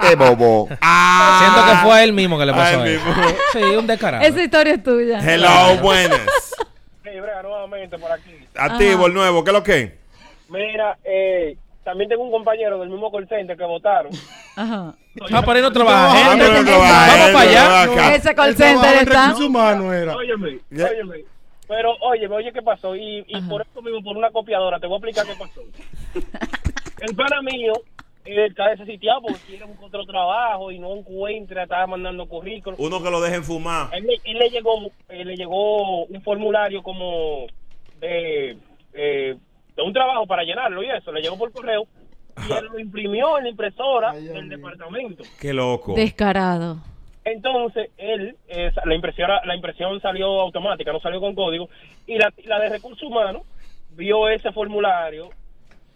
[0.00, 0.68] ¡Qué bobo!
[0.68, 3.12] Siento que fue a él mismo que le pasó Ah, él mismo.
[3.52, 4.24] Sí, un descarado.
[4.24, 5.20] Esa historia es tuya.
[5.20, 6.20] Hello, buenas.
[7.12, 8.34] Sí, Brea, nuevamente por aquí.
[8.56, 9.44] Activo, el nuevo.
[9.44, 9.98] ¿Qué es lo que?
[10.48, 14.12] Mira, eh, también tengo un compañero del mismo call center que votaron.
[14.56, 14.94] Ajá.
[15.32, 16.10] Ah, para ahí no trabaja.
[16.10, 16.44] Ah, gente.
[16.46, 18.14] pero no Vamos va, para no allá.
[18.14, 19.34] Ese call center en está.
[19.36, 20.16] humanos era.
[20.16, 21.24] Óyeme, óyeme.
[21.66, 22.96] Pero, óyeme, oye, ¿qué pasó?
[22.96, 25.60] Y, y por eso mismo, por una copiadora, te voy a explicar qué pasó.
[27.00, 27.74] El pana mío
[28.36, 32.78] está desesitiado porque quiere un otro trabajo y no encuentra, estaba mandando currículum.
[32.80, 33.88] Uno que lo dejen fumar.
[33.92, 37.46] Él, le- él le llegó él le llegó un formulario como
[38.00, 38.56] de,
[38.92, 39.36] eh,
[39.76, 41.86] de un trabajo para llenarlo y eso, le llegó por correo
[42.48, 45.24] y él lo imprimió en la impresora del departamento.
[45.40, 45.94] Qué loco.
[45.94, 46.76] Descarado.
[47.24, 51.68] Entonces, él, eh, la, impresora, la impresión salió automática, no salió con código,
[52.06, 53.42] y la, la de recursos humanos
[53.90, 55.28] vio ese formulario,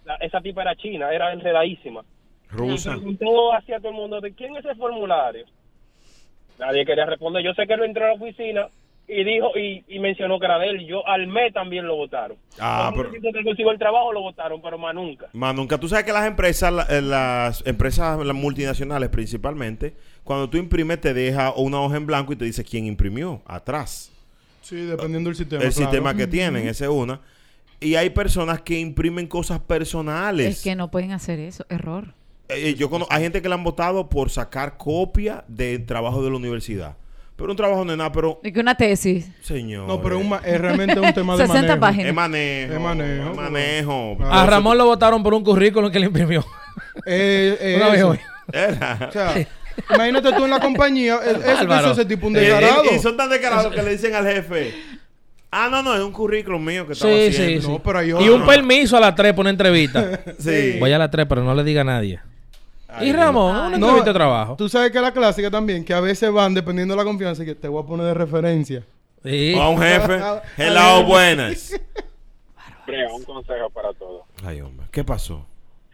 [0.05, 2.05] la- esa tipa era china, era enredadísima.
[2.53, 2.93] Rusa.
[2.93, 5.45] Y preguntó hacia todo el mundo, ¿de quién es ese formulario?
[6.59, 7.43] Nadie quería responder.
[7.45, 8.69] Yo sé que él entró a la oficina
[9.09, 10.87] y dijo y, y mencionó que era de él.
[10.87, 12.37] Yo al mes también lo votaron.
[12.61, 15.27] Ah, pero- el que consiguió el trabajo lo votaron, pero más nunca.
[15.33, 15.79] Más nunca.
[15.79, 19.95] Tú sabes que las empresas, la- eh, las empresas las multinacionales principalmente,
[20.25, 24.13] cuando tú imprimes te deja una hoja en blanco y te dice quién imprimió atrás.
[24.61, 25.65] Sí, dependiendo del sistema.
[25.65, 25.91] el claro.
[25.91, 27.21] sistema que tienen, esa es una.
[27.81, 30.47] Y hay personas que imprimen cosas personales.
[30.59, 31.67] Es que no pueden hacer eso.
[31.69, 32.15] Error.
[32.49, 36.31] Eh, yo cono- hay gente que le han votado por sacar copia del trabajo de
[36.31, 36.97] la universidad.
[37.37, 39.29] Pero un trabajo no es nada, pero Y que una tesis.
[39.41, 39.89] señor.
[39.89, 41.81] No, pero es, un es realmente un tema de 60 manejo.
[41.81, 42.07] páginas.
[42.09, 42.73] es manejo.
[42.75, 43.31] Es manejo.
[43.31, 44.19] es manejo.
[44.31, 46.45] A Ramón lo votaron por un currículum que le imprimió.
[47.07, 48.19] Eh, eh, Una vez hoy.
[48.53, 49.07] Era.
[49.09, 49.47] O sea,
[49.95, 52.83] imagínate tú en la compañía, eh, eso ese tipo un Eh, descarado.
[52.95, 54.75] y son tan descarados que le dicen al jefe.
[55.51, 57.61] Ah, no, no, es un currículum mío que estaba Sí, haciendo.
[57.61, 57.73] sí, sí.
[57.73, 60.21] No, pero hay Y un permiso a las 3 por una entrevista.
[60.39, 60.77] Sí.
[60.79, 62.21] Voy a las 3, pero no le diga a nadie.
[62.95, 63.61] Ay, y Ramón, Ay.
[63.69, 64.57] una No, entrevista de trabajo.
[64.57, 67.55] Tú sabes que la clásica también, que a veces van dependiendo de la confianza, que
[67.55, 68.83] te voy a poner de referencia.
[69.23, 69.55] Sí.
[69.57, 70.21] O a un jefe.
[70.59, 71.81] Hello, buenas.
[72.87, 74.23] Brea, un consejo para todos.
[74.45, 74.87] Ay, hombre.
[74.91, 75.47] ¿Qué pasó?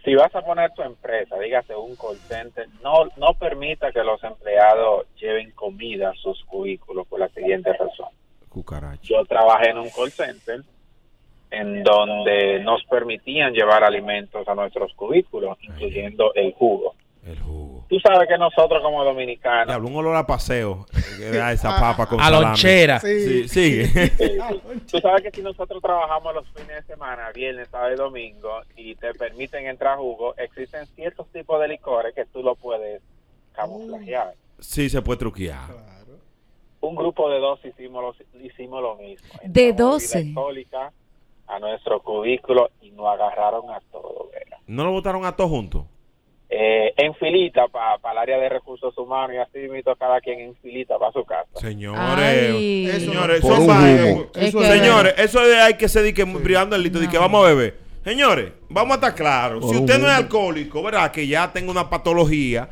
[0.05, 4.23] Si vas a poner tu empresa, dígase un call center, no, no permita que los
[4.25, 8.09] empleados lleven comida a sus cubículos por la siguiente razón.
[8.49, 9.01] Cucaracha.
[9.03, 10.63] Yo trabajé en un call center
[11.51, 16.95] en donde nos permitían llevar alimentos a nuestros cubículos, incluyendo el jugo.
[17.25, 17.85] El jugo.
[17.89, 20.87] Tú sabes que nosotros como dominicanos, Diablo, un olor a paseo.
[20.95, 22.45] eh, Que da esa papa con A salami.
[22.47, 23.01] lonchera.
[23.01, 24.11] Sí, eh,
[24.91, 28.95] tú sabes que si nosotros trabajamos los fines de semana, viernes, sábado y domingo, y
[28.95, 33.03] te permiten entrar jugo, existen ciertos tipos de licores que tú lo puedes
[33.55, 34.35] camuflajear.
[34.59, 35.69] sí, se puede truquear.
[36.81, 38.03] un grupo de dos hicimos
[38.35, 39.29] lo, hicimos lo mismo.
[39.45, 40.19] De Entramos 12.
[40.19, 40.93] bebida alcohólica
[41.49, 44.31] a nuestro cubículo y nos agarraron a todos.
[44.33, 44.59] Vera.
[44.67, 45.85] ¿No lo votaron a todos juntos?
[46.51, 50.57] Eh, en filita para el área de recursos humanos y así mismo cada quien en
[50.57, 51.49] filita para su casa.
[51.57, 52.55] Señores.
[52.95, 53.53] Eso señores, son.
[54.35, 57.09] Es Eso que- es- eso de hay que ser de que brillando el litro, de
[57.09, 57.77] que vamos a beber.
[58.03, 59.61] Señores, vamos a estar claros.
[59.61, 61.11] Por Si usted no es alcohólico, ¿verdad?
[61.13, 62.71] Que ya tenga una patología,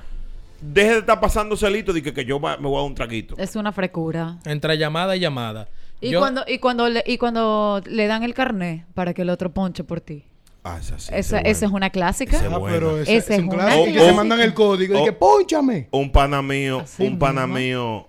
[0.61, 2.95] deje de estar pasándose el litro de que, que yo me voy a dar un
[2.95, 3.35] traguito.
[3.37, 4.39] Es una frecura.
[4.47, 5.68] Entre llamada y llamada.
[6.01, 9.30] Y Yo- cuando y cuando le, y cuando le dan el carnet para que el
[9.30, 10.24] otro ponche por ti.
[10.62, 11.11] Ah, esa sí.
[11.14, 12.36] esa, esa esa es una clásica.
[12.36, 13.86] Esa Ah, pero Ese es es un una clásico.
[13.88, 15.88] Y que te mandan el código y que ponchame.
[15.92, 18.09] Un pana mío, Así un pana mío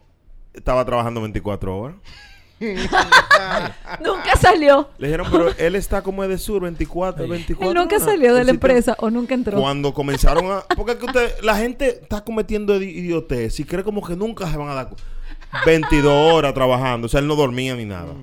[0.54, 1.96] estaba trabajando 24 horas.
[4.04, 4.90] Nunca salió.
[4.98, 8.08] Le dijeron, pero él está como de sur, 24, 24 Él nunca horas.
[8.08, 9.60] salió de la empresa o nunca entró.
[9.60, 10.62] Cuando comenzaron a...
[10.76, 14.50] Porque es que usted, la gente está cometiendo idi- idiotez y cree como que nunca
[14.50, 14.90] se van a dar...
[15.66, 17.06] 22 horas trabajando.
[17.06, 18.14] O sea, él no dormía ni nada.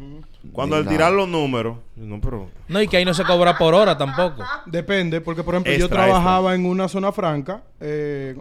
[0.52, 0.96] Cuando Ni al nada.
[0.96, 1.78] tirar los números...
[1.96, 2.48] No, pero...
[2.68, 4.44] No, y que ahí no se cobra por hora tampoco.
[4.66, 8.36] Depende, porque por ejemplo yo Extra, trabajaba en una zona franca eh,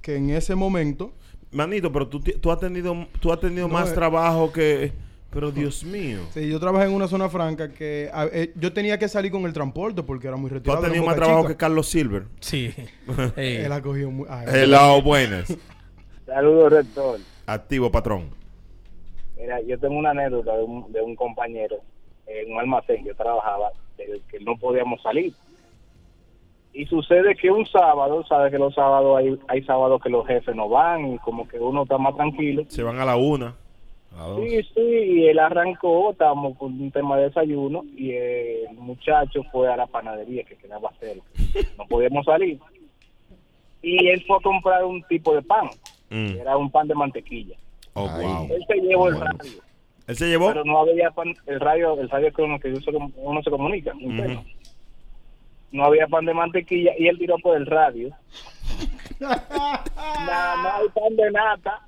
[0.00, 1.12] que en ese momento
[1.52, 3.94] Manito, pero tú, ti- tú has tenido, tú has tenido No, más eh.
[3.94, 4.92] trabajo que...
[5.30, 6.20] Pero Dios mío.
[6.34, 9.44] Sí, yo trabajé en una zona franca que a- eh, yo tenía que salir con
[9.44, 10.78] el transporte porque era muy Tú retirado.
[10.78, 11.58] has era tenido Boca más trabajo que Chica.
[11.58, 12.24] Carlos Silver.
[12.40, 12.74] Sí.
[13.36, 14.26] Él ha cogido muy...
[14.46, 15.54] Hello, buenas.
[16.26, 17.20] Saludos, rector.
[17.46, 18.30] Activo, patrón.
[19.36, 21.76] Mira, yo tengo una anécdota de un, de un compañero
[22.26, 23.04] en un almacén.
[23.04, 25.32] Yo trabajaba, del que no podíamos salir.
[26.74, 30.56] Y sucede que un sábado, sabes que los sábados hay, hay sábados que los jefes
[30.56, 32.64] no van y como que uno está más tranquilo.
[32.68, 33.54] Se van a la una.
[34.16, 34.36] A.
[34.36, 39.70] Sí, sí, y él arrancó, estábamos con un tema de desayuno y el muchacho fue
[39.70, 41.24] a la panadería que quedaba cerca.
[41.76, 42.58] No podíamos salir.
[43.82, 45.68] Y él fue a comprar un tipo de pan,
[46.12, 46.40] Mm.
[46.40, 47.56] era un pan de mantequilla.
[47.94, 48.26] Oh, Ay.
[48.26, 48.48] wow.
[48.50, 49.62] Él se llevó el radio.
[50.06, 50.48] ¿Él se llevó?
[50.48, 53.92] pero no había pan, el radio el radio con el que uno, se comunica.
[53.94, 54.44] Ujú.
[55.70, 58.08] no había pan de mantequilla y él tiró por el radio
[59.20, 61.86] no hay pan de nata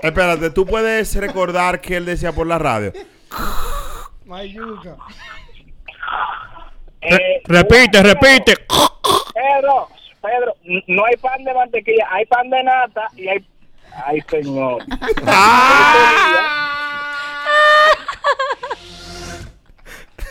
[0.00, 2.92] Espérate, ¿tú puedes recordar que él decía por la radio?
[4.24, 4.96] Mayuca.
[7.00, 8.56] Eh, repite, repite.
[9.34, 9.88] Pedro
[10.22, 10.54] Pedro
[10.86, 13.44] no hay pan de mantequilla hay pan de nata y hay
[14.06, 14.82] ay señor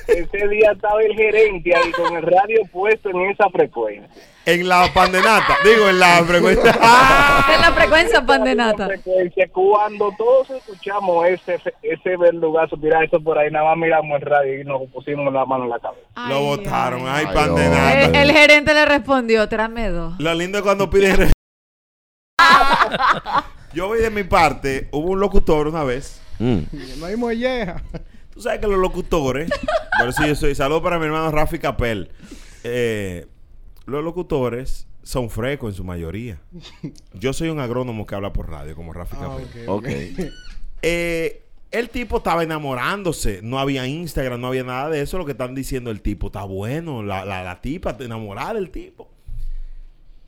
[0.07, 4.09] ese día estaba el gerente ahí con el radio puesto en esa frecuencia
[4.43, 5.55] en la pandenata.
[5.63, 6.71] Digo, en la frecuencia.
[6.71, 8.87] En la frecuencia pandenata.
[8.87, 14.25] frecuencia, cuando todos escuchamos ese ese verdugazo tirar eso por ahí, nada más miramos el
[14.27, 16.01] radio y nos pusimos la mano en la cabeza.
[16.27, 17.01] Lo votaron.
[17.07, 18.01] Ay, Ay, pandenata.
[18.01, 20.19] El, el gerente le respondió, tráeme dos.
[20.19, 21.17] Lo lindo es cuando piden.
[21.17, 21.31] re-
[23.73, 24.89] Yo voy de mi parte.
[24.91, 26.19] Hubo un locutor una vez.
[26.39, 26.59] Mm.
[26.99, 27.81] No hay molleja.
[28.41, 29.51] Tú sabes que los locutores.
[29.99, 30.55] por eso yo soy.
[30.55, 32.09] Saludos para mi hermano Rafi Capel.
[32.63, 33.27] Eh,
[33.85, 36.41] los locutores son frescos en su mayoría.
[37.13, 39.69] Yo soy un agrónomo que habla por radio, como Rafi Ah, Capel.
[39.69, 39.87] Ok.
[40.81, 43.41] Eh, el tipo estaba enamorándose.
[43.43, 45.19] No había Instagram, no había nada de eso.
[45.19, 47.03] Lo que están diciendo el tipo está bueno.
[47.03, 49.07] La, la, la tipa está enamorada del tipo.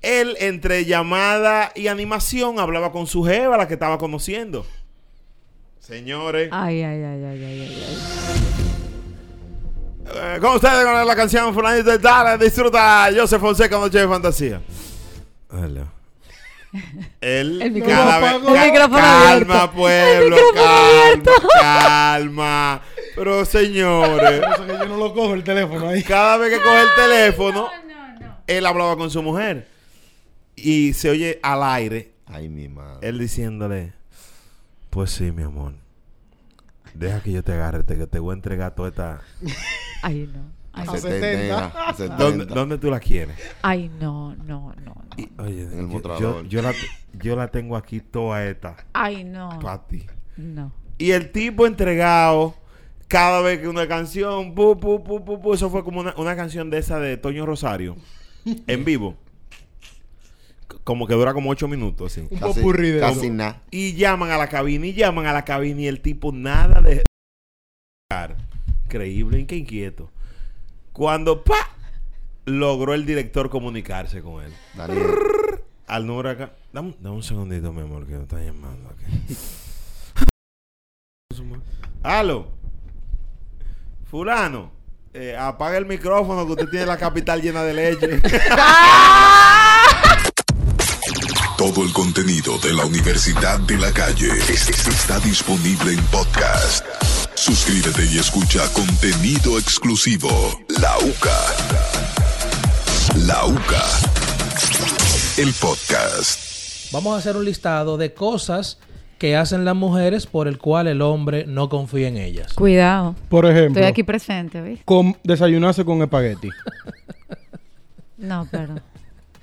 [0.04, 4.68] Él, entre llamada y animación, hablaba con su jeva, la que estaba conociendo.
[5.88, 7.98] Señores, Ay, ay, ay, ay, ay, ay, ay.
[10.16, 14.62] eh, con ustedes con la canción Fulanito de Tal, disfruta Joseph Fonseca, Noche de Fantasía.
[15.52, 15.86] Él,
[17.62, 19.72] El cada vez- micrófono- el micrófono calma, abierto.
[19.76, 21.32] pueblo, El micrófono calma, abierto.
[21.60, 22.82] calma.
[23.16, 26.02] Pero señores, que yo no lo cojo el teléfono ahí.
[26.02, 27.68] cada vez que coge el teléfono,
[28.48, 29.68] él hablaba con su mujer
[30.56, 33.06] y se oye al aire Ay, mi madre.
[33.08, 33.92] él diciéndole,
[34.94, 35.74] pues sí, mi amor,
[36.94, 39.22] deja que yo te agarre, te, que te voy a entregar toda esta...
[40.04, 40.52] Ay, no.
[40.72, 40.98] Ay, A no.
[40.98, 41.66] 70.
[41.90, 42.16] a 70.
[42.24, 43.36] ¿Dónde, dónde tú la quieres?
[43.62, 45.04] Ay, no, no, no, no.
[45.18, 46.20] Y, oye, En el yo, mostrador.
[46.20, 46.74] yo, yo la,
[47.14, 49.60] yo la tengo aquí toda esta Ay, no.
[49.62, 50.06] para ti.
[50.38, 50.72] No.
[51.00, 52.56] Y el tipo entregado,
[53.08, 56.36] cada vez que una canción, pu, pu, pu, pu, pu, eso fue como una, una
[56.36, 57.96] canción de esa de Toño Rosario,
[58.46, 59.16] en vivo.
[60.84, 62.28] Como que dura como ocho minutos, así.
[62.30, 63.62] Un Casi, popurrí de casi nada.
[63.72, 67.04] Y llaman a la cabina y llaman a la cabina y el tipo nada de...
[68.86, 70.10] Increíble, qué inquieto.
[70.92, 71.56] Cuando, pa,
[72.46, 74.54] logró el director comunicarse con él.
[74.76, 75.04] Daniel.
[75.88, 76.54] Al número acá.
[76.72, 79.36] Dame, un- dame un segundito, mi amor, que me está llamando aquí.
[82.04, 82.48] Aló.
[84.10, 84.72] Fulano.
[85.14, 88.08] eh, apaga el micrófono que usted tiene la capital llena de leche.
[91.64, 96.86] Todo el contenido de la Universidad de la Calle es- es- está disponible en podcast.
[97.36, 100.28] Suscríbete y escucha contenido exclusivo.
[100.82, 101.40] La UCA.
[103.26, 103.86] La UCA.
[105.38, 106.92] El podcast.
[106.92, 108.78] Vamos a hacer un listado de cosas
[109.18, 112.52] que hacen las mujeres por el cual el hombre no confía en ellas.
[112.56, 113.16] Cuidado.
[113.30, 116.50] Por ejemplo, Estoy aquí presente, con- desayunarse con espagueti.
[118.18, 118.76] No, pero.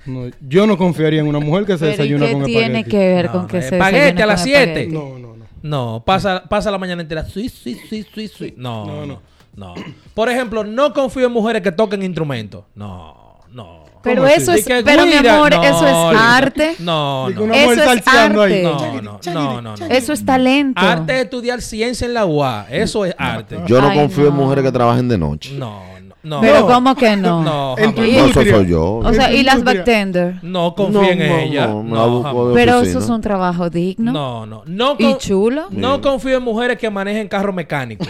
[0.05, 2.61] No, yo no confiaría en una mujer que se ¿Pero y desayuna qué con tiene
[2.79, 2.89] espagueti.
[2.89, 4.61] que ver No, con que no, se espagueti desayune a las con siete.
[4.83, 4.91] espagueti?
[4.93, 5.41] No, no, no.
[5.63, 7.23] No, pasa, pasa la mañana entera.
[7.23, 8.53] Sui, sui, sui, sui, sui.
[8.57, 9.21] No, No, no, no.
[9.55, 9.73] no.
[10.15, 12.63] Por ejemplo, no confío en mujeres que toquen instrumentos.
[12.73, 13.81] No, no.
[14.03, 14.61] Pero ¿Cómo eso así?
[14.61, 16.75] es, que pero mi guira- amor, no, eso es arte.
[16.79, 17.43] No, no.
[17.43, 18.53] una Eso es salseando ahí.
[18.53, 18.63] arte.
[18.63, 19.85] No, no, no, no, no.
[19.85, 20.81] Eso es talento.
[20.81, 22.65] Arte es estudiar ciencia en la UA.
[22.71, 23.59] Eso es arte.
[23.67, 24.41] Yo no Ay, confío en no.
[24.41, 25.53] mujeres que trabajen de noche.
[25.55, 26.41] No, no, no.
[26.41, 26.67] Pero no.
[26.67, 27.43] ¿cómo que no?
[27.43, 28.07] No, En tu jamás.
[28.07, 28.55] Y- No, eso industria.
[28.55, 28.83] soy yo.
[28.97, 30.35] O sea, y las bartender.
[30.43, 31.67] No confío No, en no, ella.
[31.67, 32.47] no, me No, la busco jamás.
[32.47, 32.99] de Pero oficina.
[32.99, 34.11] eso es un trabajo digno.
[34.11, 34.63] No, no.
[34.65, 35.67] No, Y con- chulo.
[35.71, 36.01] no Bien.
[36.01, 38.05] confío en mujeres que manejen carro mecánico.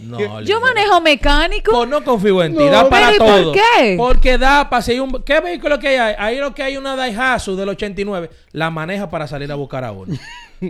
[0.00, 1.70] No, Yo manejo mecánico.
[1.70, 3.52] Pues no confío en ti, No, da para pero ¿y por todo.
[3.52, 3.94] qué?
[3.96, 5.96] Porque da para si hay un ¿Qué vehículo que hay?
[5.96, 6.14] ahí?
[6.18, 9.92] Ahí lo que hay una Daihatsu del 89, la maneja para salir a buscar a
[9.92, 10.14] uno.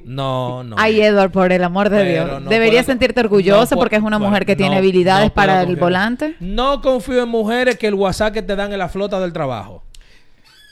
[0.06, 0.76] No, no.
[0.78, 2.40] Ay, Edward, por el amor de Dios.
[2.42, 5.66] no Deberías puedo- sentirte orgullosa no porque es una mujer que tiene habilidades para el
[5.66, 5.80] confiar.
[5.84, 6.36] volante.
[6.40, 9.82] No confío en mujeres que el WhatsApp que te dan en la flota del trabajo.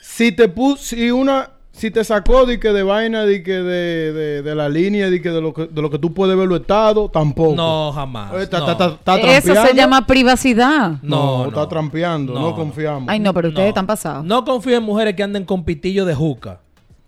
[0.01, 4.11] Si te pu si una si te sacó de que de vaina de que de,
[4.11, 6.47] de, de la línea de que de lo que de lo que tú puedes ver
[6.47, 7.55] los estados, tampoco.
[7.55, 8.33] No, jamás.
[8.33, 8.71] Eh, Está, no.
[8.71, 10.93] está- está- está Eso se llama privacidad.
[11.03, 11.67] No, No, está no.
[11.67, 12.55] trampeando, no, No, no.
[12.55, 13.03] confiamos.
[13.07, 13.69] Ay, no, pero ustedes No.
[13.69, 14.25] están pasados.
[14.25, 16.59] No confío en mujeres que anden con pitillo de juca.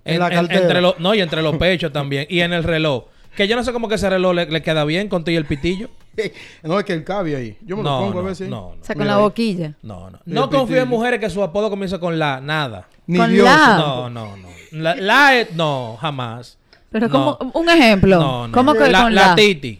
[0.05, 0.61] En la cartera.
[0.61, 2.25] entre los, no, y entre los pechos también.
[2.29, 3.05] Y en el reloj.
[3.35, 5.45] Que yo no sé cómo que ese reloj le, le queda bien con y el
[5.45, 5.89] pitillo.
[6.63, 7.57] no, es que el cabe ahí.
[7.65, 8.47] Yo me No, lo pongo no, a veces.
[8.49, 8.81] no, no.
[8.81, 9.23] O sea, con Mira la ahí.
[9.23, 9.73] boquilla.
[9.81, 10.19] No, no.
[10.25, 12.87] No confío en mujeres que su apodo comienza con la, nada.
[13.07, 13.45] Ni Con Dios.
[13.45, 14.47] la- No, no, no.
[14.73, 16.57] La, la es- no, jamás.
[16.93, 17.37] Pero No.
[17.37, 18.17] como un ejemplo.
[18.19, 18.53] No, no.
[18.53, 19.35] ¿Cómo que la, con la la?
[19.35, 19.79] Titi.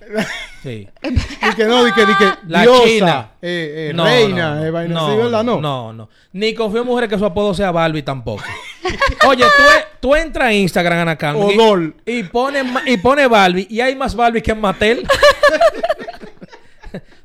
[0.62, 0.88] Sí.
[1.04, 3.30] Y que no, y que, di que La diosa, china.
[3.42, 5.44] eh, eh, No, reina, no, eh, vaina no, así, ¿verdad?
[5.44, 5.62] No.
[5.62, 6.10] No, no.
[6.32, 8.44] Ni confío en mujeres que su apodo sea Barbie tampoco.
[9.28, 9.64] Oye, tú,
[10.00, 14.16] tú entras a Instagram, Ana Carmen, y- y, pone, y pone Barbie y hay más
[14.16, 15.06] Barbie que en Mattel.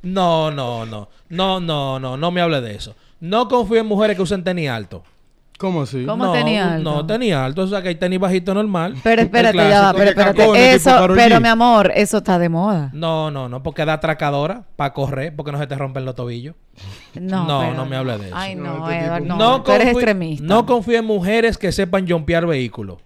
[0.02, 1.08] no, no, no.
[1.28, 2.16] No, no, no.
[2.16, 2.94] No me hable de eso.
[3.20, 5.02] No confío en mujeres que usen tenis alto.
[5.58, 6.04] ¿Cómo así?
[6.06, 6.90] ¿Cómo no, tenía alto?
[6.90, 7.62] No, tenía alto.
[7.62, 8.94] O sea, que hay tenis bajito normal.
[9.02, 10.38] Pero espérate, ya va, pero espérate.
[10.38, 12.90] cacones, Eso, pero mi amor, eso está de moda.
[12.92, 16.54] No, no, no, porque da atracadora para correr, porque no se te rompen los tobillos.
[17.20, 18.36] No, No, pero no me hable de eso.
[18.36, 19.62] Ay, no, No, este Edward, no.
[19.62, 20.46] tú eres extremista.
[20.46, 22.98] No confíe en mujeres que sepan jumpear vehículos.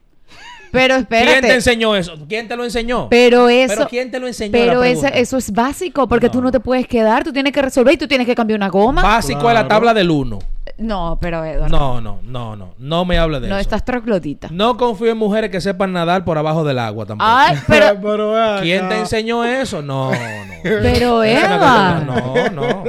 [0.70, 1.30] pero espérate.
[1.32, 2.14] ¿Quién te enseñó eso?
[2.28, 3.08] ¿Quién te lo enseñó?
[3.08, 3.74] Pero eso.
[3.76, 4.52] ¿Pero quién te lo enseñó?
[4.52, 7.96] Pero eso es básico, porque tú no te puedes quedar, tú tienes que resolver y
[7.96, 9.02] tú tienes que cambiar una goma.
[9.02, 9.68] Básico es la Claro.
[9.68, 10.38] tabla del 1.
[10.78, 11.70] No, pero Edward.
[11.70, 12.74] No, no, no, no.
[12.78, 13.60] No me hable de No, eso.
[13.62, 14.48] estás troglodita.
[14.50, 17.30] No confío en mujeres que sepan nadar por abajo del agua tampoco.
[17.30, 18.60] Ay, pero.
[18.62, 19.82] ¿Quién te enseñó eso?
[19.82, 20.16] No, no.
[20.62, 22.04] Pero Eso no-.
[22.04, 22.84] No, no.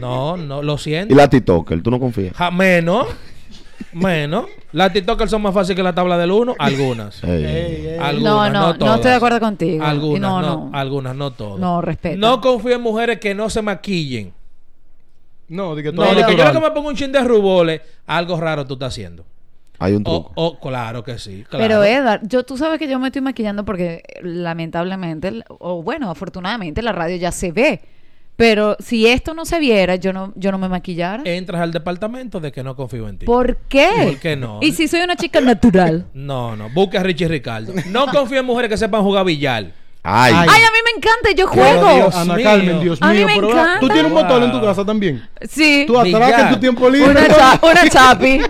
[0.00, 1.12] No, no, lo siento.
[1.12, 2.34] Y la TikToker, tú no confías.
[2.36, 3.06] Ja, menos.
[3.92, 4.44] Menos.
[4.72, 6.54] Las TikTokers son más fáciles que la tabla del 1.
[6.58, 7.20] Algunas.
[7.24, 8.96] No, no, no todas.
[8.96, 9.84] estoy de acuerdo contigo.
[9.84, 10.78] Algunas, No, no, no.
[10.78, 11.58] Algunas, no todas.
[11.58, 12.18] No, respeto.
[12.18, 14.32] No confío en mujeres que no se maquillen.
[15.50, 17.82] No, de que No, todo de que yo que me pongo un chin de ruboles,
[18.06, 19.26] algo raro tú estás haciendo.
[19.78, 20.32] Hay un O, truco.
[20.36, 21.44] o- claro que sí.
[21.48, 21.62] claro.
[21.64, 26.82] Pero Edward, yo, tú sabes que yo me estoy maquillando porque lamentablemente, o bueno, afortunadamente
[26.82, 27.80] la radio ya se ve.
[28.36, 31.22] Pero si esto no se viera, yo no, yo no me maquillara.
[31.26, 33.26] Entras al departamento de que no confío en ti.
[33.26, 33.88] ¿Por qué?
[34.04, 34.60] ¿Por qué no?
[34.62, 36.06] Y si soy una chica natural.
[36.14, 36.70] No, no.
[36.70, 37.74] Busca a Richie Ricardo.
[37.88, 39.72] No confío en mujeres que sepan jugar billar.
[40.02, 40.32] Ay.
[40.34, 41.94] Ay, a mí me encanta, yo juego.
[41.94, 42.44] Dios, Ana mío.
[42.44, 43.26] Carmen, Dios A mí mío.
[43.26, 43.80] me pero, encanta.
[43.80, 45.28] ¿Tú tienes un motor en tu casa también?
[45.48, 45.84] Sí.
[45.86, 47.10] Tú atracas en tu tiempo libre.
[47.10, 48.40] Una, cha- una chapi.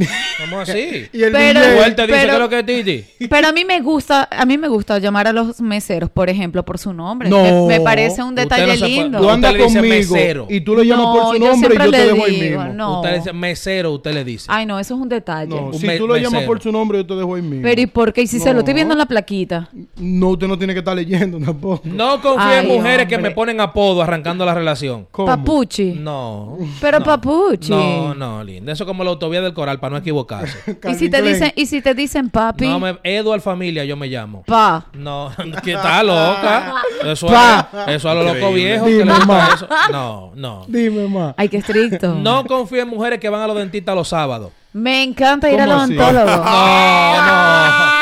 [0.45, 1.07] ¿Cómo así?
[1.13, 3.29] Y el Pero- te dice pero- qué es lo que es Titi.
[3.29, 6.65] Pero a mí me gusta, a mí me gusta llamar a los meseros, por ejemplo,
[6.65, 7.29] por su nombre.
[7.29, 7.67] No.
[7.69, 9.21] Me, me parece un detalle no lindo.
[9.21, 10.47] tú andas conmigo mesero.
[10.51, 12.65] y tú lo llamas No, por su yo nombre y yo te dejo ahí mismo.
[12.65, 12.97] no.
[12.97, 14.47] Usted le dice mesero, usted le dice.
[14.49, 15.51] Ay, no, eso es un detalle.
[15.55, 17.63] No, Un si me- tú lo llamas por su nombre, yo te dejo ahí mismo.
[17.63, 18.23] Pero ¿y por qué?
[18.23, 19.69] Y si se lo estoy viendo en la plaquita.
[19.97, 21.83] No, usted no tiene que estar leyendo tampoco.
[21.85, 25.07] No confío en mujeres que me ponen apodo arrancando la relación.
[25.11, 25.27] ¿Cómo?
[25.27, 25.93] Papuchi.
[25.93, 26.59] No.
[26.81, 27.05] Pero no.
[27.05, 27.71] papuchi.
[27.71, 28.73] No, no, linda.
[28.73, 30.79] Eso es como la autovía del coral, para no equivocarse.
[30.89, 34.07] Y si te dicen, y si te dicen papi, No, me, Eduard Familia yo me
[34.09, 34.43] llamo.
[34.45, 34.87] pa.
[34.95, 35.31] No,
[35.65, 36.75] que está loca.
[37.05, 37.69] Eso Pa.
[37.89, 38.85] es, eso a lo loco viejo.
[38.87, 39.49] que Dime, le gusta ma.
[39.55, 39.69] eso.
[39.93, 40.65] No, no.
[40.69, 41.35] Dime más.
[41.37, 42.15] Ay, qué estricto.
[42.15, 44.51] No confío en mujeres que van a los dentistas los sábados.
[44.73, 46.27] Me encanta ir al odontólogo.
[46.49, 47.98] No, no,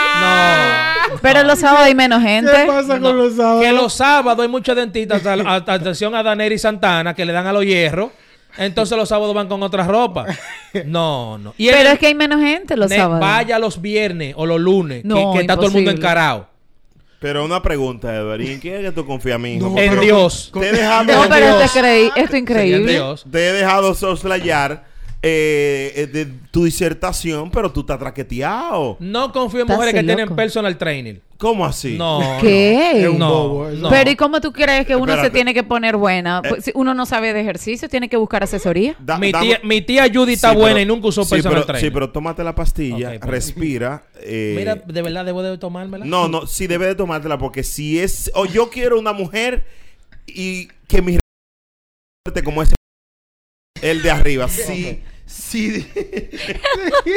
[1.22, 2.50] Pero los sábados hay menos gente.
[2.52, 3.36] ¿Qué pasa con los no.
[3.42, 3.62] sábados?
[3.64, 5.22] Que los sábados hay muchos dentistas,
[5.66, 8.10] atención a Daneri Santana, que le dan a los hierros.
[8.58, 10.24] Entonces los sábados van con otra ropa.
[10.86, 11.54] No, no.
[11.58, 13.20] Y Pero el- es que hay menos gente los ne- sábados.
[13.20, 16.48] Vaya los viernes o los lunes, que- No, que, está todo el mundo encarado.
[17.18, 18.40] Pero una pregunta, Edward.
[18.42, 19.68] ¿Y en quién es que tú confías, mi hijo?
[19.70, 20.50] No, En Dios.
[20.58, 21.62] Te he dejado, No, pero Dios.
[21.64, 22.92] esto, es creí- esto es En increíble.
[22.92, 23.26] Dios.
[23.30, 24.84] te he dejado soslayar
[25.22, 28.96] eh, eh, de tu disertación, pero tú estás traqueteado.
[29.00, 30.16] No confío en Estás mujeres que loco.
[30.16, 31.14] tienen personal training.
[31.38, 31.96] ¿Cómo así?
[31.98, 32.38] No.
[32.40, 33.02] ¿Qué?
[33.02, 33.82] Es un No, bobo, eso.
[33.82, 33.90] no.
[33.90, 35.26] Pero ¿y cómo tú crees que uno Espérate.
[35.28, 36.40] se tiene que poner buena?
[36.44, 36.48] Eh.
[36.48, 38.96] Pues, si uno no sabe de ejercicio, tiene que buscar asesoría.
[39.00, 41.30] Da- mi, dame- tía, mi tía Judy está Sí, buena pero- y nunca usó sí,
[41.30, 41.82] personal pero, trainer.
[41.82, 43.30] Sí, pero tómate la pastilla, Ok, pues.
[43.30, 44.04] respira.
[44.22, 46.06] eh, Mira, de verdad debo de tomármela.
[46.06, 48.30] no, no, sí debe de tomártela porque si es...
[48.34, 49.66] O yo quiero una mujer
[50.26, 51.18] y que mi...
[52.44, 52.74] como ese...
[53.82, 54.48] El de arriba.
[54.48, 55.86] Sí, sí.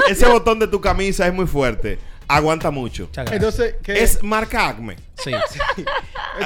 [0.09, 1.99] ese botón de tu camisa es muy fuerte.
[2.27, 3.09] Aguanta mucho.
[3.31, 4.03] Entonces, ¿qué?
[4.03, 4.95] Es marca Acme.
[5.77, 5.83] Sí.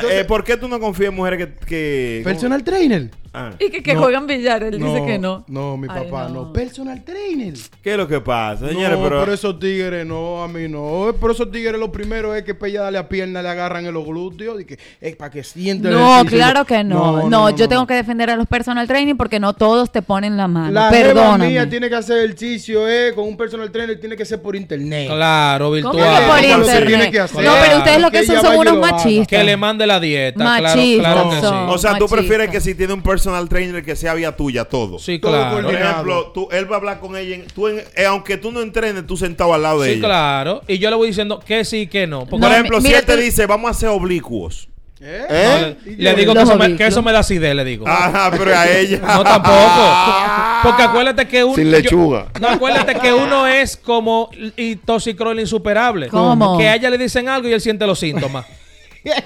[0.09, 1.65] Eh, ¿Por qué tú no confías en mujeres que...
[1.65, 3.11] que Personal trainer.
[3.35, 3.51] Ah.
[3.59, 4.01] Y que, que No.
[4.01, 4.61] juegan billar.
[4.63, 5.43] Él dice que no.
[5.47, 6.45] No, mi Ay, papá, no.
[6.45, 6.53] no.
[6.53, 7.53] Personal trainer.
[7.81, 8.97] ¿Qué es lo que pasa, señores?
[8.97, 9.19] no, pero...
[9.21, 11.13] por esos tigres, no, a mí no.
[11.19, 14.05] Por esos tigres, lo primero es que para darle a pierna le agarran en los
[14.05, 17.27] glúteos y que es para que siente el No, claro que no.
[17.29, 20.47] No, yo tengo que defender a los personal training porque no todos te ponen la
[20.47, 20.71] mano.
[20.71, 21.49] La Perdóname.
[21.49, 25.07] mía tiene que hacer ejercicio, eh, con un personal trainer tiene que ser por internet.
[25.09, 25.95] Claro, ¿Cómo virtual.
[26.21, 26.87] que por Ella lo que internet?
[26.87, 27.43] tiene que hacer.
[27.43, 29.27] No, pero ustedes lo que son son unos machistas.
[29.27, 30.43] Que le mande la dieta.
[30.43, 31.41] Machistas claro que sí.
[31.41, 31.69] son.
[31.69, 32.15] O sea, tú machista.
[32.15, 34.97] prefieres que si tiene un personal trainer que sea vía tuya todo.
[34.99, 35.55] Sí, Todo claro.
[35.55, 35.91] Por coordinado.
[35.91, 37.35] ejemplo, tú, él va a hablar con ella.
[37.35, 40.07] en- tú en- eh, aunque tú no entrenes, tú sentado al lado de Sí, ella.
[40.07, 40.61] claro.
[40.67, 42.25] Y yo le voy diciendo que sí, que no.
[42.25, 44.69] Porque Por ejemplo, mi- si él te dice, vamos a hacer oblicuos.
[45.05, 45.75] ¿Eh?
[45.85, 47.85] no, le, le digo que eso, me, que eso me da acidez, le digo.
[47.87, 48.99] Ajá, pero a ella.
[49.03, 49.53] No, tampoco.
[50.63, 51.55] Porque acuérdate que uno.
[51.55, 52.27] Sin lechuga.
[52.39, 56.07] no, acuérdate que uno es como y toxicrol insuperable.
[56.07, 56.57] ¿Cómo?
[56.57, 58.45] Que a ella le dicen algo y él siente los síntomas.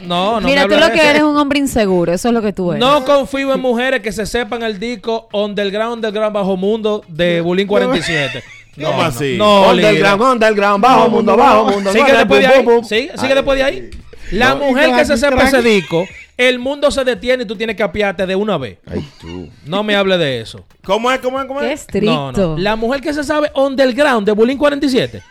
[0.02, 0.48] No, no.
[0.48, 1.04] Mira, me tú lo que eso.
[1.04, 2.12] eres es un hombre inseguro.
[2.12, 2.80] Eso es lo que tú eres.
[2.80, 7.68] No confío en mujeres que se sepan el disco Underground, Underground, Bajo Mundo de Bulín
[7.68, 8.44] 47.
[8.76, 9.36] No, ¿Cómo no, así?
[9.38, 11.91] No, Underground, underground, bajo mundo, bajo mundo.
[11.91, 13.10] Sigue después de ahí.
[13.18, 13.90] sigue después de ahí.
[14.32, 16.06] La No, mujer que se sepa ese disco,
[16.38, 18.78] el mundo se detiene y tú tienes que apiarte de una vez.
[18.86, 19.49] Ay, tú.
[19.66, 20.66] No me hable de eso.
[20.84, 21.20] ¿Cómo es?
[21.20, 21.45] ¿Cómo es?
[21.48, 21.82] ¿Cómo Qué es?
[21.82, 22.12] estricto.
[22.14, 22.58] No, no.
[22.58, 25.24] La mujer que se sabe Underground de Bulín 47,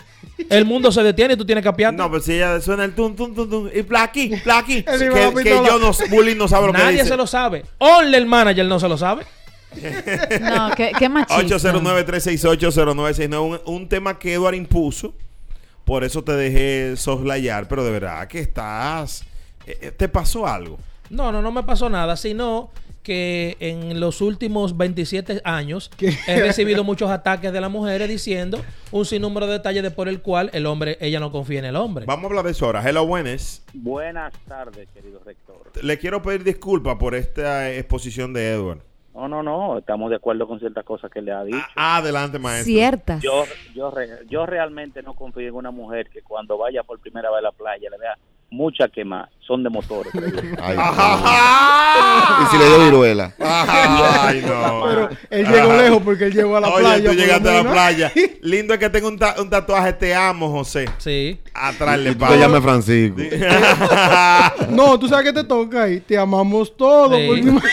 [0.51, 1.97] el mundo se detiene y tú tienes que apiarte.
[1.97, 3.71] No, pues si ella suena el tun, tun, tun, tun.
[3.75, 4.83] Y plaqui, plaqui.
[4.85, 4.99] Que,
[5.43, 7.09] que yo no, Bully no sabe lo que Nadie dice.
[7.09, 7.65] se lo sabe.
[7.79, 9.25] Only el manager no se lo sabe.
[10.41, 11.43] No, qué, qué machista.
[11.71, 13.41] 809-368-0969.
[13.41, 15.15] Un, un tema que Eduard impuso.
[15.87, 17.69] Por eso te dejé soslayar.
[17.69, 19.23] Pero de verdad que estás.
[19.67, 20.79] eh, eh, ¿Te pasó algo?
[21.11, 22.71] No, no, no me pasó nada, sino
[23.05, 25.93] que en los últimos 27 años
[26.27, 28.61] he recibido muchos ataques de las mujeres diciendo
[28.91, 31.77] un sinnúmero de detalles de por el cual el hombre, ella no confía en el
[31.77, 32.05] hombre.
[32.05, 32.83] Vamos a hablar de eso ahora.
[32.87, 33.63] Hello, buenas.
[33.73, 35.71] Buenas tardes, querido rector.
[35.81, 38.81] Le quiero pedir disculpas por esta exposición de Edward.
[39.17, 41.59] No, no, no, estamos de acuerdo con ciertas cosas que le ha dicho.
[41.75, 42.67] Ah, adelante, maestro.
[42.67, 43.23] Ciertas.
[43.23, 43.45] Yo,
[43.75, 47.39] yo, re- yo realmente no confío en una mujer que cuando vaya por primera vez
[47.39, 48.15] a la playa le vea
[48.51, 50.13] mucha quema, son de motores.
[50.63, 50.77] Ay,
[52.43, 53.33] y si le dio viruela.
[53.41, 54.83] Ay, no.
[54.87, 55.83] Pero él llegó Ajá.
[55.83, 57.11] lejos porque él llegó a la Oye, playa.
[57.11, 58.13] tú llegaste a la playa.
[58.43, 60.85] Lindo es que tenga un, ta- un tatuaje Te amo, José.
[60.99, 61.41] Sí.
[61.55, 63.21] Atrás le te llames Francisco.
[64.71, 66.01] No, tú sabes que te toca ahí.
[66.01, 67.17] Te amamos todos.
[67.17, 67.27] Sí.
[67.29, 67.71] porque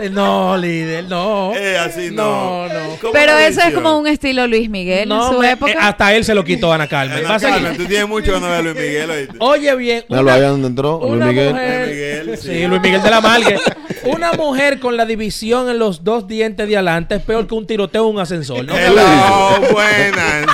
[0.02, 1.52] Eh, No, líder, no.
[1.54, 2.66] Eh, así no.
[2.68, 2.96] No, no.
[3.00, 5.72] ¿Cómo Pero eso es como un estilo Luis Miguel No, en su me- época.
[5.72, 7.24] eh, hasta él se lo quitó Ana Carmen.
[7.24, 7.38] Ana.
[7.38, 9.10] Carmen, tú tienes mucho que no ver a Luis Miguel.
[9.10, 9.34] ¿oíste?
[9.38, 11.50] Oye bien, Míralo ahí donde entró, Luis Miguel.
[11.54, 12.48] mujer- Luis Miguel, sí.
[12.48, 13.58] Sí, Luis Miguel de la Margue.
[14.04, 17.66] Una mujer con la división en los dos dientes de adelante es peor que un
[17.66, 18.64] tiroteo en un ascensor.
[18.64, 18.74] ¿no?
[18.76, 20.46] Hello, buenas.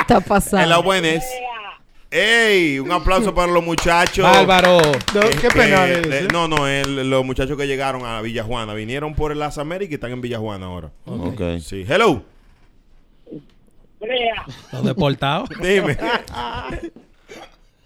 [0.00, 0.64] Está pasando.
[0.66, 1.22] Hello, buenas.
[2.10, 2.78] ¡Ey!
[2.78, 4.22] Un aplauso para los muchachos.
[4.24, 4.80] Bárbaro.
[5.14, 6.06] No, Eh, qué penal es.
[6.06, 6.28] eh, ¿eh?
[6.32, 9.94] No, no, el- los muchachos que llegaron a Villa Juana vinieron por las Américas y
[9.96, 10.90] están en Villa Juana ahora.
[11.04, 11.40] Ok.
[11.60, 11.84] Sí.
[11.86, 12.22] Hello.
[14.72, 15.48] Los deportados.
[15.60, 15.98] Dime.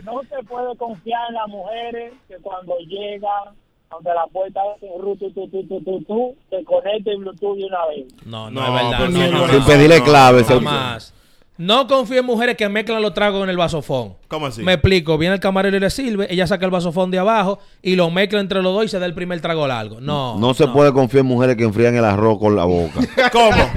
[0.04, 3.54] No se puede confiar en las mujeres que cuando llegan
[3.90, 7.56] donde la puerta de ru, tu, tu, tu, tu, tu, tu, se conecta el Bluetooth
[7.56, 8.06] de una vez.
[8.24, 8.98] No, no, No, es verdad.
[9.00, 9.52] No, no, no, no, no.
[9.52, 10.44] Sin pedirle no, clave.
[10.44, 11.14] Jamás.
[11.58, 14.14] No confío en mujeres que mezclan los tragos en el vasofón.
[14.28, 14.62] ¿Cómo así?
[14.62, 15.18] Me explico.
[15.18, 16.26] Viene el camarero y le sirve.
[16.30, 19.04] Ella saca el vasofón de abajo y lo mezcla entre los dos y se da
[19.04, 20.00] el primer trago largo.
[20.00, 20.38] No.
[20.38, 23.00] No se puede confiar en mujeres que enfrían el arroz con la boca.
[23.32, 23.70] ¿Cómo?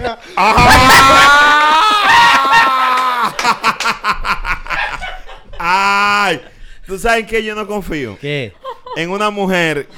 [5.60, 6.42] ¡Ay!
[6.88, 8.18] ¿Tú sabes en qué yo no confío?
[8.20, 8.54] ¿Qué?
[8.96, 9.90] En una mujer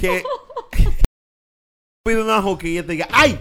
[0.00, 0.22] que
[2.06, 3.38] pide una joquilla y te diga ¡ay!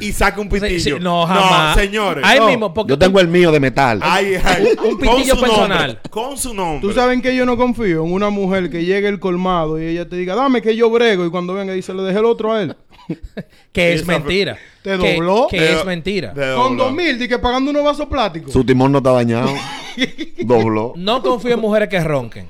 [0.00, 0.66] y saca un pitillo.
[0.76, 1.76] Sí, sí, no, jamás.
[1.76, 2.24] No, señores.
[2.26, 2.46] Ahí no.
[2.48, 2.74] mismo.
[2.74, 4.00] Porque Yo tengo el mío de metal.
[4.02, 4.68] Ay, ay.
[4.82, 6.00] Un- un Con pitillo su nombre, personal.
[6.10, 6.80] con su nombre.
[6.80, 10.08] Tú sabes que yo no confío en una mujer que llegue el colmado y ella
[10.08, 11.24] te diga, dame que yo brego.
[11.26, 12.76] Y cuando venga dice, le dejé el otro a él.
[13.72, 14.58] que es Esa- mentira.
[14.82, 15.46] ¿Te dobló?
[15.50, 16.32] Que, Te- es mentira.
[16.56, 18.52] Con dos mil, di que pagando unos vasos plásticos.
[18.52, 19.50] Su timón no está dañado.
[20.38, 20.92] Dobló.
[20.96, 22.48] No confío en mujeres que ronquen.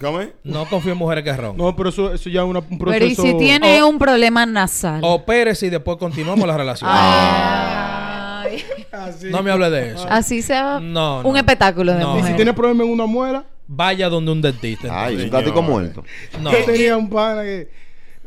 [0.00, 0.28] ¿Cómo es?
[0.44, 1.64] No confío en mujeres que ronquen.
[1.64, 2.90] No, pero eso, eso ya es una- un proceso.
[2.90, 5.00] Pero y si tiene un problema nasal.
[5.02, 6.90] Opérese y después continuamos la relación.
[6.92, 8.62] Ay.
[8.92, 9.30] Así.
[9.30, 10.06] No me hable de eso.
[10.08, 12.18] Así sea No, un espectáculo de No.
[12.18, 15.04] Y si tiene problema en una muela, vaya donde un dentista.
[15.04, 16.04] Ay, un gatico muerto.
[16.40, 16.52] No.
[16.52, 17.68] Yo tenía un pana que,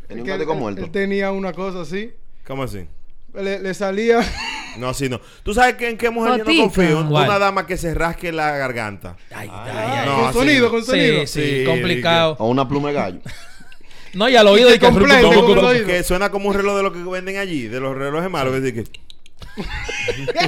[0.07, 0.81] Tenía un él, gatico él- muerto.
[0.85, 2.11] él tenía una cosa así.
[2.45, 2.85] ¿Cómo así?
[3.33, 4.19] Le, le salía.
[4.77, 5.19] No, sí, no.
[5.43, 7.07] ¿Tú sabes que en qué mujer yo no confío?
[7.09, 7.27] ¿Cuál?
[7.27, 9.17] Una dama que se rasque la garganta.
[9.33, 10.05] Ay, ay, ay.
[10.07, 10.71] No, con así sonido, no.
[10.71, 11.21] con sonido.
[11.21, 12.35] Sí, sí, Sí, complicado.
[12.39, 13.19] O una pluma de gallo.
[14.13, 15.85] No, y al oído Y y que que complete, como- con el como- oído.
[15.85, 18.53] Que suena como un reloj de lo que venden allí, de los relojes malos.
[18.61, 18.85] que-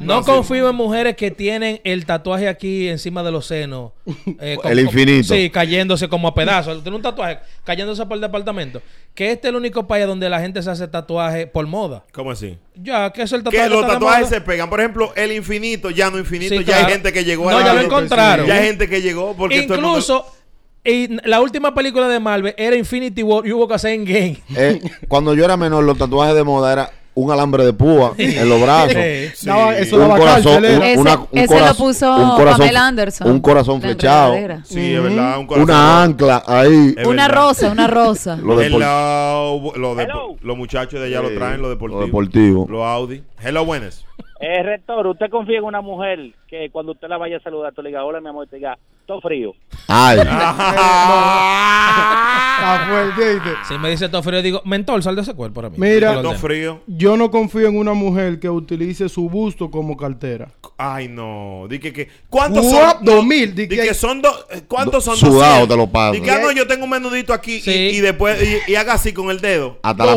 [0.00, 3.92] No No, confío en mujeres que tienen el tatuaje aquí encima de los senos.
[4.38, 5.34] eh, como- El infinito.
[5.34, 6.82] Sí, cayéndose como a pedazos.
[6.82, 8.80] Tiene un tatuaje cayéndose por el departamento.
[9.14, 12.04] Que este es el único país donde la gente se hace tatuaje por moda.
[12.12, 12.56] ¿Cómo así?
[12.76, 14.38] Ya, que es el tatuaje Que los tatuajes moda.
[14.38, 14.70] se pegan.
[14.70, 16.50] Por ejemplo, el infinito, ya no infinito.
[16.54, 16.86] Sí, ya claro.
[16.86, 18.46] hay gente que llegó No, a ya lo encontraron.
[18.46, 20.26] Ya hay gente que llegó porque todo Incluso,
[20.84, 24.38] y la última película de Marvel era Infinity War y hubo que hacer en game.
[24.56, 28.48] Eh, cuando yo era menor, los tatuajes de moda era un alambre de púa en
[28.48, 28.92] los brazos.
[29.34, 29.46] Sí.
[29.46, 30.64] Daba- eso Un corazón, un.
[30.64, 33.30] Ese- una- un ese lo corazón- puso un corazón, Pamela Anderson.
[33.30, 34.34] Un corazón La flechado.
[34.34, 34.64] enredadera.
[34.64, 35.38] Sí, es verdad.
[35.38, 35.70] Un corazón.
[35.70, 36.94] Una ancla ahí.
[37.06, 38.36] Una rosa, una rosa.
[38.36, 40.36] Lo de por- Hello, lo de- Hello.
[40.40, 42.00] los muchachos de allá Sí, lo traen, lo deportivo.
[42.00, 42.66] lo deportivo.
[42.68, 43.22] Los Audi.
[43.42, 44.04] Hello, buenas.
[44.40, 47.82] Eh, rector, ¿usted confía en una mujer que cuando usted la vaya a saludar, tú
[47.82, 49.52] le diga, hola, mi amor, te diga, todo frío?
[49.86, 50.18] Ay.
[52.58, 53.50] Está fuerte, ¿viste?
[53.68, 55.76] Si me dice todo frío, digo, mentor, sal de ese cuerpo para mí.
[55.78, 56.34] Mira, ordeno.
[56.34, 56.80] frío.
[56.86, 60.48] Yo no confío en una mujer que utilice su busto como cartera.
[60.76, 61.66] Ay, no.
[61.68, 62.96] Di que, que ¿Cuántos son?
[63.04, 64.46] dos mil, di Di que- son dos.
[64.50, 65.16] eh, ¿Cuántos son?
[65.16, 65.68] Sudado 200?
[65.68, 66.12] te lo paso.
[66.12, 67.70] Di que, ah, no, yo tengo un menudito aquí Sí.
[67.70, 69.78] y, y después y, y haga así con el dedo.
[69.82, 70.12] Hasta la,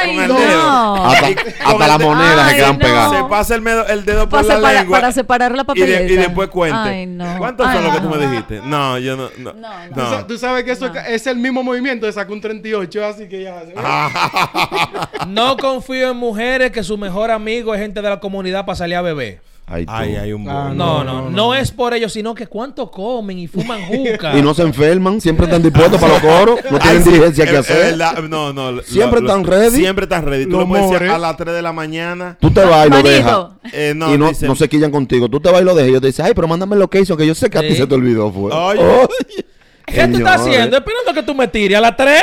[0.00, 0.94] Ay, Con el dedo.
[1.04, 3.18] hasta, se Ay, quedan pegadas.
[3.18, 4.98] Se pasa el, medo- el dedo por Para la lengua.
[4.98, 6.02] para separar la y, papeleta.
[6.04, 6.76] de- y después cuente.
[6.78, 7.38] Ay, no.
[7.38, 8.10] ¿Cuántos Ay, son los que no.
[8.10, 8.60] tú me dijiste?
[8.64, 9.28] No, yo no.
[9.38, 9.52] No.
[9.54, 10.26] No, no.
[10.26, 13.42] Tú sabes que eso es- es el mismo movimiento de sacar un 38, así que
[13.42, 13.62] ya.
[15.28, 18.96] No confío en mujeres que su mejor amigo es gente de la comunidad para salir
[18.96, 19.40] a beber.
[19.72, 19.86] Ay.
[19.88, 23.46] Ay, hay un Ah, No, no, no, es por ello, sino que cuánto comen y
[23.48, 24.36] fuman juca.
[24.38, 27.44] Y no se enferman, siempre están dispuestos para los coros, no Ay, tienen sí, diligencia
[27.44, 27.98] es- que hacer.
[28.28, 28.82] no, no.
[28.82, 29.76] Siempre lo- están ready.
[29.78, 30.44] Siempre están ready.
[30.46, 32.36] Tú lo puedes decir a las 3 de la mañana.
[32.40, 33.46] Tú te vas y lo dejas.
[33.72, 35.28] Eh, no, y no, dicen- no se quillan contigo.
[35.28, 35.86] Tú te vas y lo dejas.
[35.88, 37.70] Y ellos te dicen, ay, pero mándame el location que yo sé que a ti
[37.70, 37.76] Sí.
[37.76, 38.30] se te olvidó.
[38.30, 38.52] Fue.
[38.52, 38.80] Oye.
[38.80, 39.46] Oye.
[39.86, 40.76] ¿Qué tú estás haciendo?
[40.76, 42.22] ¿Esperando que tú me tires a las 3?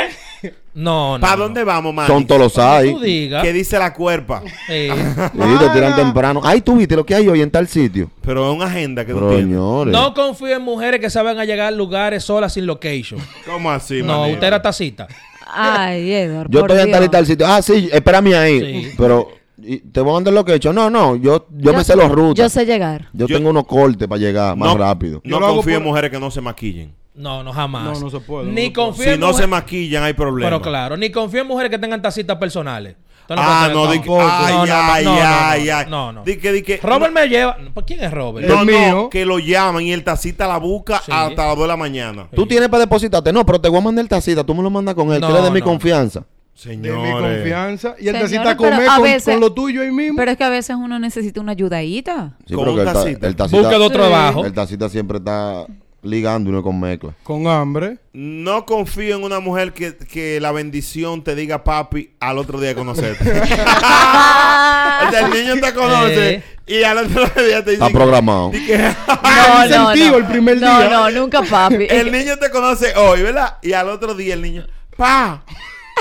[0.72, 1.20] No, no.
[1.20, 1.42] ¿Para no.
[1.44, 2.06] dónde vamos, man?
[2.06, 2.92] Son todos los hay.
[2.92, 3.42] tú digas.
[3.42, 4.42] ¿Qué dice la cuerpa?
[4.66, 4.88] Sí.
[5.34, 6.40] Y te tiran temprano.
[6.44, 8.10] Ay, tú viste lo que hay hoy en tal sitio.
[8.22, 9.38] Pero es una agenda que tú tienes.
[9.46, 9.92] señores.
[9.92, 13.20] No confío en mujeres que saben a llegar a lugares solas sin location.
[13.44, 14.34] ¿Cómo así, no, manito?
[14.34, 15.08] usted era tacita.
[15.52, 16.48] Ay, Edward.
[16.50, 17.46] Yo estoy en tal y tal sitio.
[17.46, 18.60] Ah, sí, espérame ahí.
[18.60, 18.94] Sí.
[18.96, 19.28] Pero
[19.62, 20.72] y te voy a mandar lo que he hecho.
[20.72, 22.44] No, no, yo, yo, me sé los rutas.
[22.44, 23.08] Yo sé llegar.
[23.12, 25.20] Yo, Yo- tengo unos cortes para llegar más No, rápido.
[25.24, 26.94] No Yo confío en mujeres que no se maquillen.
[27.20, 27.84] No, no, jamás.
[27.84, 28.72] No, no se puede, no Ni puede.
[28.72, 30.50] confío Si en no se maquillan, hay problemas.
[30.50, 32.96] Pero claro, ni confío en mujeres que tengan tacitas personales.
[33.32, 35.86] Ah, no, di que, ay, No, no, ay, no, no, ay, ay.
[35.88, 36.24] No, no.
[36.24, 37.56] Di que, di que, Robert no, me lleva.
[37.72, 38.48] ¿Por quién es Robert?
[38.48, 39.08] no, El no, mío.
[39.10, 41.12] que lo llaman y el tacita la busca Sí.
[41.14, 42.26] hasta las 2 de la mañana.
[42.34, 43.32] Tú tienes para depositarte.
[43.32, 44.42] No, pero te voy a mandar el tacita.
[44.42, 45.20] Tú me lo mandas con él.
[45.20, 46.20] No, que eres de mi confianza.
[46.64, 47.12] De mi Señores.
[47.36, 47.88] confianza.
[48.00, 50.16] Y él Señores, necesita pero comer a con, veces- con lo tuyo ahí mismo.
[50.16, 52.36] Pero es que a veces uno necesita una ayudadita.
[52.48, 53.26] Sí, Con pero que el, ta- tacita.
[53.28, 53.58] el tacita.
[53.60, 53.92] Busca otro Sí.
[53.94, 54.44] trabajo.
[54.44, 55.66] El tacita siempre está
[56.02, 57.14] ligando y no con mezcla.
[57.22, 57.98] Con hambre.
[58.12, 62.70] No confío en una mujer que, que la bendición te diga papi al otro día
[62.70, 63.22] de conocerte.
[63.30, 63.44] o
[65.10, 66.42] sea, el niño te conoce Eh.
[66.66, 67.84] y al otro día te dice.
[67.84, 68.50] Está programado.
[68.52, 70.16] que- No, no, incentivo no.
[70.18, 70.88] el primer No, día.
[70.90, 71.86] no, nunca papi.
[71.88, 73.58] el niño te conoce hoy, ¿verdad?
[73.62, 74.66] Y al otro día el niño,
[74.96, 75.42] pa,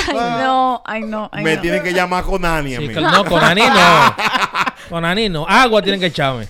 [0.08, 1.62] Ay, no, ay, no, ay, me no.
[1.62, 2.94] tiene que llamar con Ani a Sí, mí.
[2.94, 4.16] que- no, con Ani no.
[4.90, 5.46] Con Ani no.
[5.48, 6.48] Agua tienen que echarme.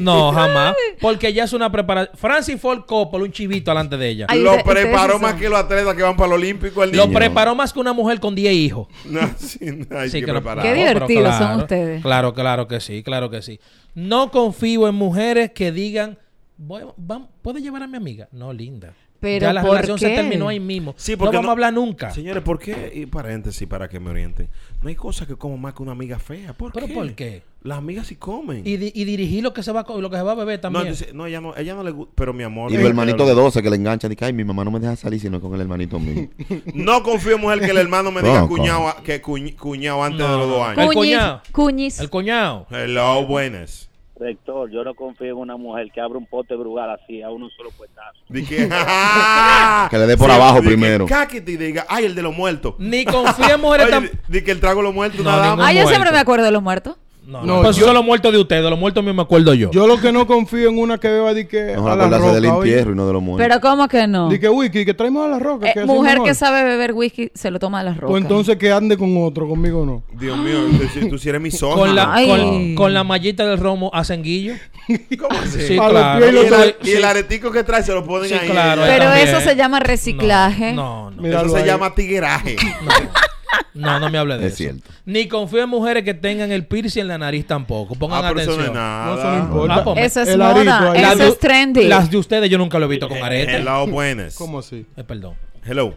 [0.00, 0.76] No, jamás.
[1.00, 2.16] Porque ya es una preparación.
[2.16, 4.26] Francis Ford Coppola, un chivito delante de ella.
[4.28, 6.84] Ay, lo preparó sí más que los atletas que van para el Olímpico.
[6.84, 7.18] El Lo niño.
[7.18, 8.86] preparó más que una mujer con 10 hijos.
[9.06, 9.58] No, sí,
[9.90, 10.40] no, hay Sí, que que lo-.
[10.62, 12.00] Qué divertidos son ustedes.
[12.00, 13.58] Claro, claro que sí, claro que sí.
[13.96, 16.16] No confío en mujeres que digan,
[16.58, 16.84] voy,
[17.42, 18.28] ¿puedo llevar a mi amiga?
[18.30, 18.92] No, linda.
[19.20, 20.94] Pero ya la ¿por relación se terminó ahí mismo.
[20.96, 22.10] Sí, no vamos no- a hablar nunca.
[22.10, 22.90] Señores, ¿por qué?
[22.94, 24.48] Y paréntesis para que me orienten.
[24.82, 26.54] No hay cosa que como más que una amiga fea.
[26.54, 26.94] ¿Por ¿Pero qué?
[26.94, 27.42] por qué?
[27.62, 28.62] Las amigas sí comen.
[28.66, 30.56] Y, di- y dirigir lo que se va a lo que se va a beber
[30.56, 30.88] no, también.
[30.88, 32.12] dice, no, ella no, ella no le gusta.
[32.14, 32.72] Pero mi amor.
[32.72, 34.08] Y eh, el hermanito de pero- 12 que le engancha.
[34.08, 36.28] Dice, ay, mi mamá no me deja salir sino con el hermanito mío.
[36.74, 40.20] No confío en mujer que el hermano me diga No, cuñado, que cuñ- cuñado antes
[40.20, 40.64] No, de los dos no.
[40.64, 40.78] años.
[40.88, 41.42] El cuñado.
[41.52, 42.00] cuñis.
[42.00, 42.66] El cuñado.
[42.70, 43.89] Hello, buenas.
[44.20, 47.48] Rector, yo no confío en una mujer que abra un pote brugal así a uno
[47.56, 48.18] solo puestazo.
[48.28, 48.68] Que,
[49.90, 51.06] Que le dé por abajo di que primero.
[51.06, 52.74] cáquete y diga, ay, el de los muertos.
[52.78, 54.10] Ni confío en mujeres tan...
[54.28, 55.50] di, que el trago de los muertos, No, una dama.
[55.52, 55.88] ningún- Ah, yo muerto.
[55.90, 56.96] siempre me acuerdo de los muertos.
[57.26, 59.54] No, No, no, pues yo- son los muertos de ustedes, los muertos míos me acuerdo
[59.54, 59.70] yo.
[59.70, 62.20] Yo lo que no confío en una que beba de que Mejor a la del
[62.20, 62.70] roca, oye.
[62.70, 63.46] entierro y no de los muertos.
[63.46, 64.28] Pero ¿cómo que no?
[64.28, 65.68] Di que whisky, que traemos a la roca.
[65.68, 68.10] Eh, que mujer que sabe beber whisky se lo toma de las rocas.
[68.10, 70.02] Pues entonces que ande con otro, conmigo no.
[70.18, 71.78] Dios mío, tú, si- tú si eres misógino.
[71.80, 72.26] con, la, Ay.
[72.26, 74.54] con, con la mallita del romo hacen guillo.
[75.20, 75.60] ¿Cómo así?
[75.68, 76.24] Sí, A claro.
[76.24, 78.48] y el, dos- y el aretico que trae se lo ponen Sí, ahí.
[78.48, 78.82] claro.
[78.84, 79.28] Pero también.
[79.28, 80.72] eso se llama reciclaje.
[80.72, 81.22] No, no.
[81.22, 81.38] Mira.
[81.40, 81.66] Eso Míralo se ahí.
[81.66, 82.56] llama tigueraje.
[83.74, 84.56] No, no me hable de Es eso.
[84.58, 84.90] cierto.
[85.04, 87.94] Ni confío en mujeres que tengan el piercing en la nariz tampoco.
[87.94, 88.74] Pongan Ah, pero eso no atención.
[88.74, 89.06] nada.
[89.06, 89.74] No, eso no importa.
[89.74, 90.92] Ah, pues, Eso es El moda.
[90.96, 91.84] Eso de- es trendy.
[91.84, 93.56] Las de ustedes yo nunca lo he visto con arete.
[93.56, 94.34] Hello, buenas.
[94.36, 94.86] ¿Cómo así?
[94.96, 95.34] Eh, perdón.
[95.64, 95.94] Hello.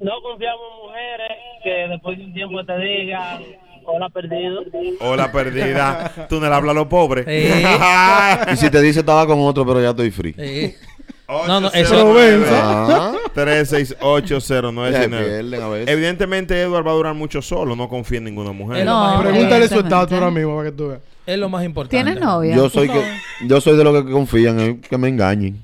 [0.00, 3.42] No confiamos en mujeres que después de un tiempo te digan,
[3.86, 4.62] hola perdido.
[5.00, 6.12] Hola, perdida.
[6.28, 7.24] Tú no le hablas a los pobres.
[7.28, 7.64] Eh.
[8.52, 10.34] Y si te dice estaba con otro, pero ya estoy free.
[10.36, 10.76] Eh,
[11.28, 12.14] No, no, eso-
[12.50, 13.12] Ah.
[13.34, 14.92] 3680919.
[14.92, 15.88] Se pierden a veces.
[15.88, 17.74] Evidentemente, Edward va a durar mucho solo.
[17.76, 18.78] No confía en ninguna mujer.
[18.80, 19.20] Es lo No.
[19.22, 21.00] Pregúntale su estatus ahora mismo para que tú veas.
[21.26, 21.96] Es lo más importante.
[21.96, 22.54] ¿Tienes novia?
[22.54, 23.02] Yo soy que
[23.46, 25.62] yo soy de los que confían en que me engañen.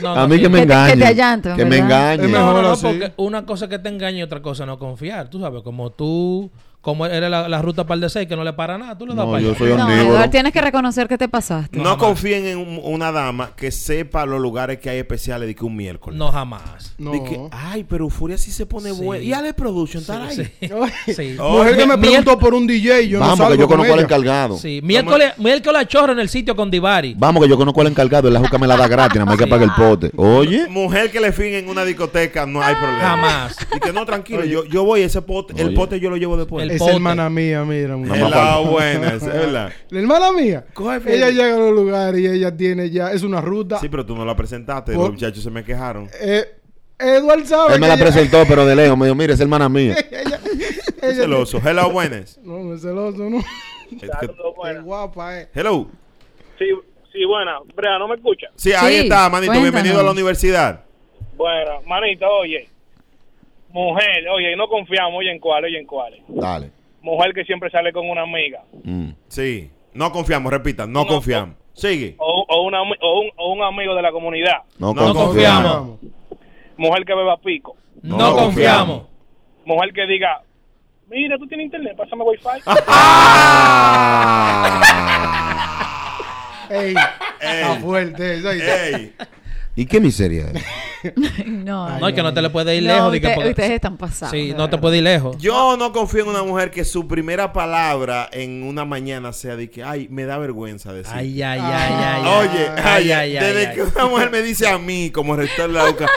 [0.00, 1.42] No, a mí que me que te engañen.
[1.54, 2.24] Que me engañen.
[2.26, 2.86] Es No, no, mejor no, así.
[2.86, 5.28] porque una cosa que te engañe y otra cosa no confiar.
[5.28, 6.50] Tú sabes, como tú,
[6.82, 9.06] como eres la, la ruta para el de seis que no le para nada, tú
[9.06, 9.58] le das No, para yo allá.
[9.58, 9.88] soy No.
[9.90, 11.78] Eduardo, tienes que reconocer que te pasaste.
[11.78, 15.64] No confíen en un- una dama que sepa los lugares que hay especiales de que
[15.64, 16.18] un miércoles.
[16.18, 16.94] No, jamás.
[16.98, 17.12] No.
[17.12, 19.00] De que, ay, pero Furia sí se pone Sí.
[19.02, 19.22] buena.
[19.24, 20.36] Y Ale Production, está ahí.
[20.60, 20.72] Sí.
[20.72, 21.36] Oye, Sí.
[21.38, 23.94] Mujer que me preguntó por un DJ, yo no Vamos, salgo que yo con conozco
[23.94, 24.56] al encargado.
[24.58, 24.80] Sí.
[24.82, 27.14] Miércoles, miércoles a chorro en el sitio con Divari.
[27.16, 28.26] Vamos, que yo conozco al encargado.
[28.26, 30.10] Él la juca me la da gratis, nada más hay que pagar el pote.
[30.16, 30.66] Oye.
[30.68, 33.00] Mujer que le fin en una discoteca, no hay problema.
[33.02, 33.56] Jamás.
[33.76, 36.71] Y que no, tranquilo, yo, yo voy ese pote, el pote yo lo llevo después.
[36.72, 36.92] El Es pote.
[36.94, 37.96] hermana mía, mira.
[37.96, 38.16] mujer.
[38.16, 38.58] Hello, falta.
[38.70, 39.72] buenas, es verdad.
[39.90, 40.64] La hermana mía.
[40.72, 41.14] Coge.
[41.14, 43.78] Ella llega a los lugares y ella tiene ya, es una ruta.
[43.78, 46.08] Sí, pero tú no la presentaste, Por- los muchachos se me quejaron.
[46.20, 46.44] Eh,
[46.98, 48.96] Edward sabe Él me la ella- presentó, pero de lejos.
[48.96, 49.96] Me dijo, mire, es hermana mía.
[50.10, 50.38] ella,
[51.02, 51.60] ella- celoso.
[51.64, 52.38] Hello, buenas.
[52.42, 53.38] No, no es celoso, no.
[53.38, 54.84] Es que- Saludos, Qué buenas.
[54.84, 55.48] guapa, eh.
[55.54, 55.88] Hello.
[56.58, 56.64] Sí,
[57.12, 57.58] sí, buena.
[57.74, 58.46] Brea, ¿no me escucha?
[58.56, 59.52] Sí, ahí Sí, está, manito.
[59.52, 59.62] cuéntanos.
[59.62, 60.84] Bienvenido a la universidad.
[61.36, 62.68] Bueno, manito, oye.
[63.72, 66.14] Mujer, oye, no confiamos, oye, en cuál, oye, en cuál.
[66.28, 66.70] Dale.
[67.00, 68.62] Mujer que siempre sale con una amiga.
[68.84, 69.10] Mm.
[69.28, 69.70] Sí.
[69.94, 71.56] No confiamos, repitan, no, No, confiamos.
[71.74, 72.14] Sigue.
[72.18, 74.58] O, o, una, o, un, o un amigo de la comunidad.
[74.78, 75.74] No, No confiamos.
[75.74, 75.98] confiamos.
[76.76, 77.76] Mujer que beba pico.
[78.02, 79.02] No, No confiamos.
[79.64, 80.42] Mujer que diga,
[81.08, 82.42] mira, tú tienes internet, pásame wifi.
[86.70, 86.94] Ey,
[87.40, 88.48] está fuerte eso.
[88.48, 88.96] ¿oíste?
[88.96, 89.14] Ey.
[89.76, 90.64] ¿Y qué miseria es?
[91.46, 93.14] No, No, es que no te le puede ir No, lejos.
[93.14, 94.30] usted- porque- ustedes están pasados.
[94.32, 95.36] Sí, no te puede ir lejos.
[95.38, 99.70] Yo no confío en una mujer que su primera palabra en una mañana sea de
[99.70, 101.12] que, ay, me da vergüenza decir.
[101.14, 102.22] Ay, ay, ay, ay, ay.
[102.38, 103.88] Oye, ay, ay, ay, desde ay, que ay.
[103.94, 106.08] una mujer me dice a mí, como rector de la UCA,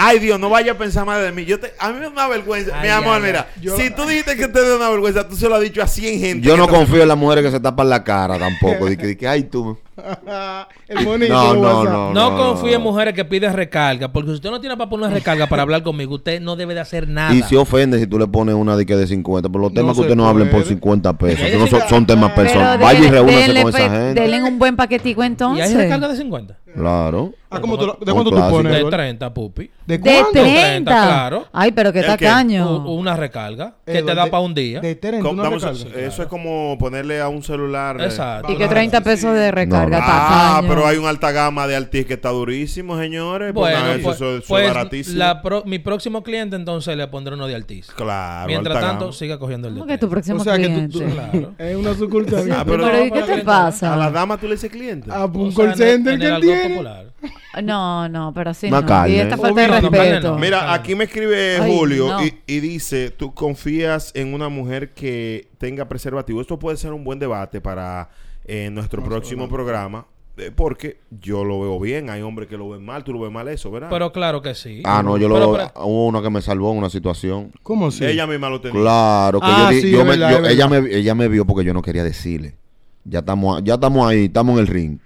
[0.00, 1.44] ay Dios, no vaya a pensar más de mí.
[1.44, 2.72] Yo te, a mí me da una vergüenza.
[2.74, 5.36] Ay, Mi amor, ay, mira, Yo- si tú dijiste que te da una vergüenza, tú
[5.36, 6.46] se lo has dicho a 100 gente.
[6.48, 8.86] Yo no te- confío en las mujeres que se tapan la cara tampoco.
[8.86, 9.78] De que, de que, ay, tú.
[10.88, 11.32] El bonito.
[11.32, 12.12] No, no, no.
[12.12, 15.46] No confíe en mujeres que piden recarga, porque si usted no tiene para poner recarga
[15.46, 17.34] para hablar conmigo, usted no debe de hacer nada.
[17.34, 19.48] Y se ofende si tú le pones una de que de 50.
[19.48, 20.70] Pero los temas que usted no hablen por puede.
[20.74, 21.46] 50 pesos.
[21.58, 22.80] No son, temas personales.
[22.80, 24.20] Vaya y denle con esa gente.
[24.20, 25.66] denle un buen paquetico ¿Y entonces.
[25.68, 26.56] hay recarga de 50?
[26.74, 27.32] Claro.
[27.52, 28.72] Ah, ¿cómo tú ¿De Un cuánto tú pones?
[28.72, 28.92] De Edward?
[28.94, 29.70] 30, pupi.
[29.84, 30.30] ¿De De cuánto?
[30.30, 30.82] 30.
[30.88, 31.46] claro.
[31.52, 32.84] Ay, pero qué tacaño.
[32.84, 34.80] U- Una recarga que Edward, te da de- para un día.
[34.80, 36.00] De 30, ¿Cómo- una un- recarga.
[36.00, 38.00] Eso es como ponerle a un celular.
[38.00, 38.52] eh, Exacto.
[38.52, 40.12] Y que 30 pesos de recarga, No, no.
[40.12, 43.52] Ah, pero hay un alta gama de Altis que está durísimo, señores.
[43.52, 45.18] Bueno, Pongan eso, pues, eso- es pues, baratísimo.
[45.18, 47.88] la pro- mi próximo cliente entonces le pondré uno de Altis.
[47.96, 48.46] Claro.
[48.46, 49.16] Mientras alta tanto, gama.
[49.16, 50.10] siga cogiendo el de ¿Cómo que tu 30.
[50.14, 50.98] próximo O sea que tú- cliente?
[51.00, 51.52] tú- Claro.
[51.58, 52.52] Es una sucursal.
[52.52, 53.92] Ah, pero- ¿y qué te que- pasa?
[53.92, 55.10] A la dama tú le dices cliente.
[55.10, 56.59] A O un sea, call en- center en que tiene.
[56.68, 57.12] Popular.
[57.64, 59.08] No, no, pero Una no.
[59.08, 59.90] Y esta falta de respeto.
[59.90, 60.38] carne no.
[60.38, 62.24] Mira, aquí me escribe Ay, Julio no.
[62.24, 66.40] y, y dice, tú confías en una mujer que tenga preservativo.
[66.40, 68.08] Esto puede ser un buen debate para
[68.44, 70.06] eh, nuestro próximo programa,
[70.36, 72.08] eh, porque yo lo veo bien.
[72.08, 73.88] Hay hombres que lo ven mal, tú lo ves mal eso, ¿verdad?
[73.90, 74.80] Pero claro que sí.
[74.84, 75.34] Ah, no, yo lo.
[75.34, 77.50] Pero, pero- Hubo una que me salvó en una situación.
[77.64, 78.04] ¿Cómo así?
[78.04, 78.80] Ella misma lo tenía.
[78.80, 81.64] Claro, que Ah, yo, sí, me- verdad, yo- es ella, me, ella me vio porque
[81.64, 82.54] yo no quería decirle.
[83.02, 84.98] Ya estamos, ya estamos ahí, estamos en el ring.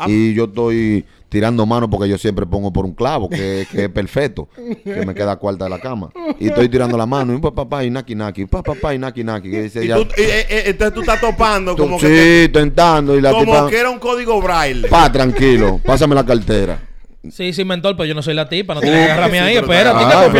[0.00, 0.06] Ah.
[0.08, 3.88] Y yo estoy tirando mano porque yo siempre pongo por un clavo, que, que es
[3.90, 4.48] perfecto,
[4.84, 6.10] que me queda cuarta de la cama.
[6.40, 9.22] Y estoy tirando la mano, y papá, papá, y naki naki, papá, papá, y naki
[9.22, 9.50] naki.
[9.50, 10.22] que dice Y ella, tú, y,
[10.68, 13.90] entonces tú estás topando tú- como, sí, que, tentando, y la como tipa, que era
[13.90, 14.88] un código braille.
[14.88, 16.80] pa, tranquilo, pásame la cartera.
[17.30, 19.54] Sí, sí, mentor, pero yo no soy la tipa, no tienes que agarrarme sí, ahí.
[19.54, 20.30] ¿qué pero confianza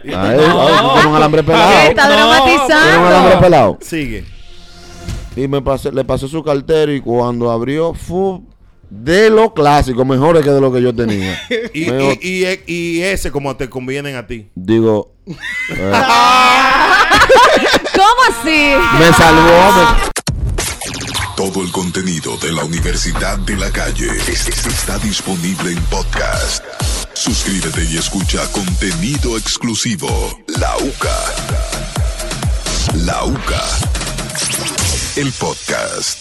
[0.00, 0.14] te- es?
[0.16, 1.88] ay, tienes un alambre pelado.
[1.90, 3.00] Está No, dramatizando.
[3.00, 3.78] Un alambre pelado.
[3.82, 4.24] Sigue.
[5.36, 8.40] Y me pasé, le pasé su cartera y cuando abrió, fue
[8.90, 11.40] de lo clásico, mejores que de lo que yo tenía.
[11.72, 14.48] Y, Me- y, y, y ese como te convienen a ti.
[14.54, 15.34] Digo, eh,
[17.94, 18.72] ¿Cómo así?
[18.98, 19.72] me salvó.
[19.72, 20.10] me-
[21.36, 26.64] Todo el contenido de la Universidad de la Calle es- es- está disponible en podcast.
[27.14, 30.08] Suscríbete y escucha contenido exclusivo.
[30.58, 31.18] La UCA.
[33.04, 33.64] La UCA.
[35.16, 36.19] El podcast.